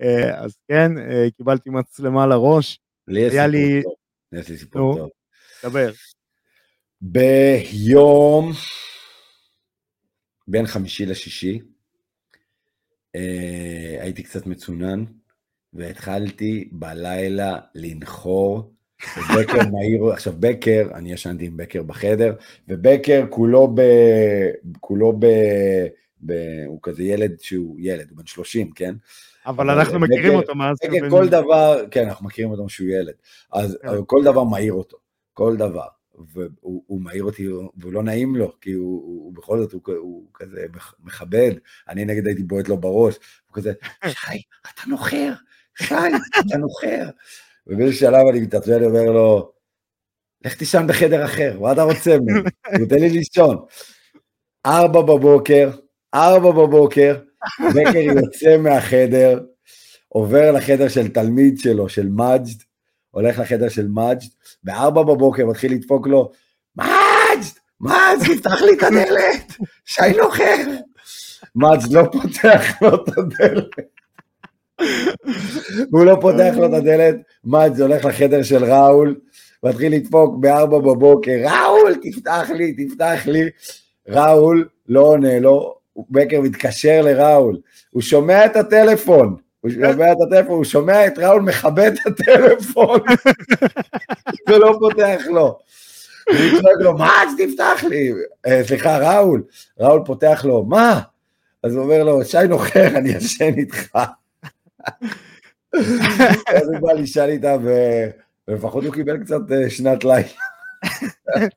אה, 0.00 0.40
אז 0.44 0.56
כן, 0.68 0.98
אה, 0.98 1.30
קיבלתי 1.36 1.70
מצלמה 1.70 2.26
לראש. 2.26 2.78
לי 3.08 3.20
יש 3.20 3.32
סיפור 3.32 3.82
טוב. 3.82 3.94
יש 4.32 4.48
לי 4.48 4.56
סיפור 4.58 4.96
טוב. 4.96 5.10
דבר. 5.64 5.90
ביום 7.00 8.52
בין 10.48 10.66
חמישי 10.66 11.06
לשישי, 11.06 11.60
אה, 13.16 13.96
הייתי 14.00 14.22
קצת 14.22 14.46
מצונן, 14.46 15.04
והתחלתי 15.72 16.68
בלילה 16.72 17.58
לנחור. 17.74 18.72
בקר 19.16 19.68
מהיר, 19.72 20.04
עכשיו 20.12 20.32
בקר, 20.40 20.88
אני 20.94 21.12
ישנתי 21.12 21.46
עם 21.46 21.56
בקר 21.56 21.82
בחדר, 21.82 22.34
ובקר 22.68 23.24
כולו 23.30 23.68
ב... 23.74 23.82
כולו 24.80 25.12
ב... 25.18 25.26
ב... 26.26 26.32
הוא 26.66 26.78
כזה 26.82 27.02
ילד 27.02 27.40
שהוא 27.40 27.76
ילד, 27.80 28.10
הוא 28.10 28.18
בן 28.18 28.26
30, 28.26 28.70
כן? 28.70 28.94
אבל 29.46 29.70
אנחנו 29.70 30.00
מכירים 30.00 30.34
אותו 30.34 30.54
מאז. 30.54 30.76
כן, 30.78 31.10
כל 31.10 31.28
דבר, 31.28 31.84
כן, 31.90 32.08
אנחנו 32.08 32.26
מכירים 32.26 32.50
אותו 32.50 32.68
שהוא 32.68 32.88
ילד. 32.88 33.14
אז 33.52 33.78
כן. 33.82 33.88
כל 34.06 34.24
דבר 34.24 34.44
מעיר 34.44 34.72
אותו, 34.72 34.96
כל 35.34 35.56
דבר. 35.56 35.86
והוא 36.32 37.00
מעיר 37.00 37.24
אותי, 37.24 37.48
והוא 37.48 37.92
לא 37.92 38.02
נעים 38.02 38.36
לו, 38.36 38.60
כי 38.60 38.72
הוא, 38.72 39.02
הוא 39.02 39.34
בכל 39.34 39.60
זאת, 39.60 39.72
הוא, 39.72 39.82
הוא 39.96 40.26
כזה 40.34 40.66
מכבד, 41.04 41.52
אני 41.88 42.04
נגד 42.04 42.26
הייתי 42.26 42.42
בועט 42.42 42.68
לו 42.68 42.76
בראש, 42.76 43.14
הוא 43.46 43.54
כזה, 43.54 43.72
שי, 44.06 44.42
אתה 44.62 44.82
נוחר, 44.86 45.32
שי, 45.78 45.94
אתה 46.40 46.56
נוחר. 46.58 47.08
ובאיזשהו 47.66 48.00
שלב 48.00 48.26
אני 48.30 48.40
מתעצבן, 48.40 48.74
אני 48.74 48.86
אומר 48.86 49.02
לו, 49.02 49.52
לך 50.44 50.54
תישן 50.54 50.86
בחדר 50.88 51.24
אחר, 51.24 51.60
מה 51.60 51.72
אתה 51.72 51.82
רוצה 51.82 52.18
ממני? 52.18 52.50
תן 52.88 52.98
לי 52.98 53.10
לישון. 53.10 53.56
ארבע 54.66 55.02
בבוקר, 55.02 55.70
ארבע 56.14 56.50
בבוקר, 56.50 57.20
בקר 57.60 57.98
יוצא 57.98 58.56
מהחדר, 58.56 59.40
עובר 60.08 60.52
לחדר 60.52 60.88
של 60.88 61.08
תלמיד 61.08 61.58
שלו, 61.58 61.88
של 61.88 62.08
מג'ד, 62.08 62.62
הולך 63.18 63.38
לחדר 63.38 63.68
של 63.68 63.88
מג'ד, 63.88 64.26
בארבע 64.64 65.02
בבוקר 65.02 65.46
מתחיל 65.46 65.72
לדפוק 65.72 66.06
לו, 66.06 66.30
מג'ד, 66.76 67.44
מג'ד, 67.80 68.36
תפתח 68.36 68.62
לי 68.62 68.72
את 68.72 68.82
הדלת, 68.82 69.56
שי 69.84 70.10
נוחר. 70.22 70.64
מג'ד 71.54 71.92
לא 71.92 72.02
פותח 72.12 72.82
לו 72.82 72.94
את 72.94 73.18
הדלת. 73.18 73.66
והוא 75.92 76.04
לא 76.04 76.18
פותח 76.20 76.54
לו 76.56 76.66
את 76.66 76.72
הדלת, 76.72 77.14
מג'ד 77.44 77.80
הולך 77.80 78.04
לחדר 78.04 78.42
של 78.42 78.64
ראול, 78.64 79.20
מתחיל 79.62 79.94
לדפוק 79.94 80.36
בארבע 80.40 80.78
בבוקר, 80.78 81.44
ראול, 81.44 81.94
תפתח 82.02 82.50
לי, 82.54 82.86
תפתח 82.86 83.20
לי. 83.26 83.48
ראול 84.08 84.68
לא 84.88 85.00
עונה 85.00 85.38
לו, 85.38 85.78
בקר 86.10 86.40
מתקשר 86.40 87.02
לראול, 87.04 87.60
הוא 87.90 88.02
שומע 88.02 88.46
את 88.46 88.56
הטלפון, 88.56 89.36
הוא 89.74 89.92
שומע 89.92 90.12
את 90.12 90.16
הטלפון, 90.26 90.56
הוא 90.56 90.64
שומע 90.64 91.06
את 91.06 91.18
ראול 91.18 91.42
מכבד 91.42 91.92
את 91.92 92.06
הטלפון, 92.06 93.00
ולא 94.48 94.76
פותח 94.80 95.22
לו. 95.26 95.58
הוא 96.28 96.60
צועק 96.60 96.76
לו, 96.80 96.98
מה, 96.98 97.22
אז 97.22 97.28
תפתח 97.38 97.84
לי. 97.88 98.12
אה, 98.46 98.60
סליחה, 98.66 98.98
ראול. 98.98 99.42
ראול 99.80 100.02
פותח 100.06 100.44
לו, 100.44 100.64
מה? 100.64 101.00
אז 101.62 101.74
הוא 101.74 101.84
אומר 101.84 102.04
לו, 102.04 102.24
שי 102.24 102.48
נוחר, 102.48 102.86
אני 102.96 103.08
ישן 103.08 103.54
איתך. 103.56 103.98
אז 106.56 106.68
הוא 106.68 106.78
בא 106.80 106.92
לישן 106.92 107.26
איתה, 107.28 107.56
ולפחות 108.48 108.84
הוא 108.84 108.94
קיבל 108.94 109.24
קצת 109.24 109.52
אה, 109.52 109.70
שנת 109.70 110.04
לילה. 110.04 110.28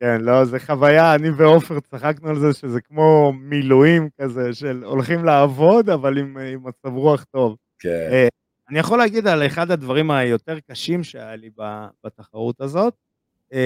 כן, 0.00 0.20
לא, 0.20 0.44
זה 0.44 0.60
חוויה, 0.60 1.14
אני 1.14 1.30
ועופר 1.30 1.80
צחקנו 1.80 2.28
על 2.28 2.38
זה 2.38 2.52
שזה 2.52 2.80
כמו 2.80 3.32
מילואים 3.32 4.08
כזה, 4.20 4.54
של 4.54 4.82
הולכים 4.84 5.24
לעבוד, 5.24 5.90
אבל 5.90 6.18
עם, 6.18 6.38
עם 6.38 6.66
מצב 6.66 6.94
רוח 6.94 7.24
טוב. 7.24 7.56
כן. 7.78 8.08
Uh, 8.10 8.28
אני 8.70 8.78
יכול 8.78 8.98
להגיד 8.98 9.26
על 9.26 9.46
אחד 9.46 9.70
הדברים 9.70 10.10
היותר 10.10 10.58
קשים 10.70 11.04
שהיה 11.04 11.36
לי 11.36 11.50
בתחרות 12.04 12.60
הזאת, 12.60 12.94
uh, 13.52 13.56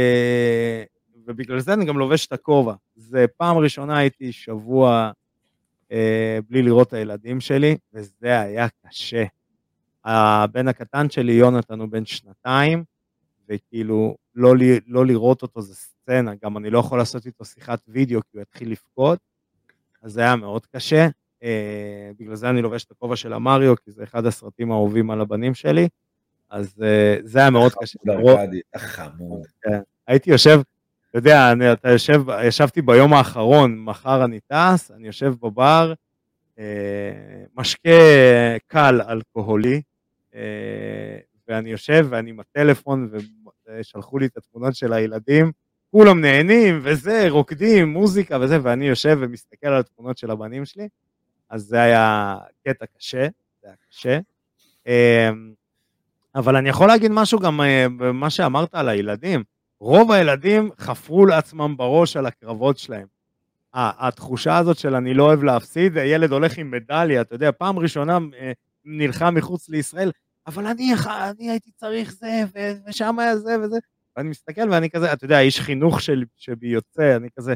ובגלל 1.26 1.60
זה 1.60 1.72
אני 1.72 1.84
גם 1.84 1.98
לובש 1.98 2.26
את 2.26 2.32
הכובע. 2.32 2.74
זה 2.96 3.26
פעם 3.36 3.58
ראשונה 3.58 3.98
הייתי 3.98 4.32
שבוע 4.32 5.10
uh, 5.88 5.92
בלי 6.50 6.62
לראות 6.62 6.88
את 6.88 6.92
הילדים 6.92 7.40
שלי, 7.40 7.76
וזה 7.94 8.40
היה 8.40 8.66
קשה. 8.86 9.24
הבן 10.04 10.68
הקטן 10.68 11.10
שלי, 11.10 11.32
יונתן, 11.32 11.80
הוא 11.80 11.88
בן 11.88 12.06
שנתיים, 12.06 12.84
וכאילו, 13.48 14.16
לא, 14.34 14.54
לא 14.86 15.06
לראות 15.06 15.42
אותו 15.42 15.60
זה 15.62 15.74
סצנה, 16.10 16.32
גם 16.44 16.56
אני 16.56 16.70
לא 16.70 16.78
יכול 16.78 16.98
לעשות 16.98 17.26
איתו 17.26 17.44
שיחת 17.44 17.80
וידאו, 17.88 18.20
כי 18.20 18.28
הוא 18.32 18.42
יתחיל 18.42 18.70
לבכות, 18.70 19.18
אז 20.02 20.12
זה 20.12 20.20
היה 20.20 20.36
מאוד 20.36 20.66
קשה. 20.66 21.08
אה, 21.42 22.10
בגלל 22.18 22.34
זה 22.34 22.50
אני 22.50 22.62
לובש 22.62 22.84
את 22.84 22.90
הכובע 22.90 23.16
של 23.16 23.32
המריו, 23.32 23.74
כי 23.84 23.90
זה 23.90 24.04
אחד 24.04 24.26
הסרטים 24.26 24.72
האהובים 24.72 25.10
על 25.10 25.20
הבנים 25.20 25.54
שלי, 25.54 25.88
אז 26.50 26.82
אה, 26.82 27.16
זה 27.22 27.38
היה 27.38 27.50
מאוד 27.50 27.72
קשה. 27.80 27.98
חמוד. 28.76 29.42
כן. 29.62 29.80
הייתי 30.06 30.30
יושב, 30.30 30.60
אתה 31.10 31.18
יודע, 31.18 31.52
אני, 31.52 31.72
אתה 31.72 31.90
יושב, 31.90 32.22
ישבתי 32.44 32.82
ביום 32.82 33.14
האחרון, 33.14 33.78
מחר 33.78 34.24
אני 34.24 34.40
טס, 34.40 34.90
אני 34.90 35.06
יושב 35.06 35.34
בבר, 35.42 35.92
אה, 36.58 36.64
משקה 37.56 37.90
קל 38.66 39.00
אלכוהולי, 39.08 39.82
אה, 40.34 41.18
ואני 41.48 41.70
יושב 41.70 42.06
ואני 42.10 42.30
עם 42.30 42.40
הטלפון, 42.40 43.10
ושלחו 43.68 44.18
לי 44.18 44.26
את 44.26 44.36
התמונות 44.36 44.74
של 44.74 44.92
הילדים, 44.92 45.52
כולם 45.90 46.20
נהנים 46.20 46.80
וזה, 46.82 47.26
רוקדים, 47.28 47.88
מוזיקה 47.88 48.38
וזה, 48.40 48.58
ואני 48.62 48.88
יושב 48.88 49.18
ומסתכל 49.20 49.66
על 49.66 49.80
התמונות 49.80 50.18
של 50.18 50.30
הבנים 50.30 50.64
שלי, 50.64 50.88
אז 51.50 51.62
זה 51.62 51.82
היה 51.82 52.36
קטע 52.64 52.86
קשה, 52.98 53.26
זה 53.62 53.68
היה 53.68 53.76
קשה. 53.90 54.18
אמ, 54.86 55.52
אבל 56.34 56.56
אני 56.56 56.68
יכול 56.68 56.88
להגיד 56.88 57.10
משהו 57.10 57.38
גם 57.38 57.60
אה, 57.60 57.86
במה 57.98 58.30
שאמרת 58.30 58.74
על 58.74 58.88
הילדים. 58.88 59.42
רוב 59.80 60.12
הילדים 60.12 60.70
חפרו 60.78 61.26
לעצמם 61.26 61.74
בראש 61.76 62.16
על 62.16 62.26
הקרבות 62.26 62.78
שלהם. 62.78 63.06
התחושה 63.74 64.58
הזאת 64.58 64.78
של 64.78 64.94
אני 64.94 65.14
לא 65.14 65.24
אוהב 65.24 65.42
להפסיד, 65.42 65.96
ילד 65.96 66.32
הולך 66.32 66.58
עם 66.58 66.70
מדליה, 66.70 67.20
אתה 67.20 67.34
יודע, 67.34 67.52
פעם 67.52 67.78
ראשונה 67.78 68.18
אה, 68.40 68.52
נלחם 68.84 69.34
מחוץ 69.34 69.68
לישראל, 69.68 70.10
אבל 70.46 70.66
אני, 70.66 70.92
אני 71.06 71.50
הייתי 71.50 71.70
צריך 71.70 72.12
זה, 72.12 72.44
ושם 72.86 73.18
היה 73.18 73.36
זה 73.36 73.56
וזה. 73.62 73.78
ואני 74.16 74.28
מסתכל 74.28 74.70
ואני 74.70 74.90
כזה, 74.90 75.12
אתה 75.12 75.24
יודע, 75.24 75.40
איש 75.40 75.60
חינוך 75.60 76.00
של, 76.00 76.24
שבי 76.36 76.68
יוצא, 76.68 77.16
אני 77.16 77.28
כזה, 77.36 77.54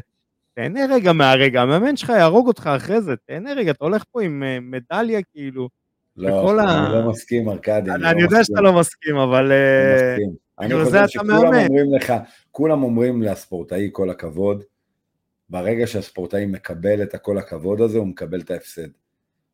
תהנה 0.53 0.79
רגע 0.89 1.13
מהרגע, 1.13 1.61
המאמן 1.61 1.97
שלך 1.97 2.09
יהרוג 2.09 2.47
אותך 2.47 2.69
אחרי 2.75 3.01
זה, 3.01 3.15
תהנה 3.15 3.53
רגע, 3.53 3.71
אתה 3.71 3.85
הולך 3.85 4.03
פה 4.11 4.21
עם 4.21 4.43
אה, 4.43 4.57
מדליה 4.61 5.21
כאילו. 5.21 5.69
לא, 6.17 6.51
אני 6.61 6.71
ה... 6.71 6.89
לא 6.89 7.09
מסכים, 7.09 7.49
ארכדי. 7.49 7.91
אני, 7.91 8.09
אני 8.09 8.21
לא 8.21 8.27
יודע 8.27 8.43
שאתה 8.43 8.61
לא 8.61 8.73
מסכים, 8.73 9.15
אבל... 9.15 9.51
אה, 9.51 10.15
אני 10.15 10.23
מסכים. 10.23 10.45
אני 10.59 10.85
חושב 10.85 11.07
שכולם 11.07 11.53
אומרים 11.55 11.93
לך, 11.93 12.13
כולם 12.51 12.83
אומרים 12.83 13.21
לספורטאי 13.21 13.89
כל 13.91 14.09
הכבוד, 14.09 14.63
ברגע 15.49 15.87
שהספורטאי 15.87 16.45
מקבל 16.45 17.03
את 17.03 17.13
הכל 17.13 17.37
הכבוד 17.37 17.81
הזה, 17.81 17.97
הוא 17.97 18.07
מקבל 18.07 18.41
את 18.41 18.51
ההפסד. 18.51 18.87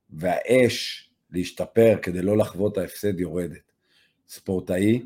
והאש 0.10 1.10
להשתפר 1.32 1.98
כדי 2.02 2.22
לא 2.22 2.38
לחוות 2.38 2.74
את 2.74 2.78
ההפסד 2.78 3.20
יורדת. 3.20 3.72
ספורטאי, 4.28 5.02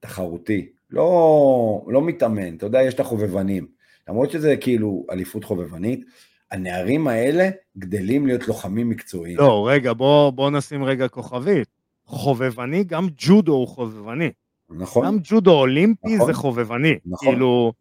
תחרותי, 0.00 0.72
לא, 0.90 1.84
לא 1.88 2.02
מתאמן, 2.02 2.56
אתה 2.56 2.66
יודע, 2.66 2.82
יש 2.82 2.94
את 2.94 3.00
החובבנים. 3.00 3.66
למרות 4.08 4.30
שזה 4.30 4.56
כאילו 4.56 5.06
אליפות 5.10 5.44
חובבנית, 5.44 6.04
הנערים 6.50 7.08
האלה 7.08 7.48
גדלים 7.78 8.26
להיות 8.26 8.48
לוחמים 8.48 8.88
מקצועיים. 8.88 9.36
לא, 9.36 9.68
רגע, 9.68 9.92
בוא, 9.92 10.30
בוא 10.30 10.50
נשים 10.50 10.84
רגע 10.84 11.08
כוכבית. 11.08 11.68
חובבני, 12.04 12.84
גם 12.84 13.08
ג'ודו 13.16 13.52
הוא 13.52 13.68
חובבני. 13.68 14.30
נכון. 14.70 15.06
גם 15.06 15.18
ג'ודו 15.22 15.52
אולימפי 15.52 16.14
נכון. 16.14 16.26
זה 16.26 16.34
חובבני. 16.34 16.98
נכון. 17.06 17.28
כאילו, 17.28 17.72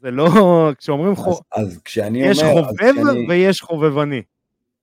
זה 0.00 0.10
לא, 0.10 0.26
כשאומרים 0.78 1.16
חובבני, 1.16 1.42
אז, 1.52 1.68
אז 1.68 1.82
כשאני 1.84 2.22
יש 2.22 2.42
אומר... 2.42 2.50
יש 2.50 2.66
חובב 2.66 2.92
כשאני, 2.92 3.26
ויש 3.28 3.60
חובבני. 3.60 4.22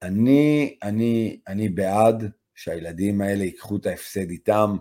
אני, 0.01 0.75
אני, 0.83 1.39
אני 1.47 1.69
בעד 1.69 2.31
שהילדים 2.55 3.21
האלה 3.21 3.43
ייקחו 3.43 3.75
את 3.77 3.85
ההפסד 3.85 4.29
איתם, 4.29 4.75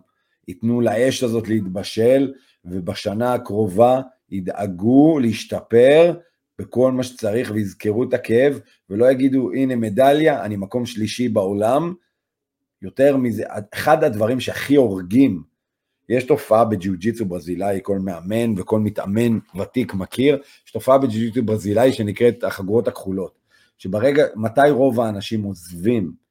ייתנו 0.48 0.80
לאש 0.80 1.22
הזאת 1.22 1.48
להתבשל, 1.48 2.32
ובשנה 2.70 3.34
הקרובה 3.34 4.00
ידאגו 4.30 5.18
להשתפר 5.18 6.14
בכל 6.58 6.92
מה 6.92 7.02
שצריך 7.02 7.50
ויזכרו 7.54 8.04
את 8.04 8.14
הכאב, 8.14 8.60
ולא 8.90 9.10
יגידו, 9.10 9.52
הנה 9.52 9.76
מדליה, 9.76 10.44
אני 10.44 10.56
מקום 10.56 10.86
שלישי 10.86 11.28
בעולם. 11.28 11.94
יותר 12.82 13.16
מזה, 13.16 13.44
אחד 13.74 14.04
הדברים 14.04 14.40
שהכי 14.40 14.76
הורגים, 14.76 15.42
יש 16.08 16.24
תופעה 16.24 16.64
בג'יוג'יצו 16.64 17.24
ברזילאי, 17.24 17.80
כל 17.82 17.98
מאמן 17.98 18.54
וכל 18.56 18.80
מתאמן 18.80 19.38
ותיק 19.60 19.94
מכיר, 19.94 20.38
יש 20.66 20.72
תופעה 20.72 20.98
בג'יוג'יצו 20.98 21.42
ברזילאי 21.42 21.92
שנקראת 21.92 22.44
החגורות 22.44 22.88
הכחולות, 22.88 23.38
שברגע, 23.78 24.24
מתי 24.36 24.70
רוב 24.70 25.00
האנשים 25.00 25.42
עוזבים 25.42 26.25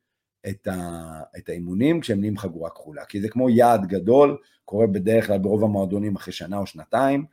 את, 0.50 0.68
ה, 0.68 1.22
את 1.38 1.50
האימונים 1.50 2.00
כשהם 2.00 2.20
נהיים 2.20 2.38
חגורה 2.38 2.70
כחולה, 2.70 3.06
כי 3.06 3.22
זה 3.22 3.30
כמו 3.30 3.50
יעד 3.50 3.86
גדול, 3.88 4.38
קורה 4.66 4.88
בדרך 4.88 5.28
כלל 5.28 5.38
ברוב 5.38 5.64
המועדונים 5.64 6.16
אחרי 6.16 6.34
שנה 6.34 6.58
או 6.58 6.66
שנתיים, 6.66 7.26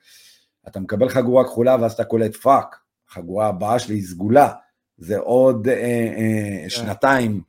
אתה 0.68 0.80
מקבל 0.80 1.08
חגורה 1.08 1.44
כחולה 1.44 1.76
ואז 1.80 1.92
אתה 1.92 2.04
קולט 2.04 2.36
fuck, 2.36 2.76
החגורה 3.08 3.46
הבאה 3.46 3.78
שלי 3.78 3.94
היא 3.94 4.02
סגולה, 4.02 4.52
זה 4.98 5.18
עוד 5.18 5.68
אה, 5.68 5.74
אה, 5.74 6.62
כן. 6.62 6.68
שנתיים, 6.68 7.40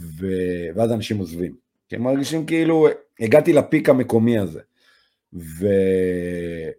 ו... 0.00 0.26
ואז 0.74 0.92
אנשים 0.92 1.18
עוזבים. 1.18 1.54
כי 1.88 1.96
הם 1.96 2.02
מרגישים 2.02 2.46
כאילו, 2.46 2.86
הגעתי 3.20 3.52
לפיק 3.52 3.88
המקומי 3.88 4.38
הזה. 4.38 4.60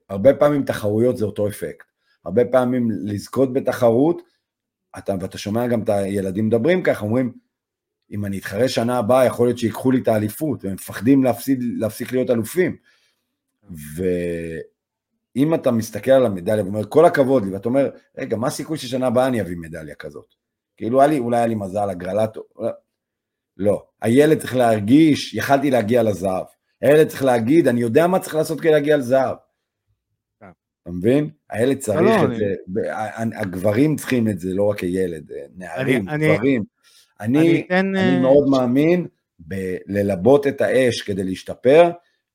והרבה 0.10 0.34
פעמים 0.34 0.64
תחרויות 0.64 1.18
זה 1.18 1.26
אותו 1.26 1.48
אפקט. 1.48 1.86
הרבה 2.26 2.46
פעמים 2.46 2.92
לזכות 2.92 3.54
בתחרות, 3.54 4.22
אתה, 4.98 5.16
ואתה 5.22 5.38
שומע 5.38 5.68
גם 5.68 5.84
את 5.84 5.90
הילדים 5.90 6.48
מדברים 6.48 6.84
ככה, 6.84 7.06
אומרים, 7.06 7.34
אם 8.12 8.26
אני 8.26 8.38
אתחרה 8.38 8.70
שנה 8.70 8.98
הבאה, 8.98 9.26
יכול 9.26 9.48
להיות 9.48 9.58
שיקחו 9.58 9.92
לי 9.92 10.00
את 10.02 10.08
האליפות, 10.08 10.66
והם 10.66 10.74
מפחדים 10.74 11.24
להפסיד, 11.24 11.64
להפסיק 11.78 12.12
להיות 12.12 12.30
אלופים. 12.30 12.76
ואם 13.96 15.54
אתה 15.54 15.72
מסתכל 15.72 16.12
על 16.12 16.26
המדליה 16.26 16.64
ואומר, 16.64 16.84
כל 16.90 17.06
הכבוד 17.06 17.46
לי, 17.46 17.52
ואתה 17.52 17.70
אומר, 17.70 17.90
רגע, 18.18 18.38
מה 18.38 18.48
הסיכוי 18.48 18.78
ששנה 18.78 19.08
הבאה 19.08 19.28
אני 19.28 19.42
אביא 19.42 19.58
מדליה 19.58 19.96
כזאת? 19.96 20.36
כאילו, 20.78 21.02
היה 21.02 21.10
לי, 21.10 21.20
אולי 21.20 21.38
היה 21.38 21.48
לי 21.48 21.56
מזל, 21.56 21.90
הגרלת... 21.90 22.38
לא. 23.58 23.86
הילד 24.02 24.40
צריך 24.40 24.56
להרגיש, 24.56 25.34
יכלתי 25.34 25.72
להגיע 25.72 26.04
לזהב. 26.04 26.46
הילד 26.82 27.08
צריך 27.08 27.24
להגיד, 27.24 27.68
אני 27.68 27.82
יודע 27.82 28.08
מה 28.08 28.20
צריך 28.20 28.36
לעשות 28.36 28.62
כדי 28.62 28.72
להגיע 28.72 28.98
לזהב. 28.98 29.38
כן. 30.40 30.50
אתה 30.84 30.92
מבין? 30.92 31.30
הילד 31.50 31.78
צריך 31.78 32.00
לא, 32.00 32.06
לא 32.06 32.26
את 32.26 32.38
זה, 32.38 32.56
הגברים 33.40 33.96
צריכים 33.96 34.30
את 34.30 34.40
זה, 34.40 34.54
לא 34.54 34.64
רק 34.64 34.80
הילד, 34.80 35.32
נערים, 35.56 36.06
גברים. 36.06 36.75
אני, 37.22 37.40
אני, 37.40 37.64
אתן... 37.68 37.96
אני 37.96 38.16
אה, 38.16 38.22
מאוד 38.22 38.50
מאמין 38.50 39.08
בללבות 39.40 40.48
את 40.48 40.62
האש 40.62 41.02
כדי 41.02 41.24
להשתפר, 41.24 41.90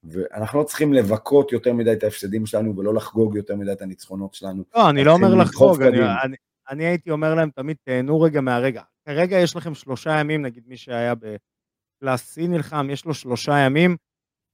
ואנחנו 0.04 0.58
לא 0.58 0.64
צריכים 0.64 0.92
לבכות 0.92 1.52
יותר 1.52 1.72
מדי 1.72 1.92
את 1.92 2.04
ההפסדים 2.04 2.46
שלנו 2.46 2.76
ולא 2.76 2.94
לחגוג 2.94 3.36
יותר 3.36 3.56
מדי 3.56 3.72
את 3.72 3.82
הניצחונות 3.82 4.34
שלנו. 4.34 4.64
לא, 4.74 4.90
אני 4.90 5.04
לא 5.04 5.12
אומר 5.12 5.34
לחגוג, 5.34 5.82
אני, 5.82 5.98
אני, 6.24 6.36
אני 6.70 6.84
הייתי 6.84 7.10
אומר 7.10 7.34
להם 7.34 7.50
תמיד, 7.50 7.76
תהנו 7.84 8.20
רגע 8.20 8.40
מהרגע. 8.40 8.82
כרגע 9.04 9.38
יש 9.38 9.56
לכם 9.56 9.74
שלושה 9.74 10.20
ימים, 10.20 10.42
נגיד 10.42 10.62
מי 10.66 10.76
שהיה 10.76 11.14
בקלאס 11.14 12.38
C 12.38 12.42
נלחם, 12.48 12.88
יש 12.90 13.04
לו 13.04 13.14
שלושה 13.14 13.58
ימים 13.58 13.96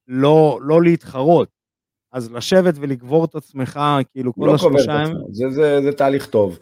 לא, 0.09 0.59
לא 0.63 0.83
להתחרות. 0.83 1.49
אז 2.13 2.33
לשבת 2.33 2.75
ולגבור 2.81 3.25
את 3.25 3.35
עצמך, 3.35 3.81
כאילו, 4.13 4.35
כל 4.35 4.47
לא 4.47 4.55
השלושה 4.55 4.93
ימים... 4.93 5.17
זה, 5.31 5.51
זה, 5.51 5.81
זה 5.83 5.93
תהליך 5.93 6.27
טוב. 6.27 6.59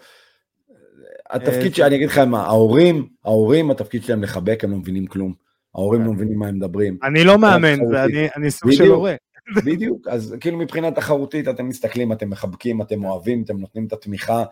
התפקיד 1.35 1.71
אה, 1.71 1.75
שאני 1.75 1.97
אגיד 1.97 2.09
לך 2.09 2.19
מה, 2.19 2.43
ההורים, 2.43 3.09
ההורים, 3.25 3.71
התפקיד 3.71 4.05
שלהם 4.05 4.23
לחבק, 4.23 4.65
הם 4.65 4.71
לא 4.71 4.77
מבינים 4.77 5.07
כלום. 5.07 5.33
ההורים 5.75 6.05
לא 6.05 6.13
מבינים 6.13 6.39
מה 6.39 6.49
הם 6.49 6.57
מדברים. 6.57 6.99
אני 7.03 7.25
לא 7.25 7.39
מאמן, 7.39 7.81
ואני 7.93 8.51
סוג 8.51 8.73
של 8.73 8.87
הורה. 8.87 9.15
בדיוק, 9.67 10.09
אז 10.09 10.37
כאילו 10.41 10.59
מבחינה 10.59 10.91
תחרותית 10.91 11.49
אתם 11.49 11.69
מסתכלים, 11.69 12.13
אתם 12.13 12.31
מחבקים, 12.31 12.83
אתם 12.83 13.05
אוהבים, 13.05 13.43
אתם 13.43 13.59
נותנים 13.59 13.87
את 13.87 13.93
התמיכה. 13.93 14.45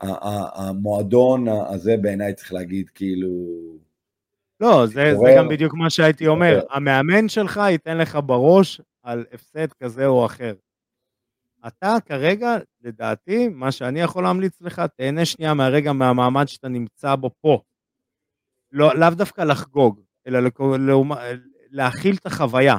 המועדון 0.00 1.48
הזה 1.48 1.96
בעיניי 1.96 2.34
צריך 2.34 2.52
להגיד 2.52 2.88
כאילו... 2.94 3.28
לא, 4.60 4.86
זה, 4.86 5.14
זה 5.16 5.34
גם 5.36 5.48
בדיוק 5.48 5.74
מה 5.74 5.90
שהייתי 5.90 6.26
אומר. 6.26 6.60
המאמן 6.70 7.28
שלך 7.28 7.60
ייתן 7.70 7.98
לך 7.98 8.18
בראש 8.26 8.80
על 9.02 9.24
הפסד 9.32 9.72
כזה 9.82 10.06
או 10.06 10.26
אחר. 10.26 10.54
אתה 11.66 11.96
כרגע, 12.06 12.56
לדעתי, 12.82 13.48
מה 13.48 13.72
שאני 13.72 14.00
יכול 14.00 14.24
להמליץ 14.24 14.60
לך, 14.60 14.82
תהנה 14.96 15.24
שנייה 15.24 15.54
מהרגע, 15.54 15.92
מהמעמד 15.92 16.48
שאתה 16.48 16.68
נמצא 16.68 17.14
בו 17.14 17.30
פה. 17.40 17.60
לא, 18.72 18.94
לאו 18.94 19.10
דווקא 19.10 19.40
לחגוג, 19.40 20.00
אלא 20.26 20.40
לא, 20.78 21.04
להכיל 21.70 22.16
את 22.16 22.26
החוויה. 22.26 22.76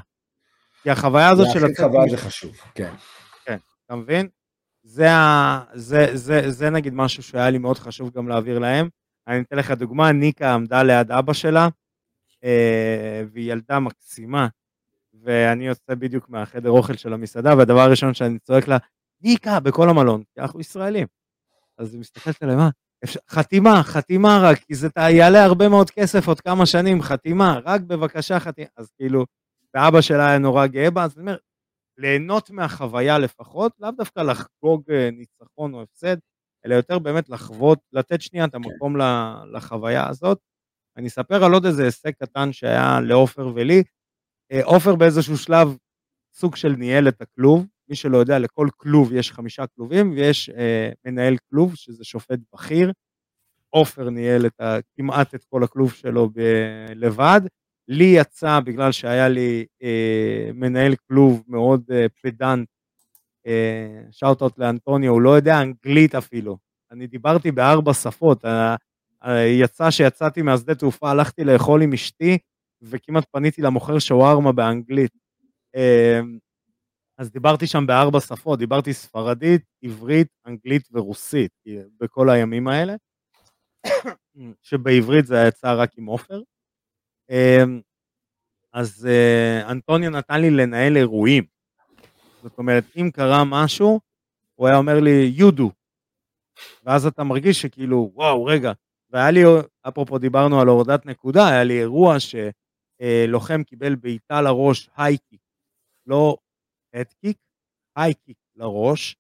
כי 0.84 0.89
החוויה 0.89 1.29
הזאת 1.29 1.47
של... 1.53 1.59
להכיל 1.59 1.75
חוויה 1.75 2.09
זה 2.09 2.17
חשוב, 2.17 2.55
כן. 2.75 2.93
כן, 3.45 3.57
אתה 3.86 3.95
מבין? 3.95 4.27
זה, 4.84 5.11
ה... 5.11 5.61
זה, 5.73 6.05
זה, 6.11 6.17
זה, 6.17 6.51
זה 6.51 6.69
נגיד 6.69 6.93
משהו 6.93 7.23
שהיה 7.23 7.49
לי 7.49 7.57
מאוד 7.57 7.77
חשוב 7.77 8.11
גם 8.11 8.27
להעביר 8.27 8.59
להם. 8.59 8.89
אני 9.27 9.41
אתן 9.41 9.57
לך 9.57 9.71
דוגמה, 9.71 10.11
ניקה 10.11 10.53
עמדה 10.53 10.84
ליד 10.84 11.11
אבא 11.11 11.34
שלה, 11.34 11.67
אה, 12.43 13.23
והיא 13.32 13.51
ילדה 13.51 13.79
מקסימה, 13.79 14.47
ואני 15.24 15.67
יוצא 15.67 15.95
בדיוק 15.95 16.30
מהחדר 16.30 16.69
אוכל 16.69 16.95
של 16.95 17.13
המסעדה, 17.13 17.57
והדבר 17.57 17.80
הראשון 17.80 18.13
שאני 18.13 18.39
צועק 18.39 18.67
לה, 18.67 18.78
ניקה, 19.22 19.59
בכל 19.59 19.89
המלון, 19.89 20.24
כי 20.34 20.41
אנחנו 20.41 20.59
ישראלים. 20.59 21.07
אז 21.78 21.93
היא 21.93 21.99
מסתכלת 21.99 22.43
עליי, 22.43 22.55
מה? 22.55 22.69
חתימה, 23.30 23.84
חתימה 23.84 24.39
רק, 24.43 24.57
כי 24.57 24.76
זה 24.76 24.88
יעלה 24.97 25.43
הרבה 25.43 25.69
מאוד 25.69 25.89
כסף 25.89 26.28
עוד 26.28 26.41
כמה 26.41 26.65
שנים, 26.65 27.01
חתימה, 27.01 27.59
רק 27.65 27.82
בבקשה 27.82 28.39
חתימה. 28.39 28.67
אז 28.78 28.91
כאילו, 28.97 29.26
ואבא 29.74 30.01
שלה 30.01 30.30
היה 30.30 30.38
נורא 30.38 30.67
גאה 30.67 30.91
בה, 30.91 31.03
אז 31.03 31.17
אני 31.17 31.22
אומר, 31.22 31.38
ליהנות 31.97 32.49
מהחוויה 32.49 33.19
לפחות, 33.19 33.72
לאו 33.80 33.91
דווקא 33.91 34.19
לחגוג 34.19 34.91
אה, 34.91 35.09
ניצחון 35.11 35.74
או 35.74 35.82
הפסד, 35.82 36.17
אלא 36.65 36.76
יותר 36.76 36.99
באמת 36.99 37.30
לחוות, 37.30 37.80
לתת 37.93 38.22
שנייה 38.22 38.45
את 38.45 38.55
המקום 38.55 38.97
לחוויה 39.53 40.09
הזאת. 40.09 40.39
אני 40.97 41.07
אספר 41.07 41.43
על 41.43 41.53
עוד 41.53 41.65
איזה 41.65 41.84
הישג 41.84 42.11
קטן 42.11 42.53
שהיה 42.53 42.99
לעופר 43.01 43.51
ולי. 43.55 43.84
אה, 44.52 44.64
עופר 44.64 44.95
באיזשהו 44.95 45.38
שלב 45.38 45.78
סוג 46.34 46.56
של 46.56 46.76
ניהל 46.78 47.08
את 47.08 47.22
הכלוב, 47.22 47.66
מי 47.89 47.95
שלא 47.95 48.18
יודע, 48.18 48.39
לכל 48.39 48.68
כלוב 48.78 49.14
יש 49.14 49.32
חמישה 49.32 49.68
כלובים, 49.68 50.12
ויש 50.12 50.49
אה, 50.49 50.89
מנהל 51.06 51.36
כלוב, 51.49 51.76
שזה 51.76 52.04
שופט 52.04 52.39
בכיר. 52.54 52.91
עופר 53.70 54.10
ניהל 54.10 54.45
את 54.45 54.62
ה, 54.62 54.78
כמעט 54.97 55.36
את 55.36 55.43
כל 55.49 55.64
הכלוב 55.64 55.93
שלו 55.93 56.30
ב- 56.30 56.91
לבד. 56.95 57.41
לי 57.88 58.04
יצא, 58.04 58.60
בגלל 58.60 58.91
שהיה 58.91 59.30
לי 59.30 59.66
אה, 59.84 60.49
מנהל 60.54 60.95
כלוב 61.08 61.43
מאוד 61.47 61.84
אה, 61.91 62.06
פדנט, 62.24 62.68
אה, 63.47 64.02
שאוט-אוט 64.12 64.58
לאנטוניו, 64.60 65.12
הוא 65.12 65.22
לא 65.22 65.30
יודע 65.30 65.62
אנגלית 65.62 66.16
אפילו. 66.16 66.58
אני 66.91 67.08
דיברתי 67.08 67.52
בארבע 67.52 67.93
שפות, 67.93 68.45
אה, 68.45 68.76
אה, 69.26 69.45
יצא 69.45 69.91
שיצאתי 69.91 70.41
מהשדה 70.41 70.76
תעופה, 70.76 71.12
הלכתי 71.12 71.43
לאכול 71.43 71.82
עם 71.82 71.93
אשתי, 71.93 72.38
וכמעט 72.82 73.25
פניתי 73.32 73.61
למוכר 73.61 73.99
שווארמה 73.99 74.51
באנגלית. 74.51 75.11
אה, 75.75 76.19
אז 77.17 77.32
דיברתי 77.32 77.67
שם 77.67 77.88
בארבע 77.88 78.19
שפות, 78.19 78.59
דיברתי 78.59 78.93
ספרדית, 78.93 79.61
עברית, 79.84 80.27
אנגלית 80.47 80.88
ורוסית 80.91 81.51
בכל 81.99 82.29
הימים 82.29 82.67
האלה, 82.67 82.93
שבעברית 84.61 85.25
זה 85.25 85.36
יצא 85.47 85.73
רק 85.77 85.89
עם 85.97 86.05
עופר. 86.05 86.41
אמ, 87.29 87.82
אז 88.73 89.07
אה, 89.09 89.71
אנטוניו 89.71 90.09
נתן 90.09 90.41
לי 90.41 90.49
לנהל 90.49 90.97
אירועים. 90.97 91.43
זאת 92.43 92.57
אומרת, 92.57 92.84
אם 92.95 93.09
קרה 93.13 93.43
משהו, 93.45 93.99
הוא 94.55 94.67
היה 94.67 94.77
אומר 94.77 94.99
לי, 94.99 95.38
do. 95.57 95.63
ואז 96.84 97.05
אתה 97.05 97.23
מרגיש 97.23 97.61
שכאילו, 97.61 98.11
וואו, 98.13 98.45
רגע. 98.45 98.71
והיה 99.09 99.32
לי, 99.32 99.41
אפרופו 99.88 100.17
דיברנו 100.17 100.61
על 100.61 100.67
הורדת 100.67 101.05
נקודה, 101.05 101.47
היה 101.47 101.63
לי 101.63 101.79
אירוע 101.79 102.19
שלוחם 103.02 103.64
קיבל 103.64 103.95
בעיטה 103.95 104.41
לראש 104.41 104.89
הייקיק, 104.97 105.41
לא 106.08 106.38
הדקיק, 106.93 107.38
הייקיק 107.95 108.38
לראש, 108.56 109.16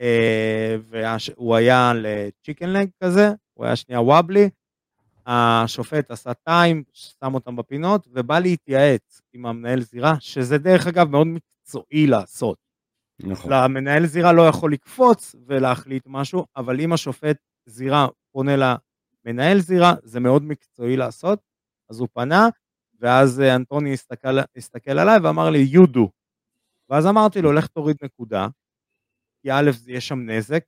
אה, 0.00 0.76
והוא 0.80 1.56
היה 1.56 1.92
לצ'יקן 1.94 2.68
לג 2.68 2.88
כזה, 3.02 3.28
הוא 3.54 3.66
היה 3.66 3.76
שנייה 3.76 4.00
וובלי, 4.00 4.50
השופט 5.26 6.10
עשה 6.10 6.34
טיים, 6.34 6.84
שם 6.92 7.34
אותם 7.34 7.56
בפינות, 7.56 8.06
ובא 8.10 8.38
להתייעץ 8.38 9.22
עם 9.32 9.46
המנהל 9.46 9.80
זירה, 9.80 10.14
שזה 10.20 10.58
דרך 10.58 10.86
אגב 10.86 11.08
מאוד 11.08 11.26
מקצועי 11.26 12.06
לעשות. 12.06 12.58
נכון. 13.20 13.52
למנהל 13.52 14.06
זירה 14.06 14.32
לא 14.32 14.48
יכול 14.48 14.72
לקפוץ 14.72 15.34
ולהחליט 15.46 16.02
משהו, 16.06 16.46
אבל 16.56 16.80
אם 16.80 16.92
השופט 16.92 17.36
זירה 17.66 18.06
פונה 18.32 18.52
למנהל 18.56 19.58
זירה, 19.58 19.94
זה 20.02 20.20
מאוד 20.20 20.42
מקצועי 20.42 20.96
לעשות, 20.96 21.38
אז 21.90 22.00
הוא 22.00 22.08
פנה, 22.12 22.48
ואז 23.00 23.40
אה, 23.40 23.56
אנטוני 23.56 23.92
הסתכל, 23.92 24.38
הסתכל 24.56 24.98
עליי 24.98 25.18
ואמר 25.18 25.50
לי, 25.50 25.72
you 25.72 25.86
do. 25.86 26.00
ואז 26.90 27.06
אמרתי 27.06 27.42
לו, 27.42 27.52
לך 27.52 27.66
תוריד 27.66 27.96
נקודה, 28.02 28.48
כי 29.42 29.52
א', 29.52 29.70
יש 29.86 30.08
שם 30.08 30.30
נזק, 30.30 30.64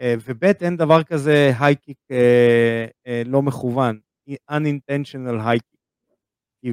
אה, 0.00 0.14
וב' 0.24 0.44
אין 0.44 0.76
דבר 0.76 1.02
כזה 1.02 1.52
הייקיק 1.60 1.98
אה, 2.10 3.22
לא 3.26 3.42
מכוון, 3.42 3.98
unintentional 4.50 5.46
הייקיק. 5.46 5.76
כי 6.60 6.72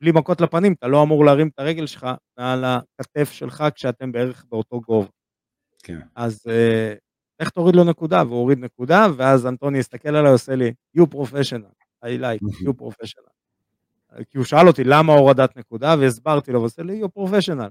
בלי 0.00 0.12
מכות 0.14 0.40
לפנים 0.40 0.72
אתה 0.72 0.88
לא 0.88 1.02
אמור 1.02 1.24
להרים 1.24 1.48
את 1.48 1.58
הרגל 1.58 1.86
שלך 1.86 2.06
מעל 2.38 2.64
הכתף 2.64 3.32
שלך 3.32 3.64
כשאתם 3.74 4.12
בערך 4.12 4.44
באותו 4.48 4.80
גובה. 4.80 5.08
כן. 5.82 6.00
אז 6.14 6.40
איך 7.40 7.50
תוריד 7.50 7.76
לו 7.76 7.84
נקודה? 7.84 8.22
והוא 8.26 8.38
הוריד 8.38 8.58
נקודה, 8.58 9.06
ואז 9.16 9.46
אנטוני 9.46 9.78
הסתכל 9.78 10.08
עליי 10.08 10.30
ועושה 10.30 10.54
לי, 10.56 10.72
you 10.98 11.02
professional, 11.02 11.74
I 12.04 12.08
like, 12.20 12.64
you 12.64 12.72
professional. 12.72 13.34
כי 14.30 14.38
הוא 14.38 14.44
שאל 14.44 14.68
אותי 14.68 14.84
למה 14.84 15.12
הורדת 15.12 15.56
נקודה, 15.56 15.94
והסברתי 16.00 16.52
לו, 16.52 16.60
ועושה 16.60 16.82
לי, 16.82 17.02
you 17.02 17.06
professional. 17.18 17.70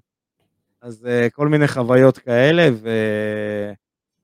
אז 0.81 1.07
כל 1.33 1.47
מיני 1.47 1.67
חוויות 1.67 2.17
כאלה, 2.17 2.69
ו... 2.73 2.89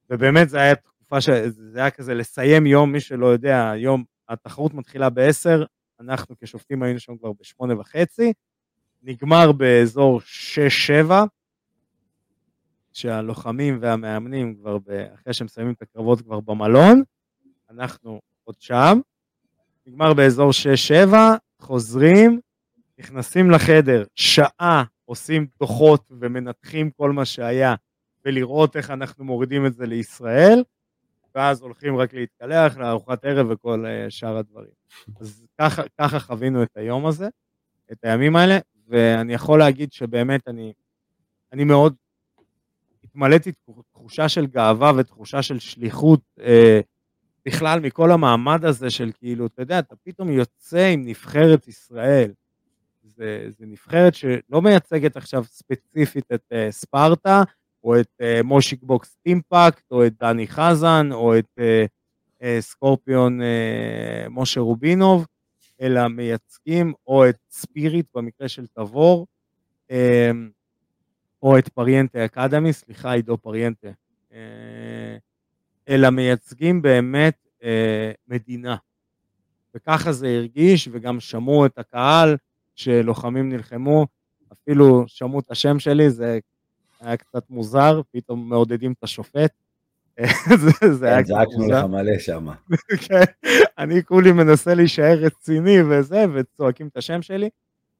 ובאמת 0.10 0.50
זה 0.50 0.58
היה 0.60 0.76
תקופה 0.76 1.22
שזה 1.22 1.80
היה 1.80 1.90
כזה 1.90 2.14
לסיים 2.14 2.66
יום, 2.66 2.92
מי 2.92 3.00
שלא 3.00 3.26
יודע, 3.26 3.70
היום 3.70 4.04
התחרות 4.30 4.74
מתחילה 4.74 5.10
ב-10, 5.10 5.66
אנחנו 6.00 6.36
כשופטים 6.42 6.84
היינו 6.84 7.00
שם 7.00 7.18
כבר 7.18 7.32
ב-8 7.32 7.74
וחצי, 7.80 8.34
נגמר 9.04 9.52
באזור 9.52 10.22
6-7, 11.08 11.12
שהלוחמים 12.94 13.78
והמאמנים 13.82 14.56
כבר, 14.56 14.78
אחרי 15.16 15.34
שהם 15.34 15.46
מסיימים 15.46 15.74
את 15.74 15.82
הקרבות 15.82 16.22
כבר 16.22 16.40
במלון, 16.40 17.04
אנחנו 17.70 18.20
עוד 18.44 18.56
שם, 18.60 19.00
נגמר 19.88 20.14
באזור 20.14 20.52
6-7, 21.12 21.16
חוזרים, 21.62 22.40
נכנסים 23.00 23.52
לחדר, 23.52 24.04
שעה 24.16 24.84
עושים 25.06 25.48
דוחות 25.60 26.12
ומנתחים 26.20 26.92
כל 26.92 27.12
מה 27.12 27.26
שהיה, 27.26 27.76
ולראות 28.26 28.76
איך 28.76 28.92
אנחנו 28.92 29.26
מורידים 29.26 29.66
את 29.66 29.74
זה 29.74 29.86
לישראל, 29.86 30.64
ואז 31.36 31.62
הולכים 31.62 31.98
רק 31.98 32.14
להתקלח 32.14 32.78
לארוחת 32.78 33.26
ערב 33.26 33.48
וכל 33.50 33.86
אה, 33.86 34.06
שאר 34.10 34.38
הדברים. 34.38 34.72
אז 35.20 35.46
ככה, 35.58 35.84
ככה 35.98 36.20
חווינו 36.20 36.64
את 36.64 36.78
היום 36.78 37.06
הזה, 37.06 37.28
את 37.92 37.98
הימים 38.04 38.36
האלה, 38.36 38.58
ואני 38.88 39.34
יכול 39.34 39.60
להגיד 39.60 39.92
שבאמת 39.92 40.48
אני, 40.48 40.74
אני 41.54 41.64
מאוד 41.64 41.96
התמלאתי 43.04 43.52
תחושה 43.92 44.30
של 44.30 44.46
גאווה 44.46 44.92
ותחושה 44.98 45.42
של 45.42 45.60
שליחות 45.60 46.22
אה, 46.40 46.80
בכלל 47.50 47.80
מכל 47.80 48.12
המעמד 48.12 48.66
הזה 48.66 48.90
של 48.90 49.12
כאילו, 49.20 49.46
אתה 49.46 49.62
יודע, 49.62 49.80
אתה 49.80 49.96
פתאום 50.04 50.32
יוצא 50.32 50.90
עם 50.94 51.06
נבחרת 51.06 51.68
ישראל. 51.68 52.32
זה, 53.04 53.48
זה 53.58 53.66
נבחרת 53.66 54.16
שלא 54.16 54.62
מייצגת 54.62 55.18
עכשיו 55.18 55.44
ספציפית 55.44 56.32
את 56.34 56.42
אה, 56.52 56.68
ספרטה, 56.72 57.44
או 57.84 58.00
את 58.00 58.08
uh, 58.22 58.44
מושיק 58.44 58.84
בוקס 58.84 59.18
Impact, 59.26 59.92
או 59.92 60.06
את 60.06 60.14
דני 60.20 60.48
חזן, 60.48 61.10
או 61.12 61.38
את 61.38 61.46
uh, 61.60 61.88
uh, 62.42 62.46
סקורפיון 62.60 63.42
uh, 63.42 64.30
משה 64.30 64.60
רובינוב, 64.60 65.26
אלא 65.82 66.08
מייצגים 66.08 66.94
או 67.08 67.30
את 67.30 67.38
ספיריט 67.52 68.06
במקרה 68.16 68.48
של 68.48 68.66
תבור, 68.68 69.28
uh, 69.92 69.94
או 71.44 71.58
את 71.58 71.70
פריאנטה 71.70 72.26
Academy, 72.26 72.74
סליחה 72.74 73.12
עידו 73.12 73.38
פריאנטה, 73.38 73.88
uh, 74.30 74.34
אלא 75.90 76.10
מייצגים 76.10 76.82
באמת 76.82 77.38
uh, 77.62 77.64
מדינה. 78.28 78.76
וככה 79.76 80.12
זה 80.12 80.28
הרגיש, 80.28 80.90
וגם 80.92 81.20
שמעו 81.20 81.66
את 81.66 81.78
הקהל 81.78 82.38
שלוחמים 82.76 83.50
נלחמו, 83.50 84.08
אפילו 84.54 85.04
שמעו 85.08 85.40
את 85.40 85.52
השם 85.52 85.80
שלי, 85.80 86.10
זה 86.10 86.40
היה 87.02 87.18
קצת 87.18 87.50
מוזר, 87.50 88.02
פתאום 88.12 88.50
מעודדים 88.50 88.92
את 88.92 89.04
השופט. 89.04 89.52
זה 91.00 91.08
היה 91.08 91.18
כן, 91.18 91.24
קצת 91.24 91.34
מוזר. 91.58 91.68
זעקנו 91.68 91.68
לך 91.68 91.86
מלא 91.86 92.20
שם. 92.20 92.48
כן, 93.08 93.24
אני 93.78 94.04
כולי 94.04 94.32
מנסה 94.32 94.74
להישאר 94.74 95.18
רציני 95.18 95.78
וזה, 95.90 96.26
וצועקים 96.34 96.88
את 96.88 96.98
השם 96.98 97.22
שלי. 97.22 97.50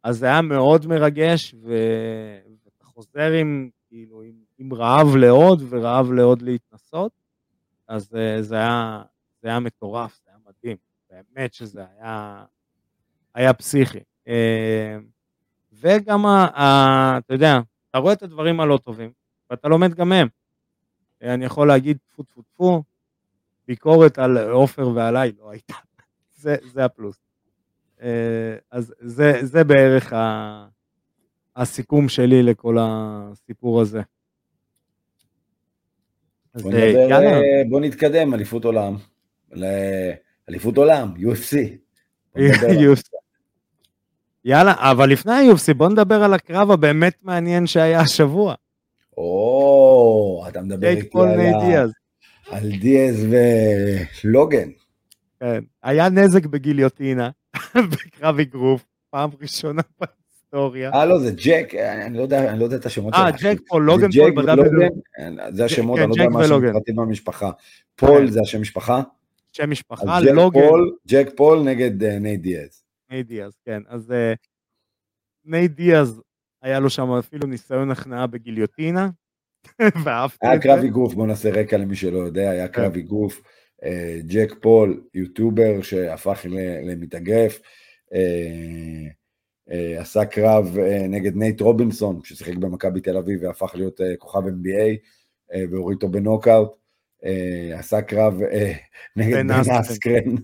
אז 0.04 0.18
זה 0.18 0.26
היה 0.26 0.42
מאוד 0.42 0.88
מרגש, 0.88 1.56
ואתה 1.64 2.86
חוזר 2.86 3.32
עם, 3.32 3.70
כאילו, 3.90 4.22
עם, 4.22 4.34
עם 4.58 4.74
רעב 4.74 5.16
לעוד 5.16 5.64
ורעב 5.70 6.12
לעוד 6.12 6.42
להתנסות. 6.42 7.12
אז 7.90 8.16
אה, 8.16 8.42
זה 8.42 8.56
היה, 8.56 9.02
זה 9.42 9.48
היה 9.48 9.60
מטורף, 9.60 10.20
זה 10.24 10.30
היה 10.30 10.38
מדהים. 10.48 10.78
באמת 11.10 11.54
שזה 11.54 11.86
היה, 11.98 12.46
היה 13.34 13.54
פסיכי. 13.54 14.00
אה, 14.28 14.98
וגם, 15.74 16.26
אתה 16.26 17.34
יודע, 17.34 17.60
אתה 17.90 17.98
רואה 17.98 18.14
את 18.14 18.24
הדברים 18.24 18.60
הלא 18.60 18.80
טובים, 18.84 19.12
ואתה 19.50 19.68
לומד 19.68 19.94
גם 19.94 20.10
מהם. 20.10 20.28
אני 21.22 21.46
יכול 21.46 21.68
להגיד 21.68 21.98
טפו 22.08 22.24
טפו 22.24 22.42
טפו, 22.42 22.84
ביקורת 23.68 24.20
על 24.20 24.38
עופר 24.38 24.88
ועליי 24.88 25.32
לא 25.40 25.52
הייתה, 25.52 25.76
זה, 26.42 26.56
זה 26.64 26.86
הפלוס. 26.86 27.20
אה, 28.02 28.56
אז 28.72 28.94
זה, 29.00 29.34
זה 29.42 29.64
בערך 29.64 30.14
ה, 30.14 30.68
הסיכום 31.56 32.10
שלי 32.10 32.44
לכל 32.44 32.78
הסיפור 32.80 33.82
הזה. 33.82 34.02
בוא, 36.56 36.72
נדבר, 36.72 37.12
אה, 37.12 37.62
בוא 37.70 37.80
נתקדם, 37.80 38.34
אליפות 38.34 38.66
עולם. 38.66 38.98
אליפות 40.50 40.78
עולם, 40.78 41.14
UFC. 41.18 41.58
יאללה, 44.46 44.74
אבל 44.78 45.10
לפני 45.10 45.32
ה-UFC 45.32 45.74
בוא 45.74 45.90
נדבר 45.90 46.24
על 46.24 46.34
הקרב 46.34 46.72
הבאמת 46.72 47.14
מעניין 47.24 47.68
שהיה 47.68 48.00
השבוע. 48.00 48.56
או, 49.18 50.46
אתה 50.48 50.62
מדבר 50.62 50.88
איתי 50.88 51.18
על 51.76 51.92
ה... 52.52 52.56
על 52.56 52.72
דיאז 52.80 53.28
ולוגן. 54.24 54.70
כן, 55.40 55.64
היה 55.84 56.10
נזק 56.10 56.46
בגיליוטינה, 56.46 57.30
בקרב 57.92 58.40
אגרוף, 58.40 58.86
פעם 59.10 59.30
ראשונה 59.42 59.82
בהיסטוריה. 60.54 60.92
אה, 60.94 61.06
לא, 61.06 61.20
זה 61.20 61.32
ג'ק, 61.32 61.76
אני 61.76 62.18
לא 62.18 62.22
יודע, 62.22 62.50
אני 62.50 62.60
לא 62.60 62.64
יודע 62.64 62.76
את 62.76 62.86
השמות 62.86 63.14
אה, 63.14 63.32
ג'ק 63.32 63.58
פול, 63.68 63.84
לוגן 63.84 64.12
פול 64.12 64.44
ב 64.44 64.47
double. 64.47 64.70
זה 65.50 65.66
השמות, 65.66 66.00
כן, 66.00 66.04
אני 66.04 66.50
לא 66.50 66.56
יודע 66.56 66.70
מה 66.70 66.74
פרטי 66.74 66.94
במשפחה. 66.94 67.52
פול 67.96 68.30
זה 68.30 68.42
השם 68.42 68.62
משפחה? 68.62 69.02
שם 69.52 69.70
משפחה, 69.70 70.20
לוגן. 70.20 70.60
ג'ק 71.08 71.30
פול 71.36 71.60
נגד 71.60 72.04
נייט 72.04 72.42
דיאז. 72.42 72.84
נייט 73.10 73.28
דיאז, 73.28 73.54
כן. 73.66 73.82
אז 73.88 74.14
נייט 75.46 75.72
דיאז, 75.72 76.22
היה 76.62 76.80
לו 76.80 76.90
שם 76.90 77.12
אפילו 77.12 77.48
ניסיון 77.48 77.92
הכנעה 77.92 78.28
בגיליוטינה, 78.28 79.10
ואהבתי. 80.04 80.48
היה 80.48 80.60
קרב 80.60 80.80
אגרוף, 80.80 81.14
בוא 81.14 81.28
נעשה 81.28 81.50
רקע 81.50 81.78
למי 81.78 81.96
שלא 81.96 82.18
יודע, 82.18 82.50
היה 82.50 82.68
קרב 82.68 82.96
אגרוף. 82.96 83.42
ג'ק 84.28 84.54
פול, 84.62 85.04
יוטובר 85.14 85.82
שהפך 85.82 86.46
למתאגרף, 86.84 87.60
עשה 89.98 90.26
קרב 90.26 90.78
נגד 91.10 91.36
נייט 91.36 91.62
רובינסון, 91.62 92.20
ששיחק 92.24 92.56
במכבי 92.56 93.02
תל 93.02 93.18
אביב 93.18 93.44
והפך 93.44 93.72
להיות 93.76 94.02
כוכב 94.18 94.42
NBA, 94.48 94.98
והוריד 95.72 95.96
אותו 95.96 96.10
בנוקאוט. 96.10 96.76
עשה 97.74 98.02
קרב 98.02 98.40
נגד 99.16 99.34
בן 99.34 99.52
אסקרן, 99.52 100.36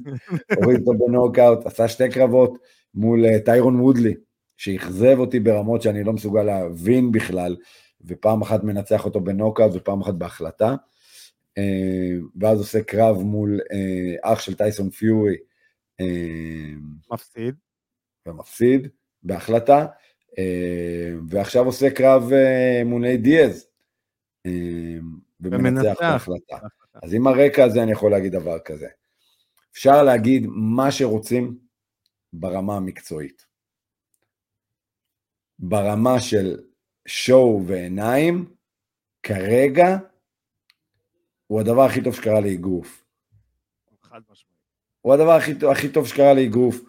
הוריד 0.55 0.79
אותו 0.79 0.97
בנוקאוט, 0.97 1.65
עשה 1.65 1.87
שתי 1.87 2.09
קרבות 2.09 2.57
מול 2.93 3.39
טיירון 3.39 3.79
וודלי, 3.79 4.13
שאכזב 4.57 5.15
אותי 5.19 5.39
ברמות 5.39 5.81
שאני 5.81 6.03
לא 6.03 6.13
מסוגל 6.13 6.43
להבין 6.43 7.11
בכלל, 7.11 7.55
ופעם 8.05 8.41
אחת 8.41 8.63
מנצח 8.63 9.05
אותו 9.05 9.19
בנוקאוט 9.21 9.71
ופעם 9.75 10.01
אחת 10.01 10.13
בהחלטה. 10.13 10.75
ואז 12.39 12.59
עושה 12.59 12.83
קרב 12.83 13.17
מול 13.17 13.59
אח 14.21 14.39
של 14.39 14.55
טייסון 14.55 14.89
פיורי. 14.89 15.35
מפסיד. 17.11 17.55
ומפסיד 18.27 18.87
בהחלטה, 19.25 19.85
ועכשיו 21.29 21.65
עושה 21.65 21.89
קרב 21.89 22.23
מול 22.85 23.05
איי 23.05 23.17
דיאז. 23.17 23.67
ומנצח 25.39 25.95
בהחלטה. 25.99 26.57
אז 27.03 27.13
עם 27.13 27.27
הרקע 27.27 27.63
הזה 27.63 27.83
אני 27.83 27.91
יכול 27.91 28.11
להגיד 28.11 28.31
דבר 28.31 28.59
כזה. 28.59 28.87
אפשר 29.71 30.03
להגיד 30.03 30.47
מה 30.49 30.91
שרוצים 30.91 31.57
ברמה 32.33 32.75
המקצועית. 32.75 33.45
ברמה 35.59 36.19
של 36.19 36.63
שואו 37.07 37.63
ועיניים, 37.67 38.55
כרגע 39.23 39.97
הוא 41.47 41.59
הדבר 41.59 41.81
הכי 41.81 42.03
טוב 42.03 42.15
שקרה 42.15 42.39
לאגרוף. 42.39 43.05
הוא 45.01 45.13
הדבר 45.13 45.31
הכי, 45.31 45.51
הכי 45.71 45.89
טוב 45.89 46.07
שקרה 46.07 46.33
לאגרוף. 46.33 46.81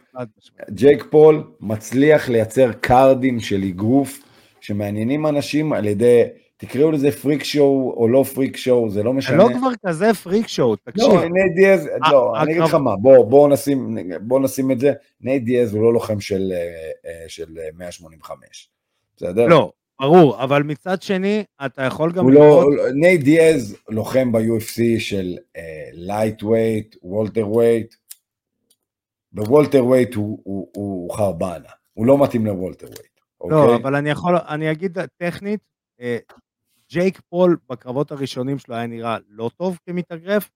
ג'ייק 0.70 1.04
פול 1.10 1.44
מצליח 1.60 2.28
לייצר 2.28 2.72
card 2.72 3.18
ים 3.18 3.40
של 3.40 3.62
אגרוף 3.62 4.22
שמעניינים 4.60 5.26
אנשים 5.26 5.72
על 5.72 5.86
ידי, 5.86 6.22
תקראו 6.56 6.90
לזה 6.90 7.10
freak 7.12 7.44
show 7.44 7.94
או 7.96 8.08
לא 8.08 8.22
freak 8.22 8.57
show, 8.57 8.90
זה 8.90 9.02
לא 9.02 9.12
משנה. 9.12 9.36
לא 9.36 9.48
כבר 9.58 9.70
כזה 9.86 10.14
freak 10.14 10.48
show, 10.48 10.76
תקשיב. 10.76 11.08
לא, 11.08 11.28
נייט 11.28 11.54
דיאז, 11.54 11.88
לא, 12.10 12.42
אני 12.42 12.52
אגיד 12.52 12.62
לך 12.62 12.74
מה, 12.74 12.96
בוא, 12.96 13.24
בוא, 13.24 13.48
נשים, 13.48 13.98
בוא 14.20 14.40
נשים 14.40 14.70
את 14.70 14.80
זה, 14.80 14.92
נייט 15.20 15.42
דיאז 15.42 15.74
הוא 15.74 15.82
לא 15.82 15.92
לוחם 15.92 16.20
של, 16.20 16.52
של 17.28 17.46
185, 17.78 18.68
בסדר? 19.16 19.46
לא, 19.46 19.72
ברור, 20.00 20.42
אבל 20.42 20.62
מצד 20.62 21.02
שני, 21.02 21.44
אתה 21.66 21.82
יכול 21.82 22.12
גם 22.12 22.30
לראות... 22.30 22.66
לא, 22.76 22.92
נייט 22.94 23.20
דיאז 23.20 23.76
לוחם 23.88 24.32
ב-UFC 24.32 24.80
של 24.98 25.36
lightweight, 25.92 26.42
welterweight. 26.42 27.48
ב 27.48 27.94
welterweight 29.36 30.14
הוא, 30.14 30.41
הוא, 30.45 30.68
הוא 30.76 31.14
חרבנה, 31.14 31.68
הוא 31.93 32.07
לא 32.07 32.22
מתאים 32.22 32.47
ל 32.46 32.86
welterweight. 32.86 33.20
לא, 33.51 33.62
אוקיי? 33.62 33.76
אבל 33.76 33.95
אני 33.95 34.11
יכול, 34.11 34.37
אני 34.49 34.70
אגיד 34.70 34.99
טכנית, 35.16 35.61
ג'ייק 36.91 37.20
פול 37.28 37.57
בקרבות 37.70 38.12
הראשונים 38.12 38.59
שלו 38.59 38.74
היה 38.74 38.87
נראה 38.87 39.16
לא 39.28 39.51
טוב 39.57 39.78
כמתאגרף, 39.87 40.51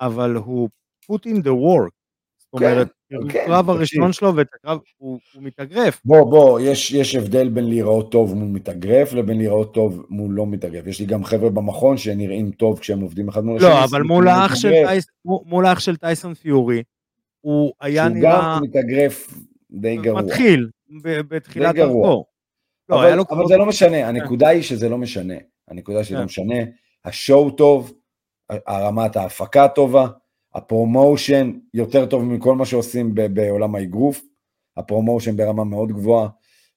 אבל 0.00 0.34
הוא 0.34 0.68
put 1.04 1.28
in 1.28 1.36
the 1.36 1.50
work. 1.50 1.92
זאת 2.38 2.60
כן, 2.60 2.70
אומרת, 2.70 2.88
כן, 3.10 3.40
הקרב 3.40 3.70
הראשון 3.70 4.12
שלו 4.12 4.36
ואת 4.36 4.46
הקרב, 4.54 4.78
הוא, 4.96 5.18
הוא 5.34 5.42
מתאגרף. 5.42 6.00
בוא, 6.04 6.30
בוא, 6.30 6.60
יש, 6.60 6.92
יש 6.92 7.14
הבדל 7.14 7.48
בין 7.48 7.68
להיראות 7.68 8.12
טוב 8.12 8.34
מול 8.34 8.48
מתאגרף 8.48 9.12
לבין 9.12 9.38
להיראות 9.38 9.74
טוב 9.74 10.06
מול 10.10 10.34
לא 10.34 10.46
מתאגרף. 10.46 10.86
יש 10.86 11.00
לי 11.00 11.06
גם 11.06 11.24
חבר'ה 11.24 11.50
במכון 11.50 11.96
שנראים 11.96 12.50
טוב 12.50 12.78
כשהם 12.78 13.00
עובדים 13.00 13.28
אחד 13.28 13.44
מול 13.44 13.56
השני. 13.56 13.68
לא, 13.68 13.84
אבל 13.84 14.02
מול 14.02 14.28
האח, 14.28 14.54
של 14.54 14.70
טייס, 14.86 15.06
מול 15.24 15.66
האח 15.66 15.80
של 15.80 15.96
טייסון 15.96 16.34
פיורי, 16.34 16.82
הוא 17.42 17.72
היה 17.80 18.08
נראה... 18.08 18.32
שהוא 18.32 18.42
גם 18.42 18.62
מתאגרף 18.62 19.34
די 19.70 19.96
גרוע. 19.96 20.22
מתחיל, 20.22 20.68
בתחילת 21.02 21.74
דרכו. 21.74 22.24
לא, 22.88 22.96
אבל, 23.00 23.12
אבל 23.12 23.24
כמו... 23.28 23.48
זה 23.48 23.56
לא 23.56 23.66
משנה, 23.66 24.08
הנקודה 24.08 24.48
היא 24.48 24.62
שזה 24.62 24.88
לא 24.88 24.98
משנה. 24.98 25.34
הנקודה 25.68 26.04
שזה 26.04 26.18
לא 26.18 26.24
משנה. 26.24 26.54
ה 27.04 27.13
show 27.13 27.50
טוב, 27.50 27.92
הרמת 28.66 29.16
ההפקה 29.16 29.68
טובה, 29.68 30.06
ה 30.54 30.64
promotion 30.64 31.52
יותר 31.74 32.06
טוב 32.06 32.24
מכל 32.24 32.54
מה 32.54 32.66
שעושים 32.66 33.14
בעולם 33.14 33.74
האגרוף, 33.74 34.22
ה 34.76 34.82
promotion 34.82 35.36
ברמה 35.36 35.64
מאוד 35.64 35.92
גבוהה. 35.92 36.28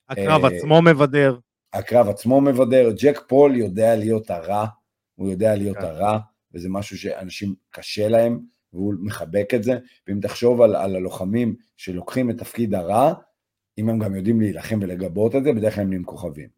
הקרב 0.08 0.44
uh, 0.44 0.46
עצמו 0.46 0.82
מבדר. 0.82 1.38
הקרב 1.72 2.08
עצמו 2.08 2.40
מבדר, 2.40 2.90
ג'ק 3.02 3.22
פול 3.28 3.56
יודע 3.56 3.96
להיות 3.96 4.30
הרע, 4.30 4.66
הוא 5.14 5.30
יודע 5.30 5.56
להיות 5.56 5.76
כן. 5.76 5.84
הרע, 5.84 6.18
וזה 6.54 6.68
משהו 6.68 6.98
שאנשים 6.98 7.54
קשה 7.70 8.08
להם, 8.08 8.40
והוא 8.76 8.94
מחבק 9.00 9.54
את 9.54 9.62
זה, 9.62 9.78
ואם 10.08 10.20
תחשוב 10.20 10.62
על, 10.62 10.76
על 10.76 10.96
הלוחמים 10.96 11.54
שלוקחים 11.76 12.30
את 12.30 12.38
תפקיד 12.38 12.74
הרע, 12.74 13.12
אם 13.78 13.88
הם 13.88 13.98
גם 13.98 14.14
יודעים 14.14 14.40
להילחם 14.40 14.78
ולגבות 14.82 15.34
את 15.36 15.44
זה, 15.44 15.52
בדרך 15.52 15.74
כלל 15.74 15.82
הם 15.82 15.88
נהיים 15.88 16.04
כוכבים. 16.04 16.48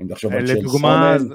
אם 0.00 0.06
תחשוב 0.08 0.32
על 0.32 0.46
צ'ל 0.46 0.68
סונל, 0.68 1.34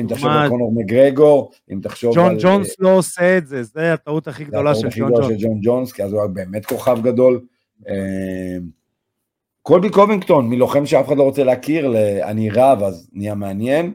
אם 0.00 0.06
תחשוב 0.08 0.28
על 0.28 0.48
קונור 0.48 0.72
מגרגור, 0.74 1.52
אם 1.72 1.80
תחשוב 1.82 2.18
על... 2.18 2.24
ג'ון 2.24 2.36
ג'ונס 2.40 2.76
לא 2.78 2.96
עושה 2.96 3.38
את 3.38 3.46
זה, 3.46 3.62
זה 3.62 3.92
הטעות 3.92 4.28
הכי 4.28 4.44
גדולה 4.44 4.74
של 4.74 4.88
ג'ון 4.98 5.10
ג'ונס. 5.12 5.26
של 5.26 5.34
ג'ון 5.38 5.60
ג'ונס, 5.62 5.92
כי 5.92 6.02
אז 6.02 6.12
הוא 6.12 6.20
היה 6.20 6.28
באמת 6.28 6.66
כוכב 6.66 6.98
גדול. 7.02 7.46
קולבי 9.62 9.90
קובינגטון, 9.90 10.48
מלוחם 10.48 10.86
שאף 10.86 11.08
אחד 11.08 11.16
לא 11.16 11.22
רוצה 11.22 11.44
להכיר, 11.44 11.92
אני 12.22 12.50
רב, 12.50 12.82
אז 12.82 13.10
נהיה 13.12 13.34
מעניין. 13.34 13.92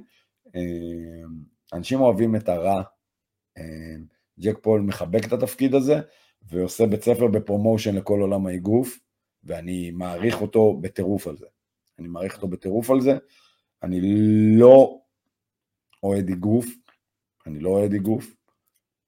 אנשים 1.73 2.01
אוהבים 2.01 2.36
את 2.36 2.49
הרע. 2.49 2.82
ג'ק 4.40 4.58
פול 4.62 4.82
מחבק 4.82 5.28
את 5.28 5.34
התפקיד 5.34 5.76
הזה, 5.76 6.00
ועושה 6.42 6.86
בית 6.86 7.04
ספר 7.04 7.28
ב 7.28 7.34
promotion 7.34 7.95
לכל 7.96 8.22
עולם 8.22 8.48
האגרוף, 8.48 9.00
ואני 9.44 9.92
מעריך 9.92 10.42
אותו 10.42 10.78
בטירוף 10.82 11.28
על 11.28 11.38
זה. 11.38 11.46
אני 12.00 12.08
מעריך 12.08 12.36
אותו 12.36 12.48
בטירוף 12.48 12.92
על 12.92 13.02
זה. 13.02 13.18
אני 13.84 14.00
לא 14.58 15.00
אוהד 16.04 16.30
אגרוף, 16.30 16.66
אני 17.46 17.60
לא 17.60 17.70
אוהד 17.70 17.94
אגרוף. 17.94 18.36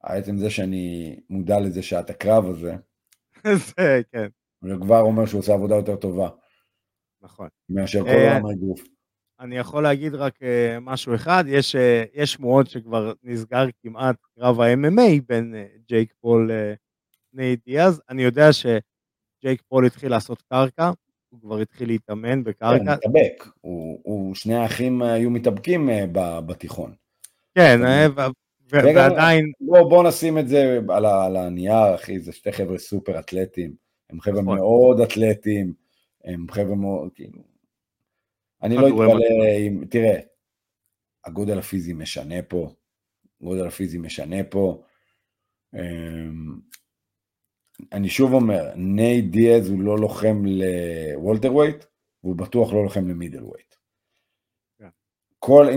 עצם 0.03 0.37
זה 0.37 0.49
שאני 0.49 1.15
מודע 1.29 1.59
לזה 1.59 1.83
שאת 1.83 2.09
הקרב 2.09 2.45
הזה, 2.45 2.75
זה, 3.43 4.01
כן. 4.11 4.27
זה 4.61 4.73
כבר 4.81 4.99
אומר 4.99 5.25
שהוא 5.25 5.39
עושה 5.39 5.53
עבודה 5.53 5.75
יותר 5.75 5.95
טובה. 5.95 6.29
נכון. 7.21 7.47
מאשר 7.69 8.03
כל 8.03 8.09
עולם 8.09 8.45
האגרוף. 8.45 8.81
אני 9.39 9.57
יכול 9.57 9.83
להגיד 9.83 10.15
רק 10.15 10.35
אה, 10.35 10.79
משהו 10.81 11.15
אחד, 11.15 11.43
יש, 11.47 11.75
אה, 11.75 11.79
יש 12.13 12.33
שמועות 12.33 12.69
שכבר 12.69 13.13
נסגר 13.23 13.65
כמעט 13.83 14.15
קרב 14.35 14.61
ה-MMA 14.61 15.21
בין 15.27 15.55
אה, 15.55 15.79
ג'ייק 15.87 16.13
פול 16.21 16.51
לנייט 17.33 17.59
דיאז, 17.65 18.01
אני 18.09 18.23
יודע 18.23 18.49
שג'ייק 18.53 19.61
פול 19.67 19.85
התחיל 19.85 20.11
לעשות 20.11 20.41
קרקע, 20.41 20.91
הוא 21.29 21.41
כבר 21.41 21.57
התחיל 21.57 21.87
להתאמן 21.87 22.43
בקרקע. 22.43 22.83
כן, 22.85 22.91
מתאבק, 22.91 23.47
הוא, 23.61 23.99
הוא, 24.03 24.35
שני 24.35 24.55
האחים 24.55 25.01
היו 25.01 25.29
מתאבקים 25.29 25.89
בתיכון. 26.45 26.93
כן, 27.55 27.79
ועדיין... 28.69 29.51
בוא, 29.61 29.89
בוא 29.89 30.03
נשים 30.03 30.37
את 30.37 30.47
זה 30.47 30.79
על, 30.89 31.05
על 31.05 31.35
הנייר, 31.35 31.95
אחי, 31.95 32.19
זה 32.19 32.31
שתי 32.31 32.51
חבר'ה 32.51 32.77
סופר 32.77 33.19
אתלטים, 33.19 33.73
הם 34.09 34.21
חבר'ה 34.21 34.41
נכון. 34.41 34.57
מאוד 34.57 35.01
אתלטים, 35.01 35.73
הם 36.25 36.45
חבר'ה 36.51 36.75
מאוד, 36.75 37.09
כאילו, 37.15 37.56
אני 38.63 38.75
לא 38.75 38.87
אתפלא 38.87 39.45
אם, 39.67 39.83
תראה, 39.89 40.19
הגודל 41.25 41.59
הפיזי 41.59 41.93
משנה 41.93 42.41
פה, 42.41 42.69
הגודל 43.41 43.67
הפיזי 43.67 43.97
משנה 43.97 44.43
פה. 44.43 44.83
אמ, 45.73 46.59
אני 47.93 48.09
שוב 48.09 48.33
אומר, 48.33 48.71
נייט 48.75 49.21
דיאז 49.21 49.69
הוא 49.69 49.81
לא 49.81 49.97
לוחם 49.97 50.43
ל 50.45 51.53
welterweight, 51.53 51.85
והוא 52.23 52.35
בטוח 52.35 52.73
לא 52.73 52.83
לוחם 52.83 53.07
ל 53.07 53.43
middleweight. 53.43 53.75
כן. 54.79 54.87
כל, 55.39 55.67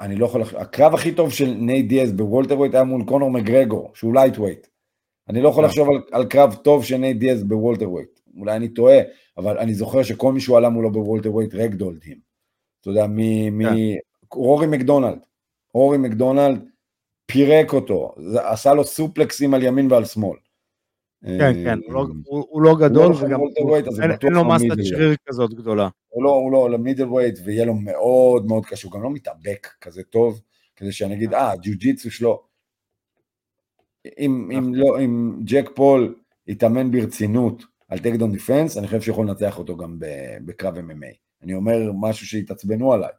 אני 0.00 0.16
לא 0.16 0.26
יכול, 0.26 0.42
הקרב 0.42 0.94
הכי 0.94 1.14
טוב 1.14 1.32
של 1.32 1.54
נייט 1.54 1.82
דיאז 1.82 2.12
ב 2.12 2.58
welterweight 2.58 2.74
היה 2.74 2.84
מול 2.84 3.04
קונור 3.04 3.30
מגרגור, 3.30 3.90
שהוא 3.94 4.14
lightweight. 4.14 4.66
אני 5.28 5.42
לא 5.42 5.48
יכול 5.48 5.64
כן. 5.64 5.68
לחשוב 5.68 5.88
על, 5.88 6.02
על 6.12 6.26
קרב 6.26 6.54
טוב 6.54 6.84
של 6.84 6.96
נייט 6.96 7.14
דיאז 7.14 7.44
ב 7.44 7.90
welterweight. 7.90 8.20
אולי 8.36 8.56
אני 8.56 8.68
טועה, 8.68 8.96
אבל 9.36 9.58
אני 9.58 9.74
זוכר 9.74 10.02
שכל 10.02 10.32
מי 10.32 10.40
שהוא 10.40 10.56
עלה 10.56 10.68
מולו 10.68 10.92
ב 10.92 11.32
welterweight 11.32 11.54
ragdolled 11.54 12.00
him. 12.06 12.18
אתה 12.80 12.90
יודע, 12.90 13.06
מ... 13.06 13.18
מ... 13.58 13.64
כן. 13.64 13.96
רורי 14.32 14.66
מקדונלד. 14.66 15.18
רורי 15.74 15.98
מקדונלד 15.98 16.64
פירק 17.26 17.72
אותו, 17.72 18.14
עשה 18.36 18.74
לו 18.74 18.84
סופלקסים 18.84 19.54
על 19.54 19.62
ימין 19.62 19.92
ועל 19.92 20.04
שמאל. 20.04 20.38
כן, 21.24 21.64
כן, 21.64 21.78
הוא 21.86 21.92
לא, 21.94 22.06
הוא 22.26 22.62
לא 22.62 22.76
גדול 22.80 23.12
וגם 23.20 23.40
אין 24.22 24.32
לו 24.32 24.44
מסת 24.44 24.84
שריר 24.84 25.14
כזאת 25.28 25.54
גדולה. 25.54 25.88
הוא 26.08 26.24
לא, 26.24 26.30
הוא 26.30 26.52
לא, 26.52 26.70
ל 26.70 27.04
middleweight 27.04 27.38
ויהיה 27.44 27.64
לו 27.64 27.74
מאוד 27.74 28.46
מאוד 28.46 28.66
קשה, 28.66 28.88
הוא 28.88 28.92
גם 28.92 29.02
לא 29.02 29.10
מתאבק 29.10 29.68
כזה 29.80 30.02
טוב, 30.02 30.40
כדי 30.76 30.92
שאני 30.92 31.14
אגיד, 31.14 31.34
אה, 31.34 31.56
ג'יו 31.56 31.74
ג'יצו 31.78 32.10
שלו. 32.10 32.42
נכון. 34.06 34.74
לא, 34.74 35.00
אם 35.00 35.32
ג'ק 35.44 35.70
פול 35.74 36.14
יתאמן 36.46 36.90
ברצינות 36.90 37.64
על 37.92 37.98
takedown 37.98 38.32
defense, 38.32 38.76
אני 38.76 38.86
חושב 38.86 39.00
שיכול 39.00 39.26
לנצח 39.26 39.58
אותו 39.58 39.76
גם 39.76 39.96
בקרב 40.44 40.76
MMA. 40.76 41.14
אני 41.42 41.54
אומר 41.54 41.90
משהו 42.00 42.26
שהתעצבנו 42.26 42.92
עליי, 42.92 43.10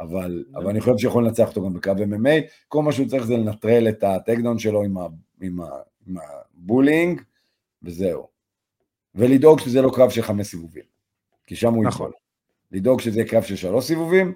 אבל, 0.00 0.44
אבל 0.54 0.68
אני 0.68 0.80
חושב 0.80 0.98
שיכול 0.98 1.24
לנצח 1.24 1.48
אותו 1.48 1.64
גם 1.64 1.74
בקרב 1.74 1.96
MMA. 1.98 2.50
כל 2.68 2.82
מה 2.82 2.92
שהוא 2.92 3.08
צריך 3.08 3.24
זה 3.24 3.36
לנטרל 3.36 3.88
את 3.88 4.04
ה 4.04 4.10
takedown 4.10 4.58
שלו 4.58 4.82
עם, 4.82 4.98
ה, 4.98 5.06
עם, 5.40 5.60
ה, 5.60 5.68
עם 6.06 6.16
ה 6.16 6.26
sprawling, 6.26 7.20
וזהו. 7.82 8.26
ולדאוג 9.14 9.60
שזה 9.60 9.82
לא 9.82 9.90
קרב 9.94 10.10
של 10.10 10.22
חמש 10.22 10.46
סיבובים, 10.46 10.84
כי 11.46 11.56
שם 11.56 11.74
הוא 11.74 11.84
נכון. 11.84 12.06
יכול. 12.06 12.12
לדאוג 12.72 13.00
שזה 13.00 13.20
יהיה 13.20 13.28
קרב 13.28 13.42
של 13.42 13.56
שלוש 13.56 13.84
סיבובים, 13.84 14.34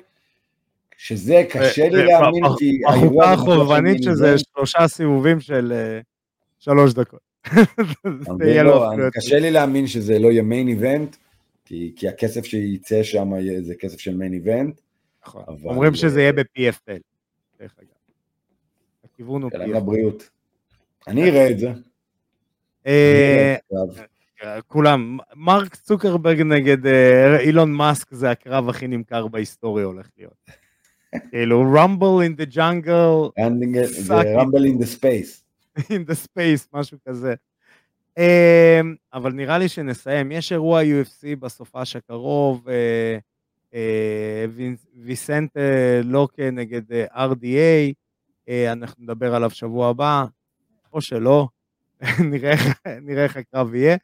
שזה 0.96 1.44
קשה 1.50 1.88
לי 1.88 2.04
להאמין, 2.04 2.44
כי 2.58 2.80
האירוע... 2.88 3.24
החובבנית 3.24 4.02
שזה 4.02 4.34
שלושה 4.38 4.88
סיבובים 4.88 5.40
של 5.40 5.72
אה, 5.72 6.00
שלוש 6.58 6.94
דקות. 6.94 7.25
לא, 8.64 8.90
קשה 9.12 9.38
לי 9.38 9.50
להאמין 9.50 9.86
שזה 9.86 10.18
לא 10.18 10.28
יהיה 10.28 10.42
מיין 10.42 10.68
איבנט, 10.68 11.16
כי 11.64 12.08
הכסף 12.08 12.44
שייצא 12.44 13.02
שם 13.02 13.30
זה 13.60 13.74
כסף 13.74 13.98
של 13.98 14.16
מיין 14.16 14.32
איבנט. 14.32 14.80
נכון. 15.26 15.42
אומרים 15.64 15.94
שזה 15.94 16.20
יהיה 16.20 16.32
ב-PFL, 16.32 17.00
דרך 17.60 17.74
אגב. 17.78 17.88
הכיוון 19.04 19.42
הוא 19.42 19.50
PFL. 19.50 19.58
לבריאות. 19.58 20.30
אני 21.08 21.30
אראה 21.30 21.50
את 21.50 21.58
זה. 21.58 21.72
אה, 22.86 23.56
כולם, 24.66 25.18
מרק 25.36 25.74
צוקרברג 25.74 26.40
נגד 26.40 26.86
אה, 26.86 27.40
אילון 27.40 27.72
מאסק 27.72 28.14
זה 28.14 28.30
הקרב 28.30 28.68
הכי 28.68 28.86
נמכר 28.86 29.26
בהיסטוריה 29.26 29.84
הולך 29.84 30.10
להיות. 30.18 30.50
כאילו, 31.30 31.74
rumble 31.76 32.22
in 32.26 32.40
the 32.40 32.54
jungle, 32.54 33.30
rumble 33.38 34.64
in 34.64 34.82
the 34.82 34.86
space. 34.86 35.45
In 35.78 36.10
the 36.10 36.14
space, 36.14 36.68
משהו 36.72 36.98
כזה. 37.08 37.34
אמ, 38.18 38.94
אבל 39.14 39.32
נראה 39.32 39.58
לי 39.58 39.68
שנסיים, 39.68 40.32
יש 40.32 40.52
אירוע 40.52 40.82
UFC 40.82 41.36
בסופש 41.38 41.96
הקרוב, 41.96 42.68
אה, 42.68 43.18
אה, 43.74 44.44
ויסנט 45.04 45.56
לוקה 46.04 46.50
נגד 46.50 46.82
RDA, 47.12 47.92
אנחנו 48.72 49.04
נדבר 49.04 49.34
עליו 49.34 49.50
שבוע 49.50 49.88
הבא, 49.88 50.24
או 50.92 51.00
שלא, 51.00 51.48
נראה 53.02 53.24
איך 53.24 53.36
הקרב 53.36 53.74
יהיה. 53.74 53.96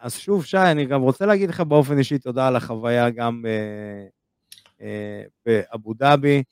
אז 0.00 0.14
שוב, 0.18 0.44
שי, 0.44 0.56
אני 0.56 0.86
גם 0.86 1.00
רוצה 1.00 1.26
להגיד 1.26 1.48
לך 1.48 1.60
באופן 1.60 1.98
אישי 1.98 2.18
תודה 2.18 2.48
על 2.48 2.56
החוויה 2.56 3.10
גם 3.10 3.42
אה, 4.80 5.22
באבו 5.46 5.94
דאבי. 5.94 6.42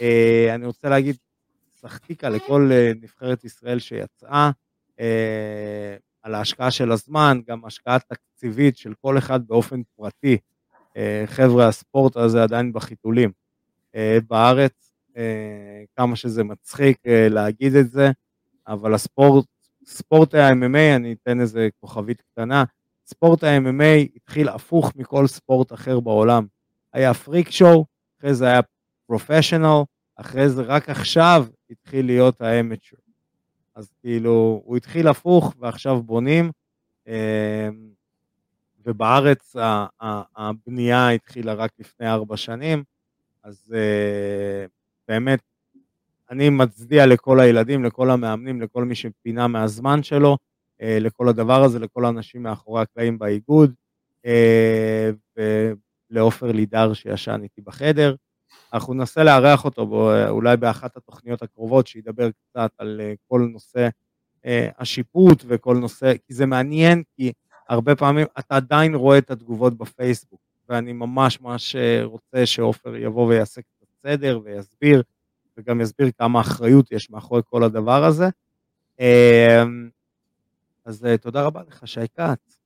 אה, 0.00 0.54
אני 0.54 0.66
רוצה 0.66 0.88
להגיד 0.88 1.16
סחטיקה 1.88 2.28
לכל 2.28 2.68
אה, 2.72 2.92
נבחרת 3.02 3.44
ישראל 3.44 3.78
שיצאה, 3.78 4.50
על 6.22 6.34
ההשקעה 6.34 6.70
של 6.70 6.92
הזמן, 6.92 7.40
גם 7.48 7.64
השקעה 7.64 7.98
תקציבית 7.98 8.76
של 8.76 8.94
כל 9.00 9.18
אחד 9.18 9.46
באופן 9.46 9.82
פרטי. 9.96 10.38
חבר'ה, 11.26 11.68
הספורט 11.68 12.16
הזה 12.16 12.42
עדיין 12.42 12.72
בחיתולים. 12.72 13.32
בארץ, 14.28 14.92
כמה 15.96 16.16
שזה 16.16 16.44
מצחיק 16.44 16.98
להגיד 17.06 17.74
את 17.76 17.90
זה, 17.90 18.10
אבל 18.68 18.94
הספורט, 18.94 19.46
ספורט 19.86 20.34
ה-MMA, 20.34 20.96
אני 20.96 21.12
אתן 21.22 21.40
איזה 21.40 21.68
כוכבית 21.80 22.22
קטנה, 22.22 22.64
ספורט 23.06 23.44
ה-MMA 23.44 24.08
התחיל 24.16 24.48
הפוך 24.48 24.92
מכל 24.96 25.26
ספורט 25.26 25.72
אחר 25.72 26.00
בעולם. 26.00 26.46
היה 26.92 27.14
פריק 27.14 27.50
שואו, 27.50 27.86
אחרי 28.20 28.34
זה 28.34 28.46
היה 28.46 28.60
פרופשיונל, 29.06 29.82
אחרי 30.16 30.48
זה 30.48 30.62
רק 30.62 30.88
עכשיו 30.88 31.46
התחיל 31.70 32.06
להיות 32.06 32.40
האמצ'ר. 32.40 32.96
אז 33.74 33.92
כאילו, 34.00 34.62
הוא 34.64 34.76
התחיל 34.76 35.08
הפוך 35.08 35.54
ועכשיו 35.58 36.02
בונים, 36.02 36.50
אמ, 37.06 37.12
ובארץ 38.86 39.56
הבנייה 40.36 41.10
התחילה 41.10 41.54
רק 41.54 41.70
לפני 41.78 42.08
ארבע 42.10 42.36
שנים, 42.36 42.84
אז 43.42 43.74
אה, 43.76 44.66
באמת, 45.08 45.40
אני 46.30 46.50
מצדיע 46.50 47.06
לכל 47.06 47.40
הילדים, 47.40 47.84
לכל 47.84 48.10
המאמנים, 48.10 48.60
לכל 48.60 48.84
מי 48.84 48.94
שפינה 48.94 49.46
מהזמן 49.46 50.02
שלו, 50.02 50.36
אה, 50.82 50.98
לכל 51.00 51.28
הדבר 51.28 51.62
הזה, 51.62 51.78
לכל 51.78 52.04
האנשים 52.04 52.42
מאחורי 52.42 52.82
הקלעים 52.82 53.18
באיגוד, 53.18 53.74
אה, 54.26 55.10
לעופר 56.10 56.52
לידר 56.52 56.92
שישן 56.92 57.40
איתי 57.42 57.60
בחדר. 57.60 58.14
אנחנו 58.72 58.94
ננסה 58.94 59.24
לארח 59.24 59.64
אותו 59.64 59.86
בו, 59.86 60.10
אולי 60.28 60.56
באחת 60.56 60.96
התוכניות 60.96 61.42
הקרובות, 61.42 61.86
שידבר 61.86 62.30
קצת 62.30 62.70
על 62.78 63.00
אה, 63.00 63.14
כל 63.28 63.48
נושא 63.52 63.88
אה, 64.46 64.68
השיפוט 64.78 65.44
וכל 65.46 65.76
נושא, 65.76 66.12
כי 66.26 66.34
זה 66.34 66.46
מעניין, 66.46 67.02
כי 67.16 67.32
הרבה 67.68 67.96
פעמים 67.96 68.26
אתה 68.38 68.56
עדיין 68.56 68.94
רואה 68.94 69.18
את 69.18 69.30
התגובות 69.30 69.78
בפייסבוק, 69.78 70.40
ואני 70.68 70.92
ממש 70.92 71.40
ממש 71.40 71.76
אה, 71.76 72.04
רוצה 72.04 72.46
שעופר 72.46 72.96
יבוא 72.96 73.26
ויעשה 73.26 73.60
קצת 73.62 73.86
סדר 74.02 74.40
ויסביר, 74.44 75.02
וגם 75.56 75.80
יסביר 75.80 76.10
כמה 76.18 76.40
אחריות 76.40 76.92
יש 76.92 77.10
מאחורי 77.10 77.42
כל 77.44 77.64
הדבר 77.64 78.04
הזה. 78.04 78.28
אז 80.84 81.06
תודה 81.20 81.42
רבה 81.42 81.62
לך, 81.68 81.88
שי 81.88 82.00
כץ. 82.14 82.57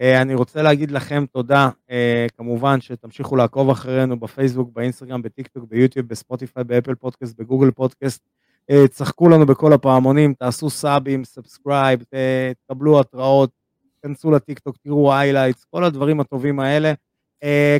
אה, 0.00 0.22
אני 0.22 0.34
רוצה 0.34 0.62
להגיד 0.62 0.90
לכם 0.90 1.24
תודה, 1.32 1.68
אה, 1.90 2.26
כמובן 2.36 2.80
שתמשיכו 2.80 3.36
לעקוב 3.36 3.70
אחרינו 3.70 4.20
בפייסבוק, 4.20 4.70
באינסטגרם, 4.72 5.22
בטיקטוק, 5.22 5.64
ביוטיוב, 5.68 6.08
בספוטיפיי, 6.08 6.64
באפל 6.64 6.94
פודקאסט, 6.94 7.38
בגוגל 7.38 7.70
פודקאסט. 7.70 8.28
אה, 8.70 8.88
צלצלו 8.88 9.28
לנו 9.28 9.46
בכל 9.46 9.72
הפעמונים, 9.72 10.34
תעשו 10.34 10.70
סאבים, 10.70 11.24
subscribe, 11.24 12.04
תקבלו 12.66 13.00
התראות, 13.00 13.50
תכנסו 14.00 14.30
לטיקטוק, 14.30 14.76
תראו 14.76 15.14
highlights, 15.14 15.64
כל 15.64 15.84
הדברים 15.84 16.20
הטובים 16.20 16.60
האלה. 16.60 16.92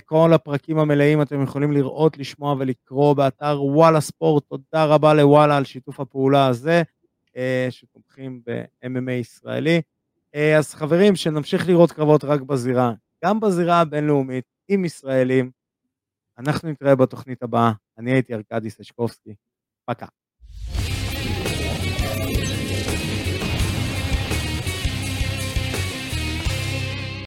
כל 0.04 0.32
הפרקים 0.32 0.78
המלאים 0.78 1.22
אתם 1.22 1.42
יכולים 1.42 1.72
לראות, 1.72 2.18
לשמוע 2.18 2.54
ולקרוא 2.58 3.14
באתר 3.14 3.62
וואלה 3.62 4.00
ספורט. 4.00 4.44
תודה 4.48 4.84
רבה 4.84 5.14
לוואלה 5.14 5.56
על 5.56 5.64
שיתוף 5.64 6.00
הפעולה 6.00 6.46
הזה, 6.46 6.82
שתומכים 7.70 8.40
ב-MMA 8.46 9.10
ישראלי. 9.10 9.80
אה, 10.36 10.58
אז 10.58 10.74
חברים, 10.74 11.16
שנמשיך 11.16 11.68
לראות 11.68 11.92
קרבות 11.92 12.24
רק 12.24 12.40
בזירה, 12.40 12.92
גם 13.24 13.40
בזירה 13.40 13.80
הבינלאומית, 13.80 14.44
עם 14.68 14.84
ישראלים. 14.84 15.50
אנחנו 16.38 16.70
נתראה 16.70 16.96
בתוכנית 16.96 17.42
הבאה. 17.42 17.72
אני 17.98 18.12
הייתי 18.12 18.34
ארכדי 18.34 18.70
סשקובסקי. 18.70 19.34
פקה. 19.84 20.06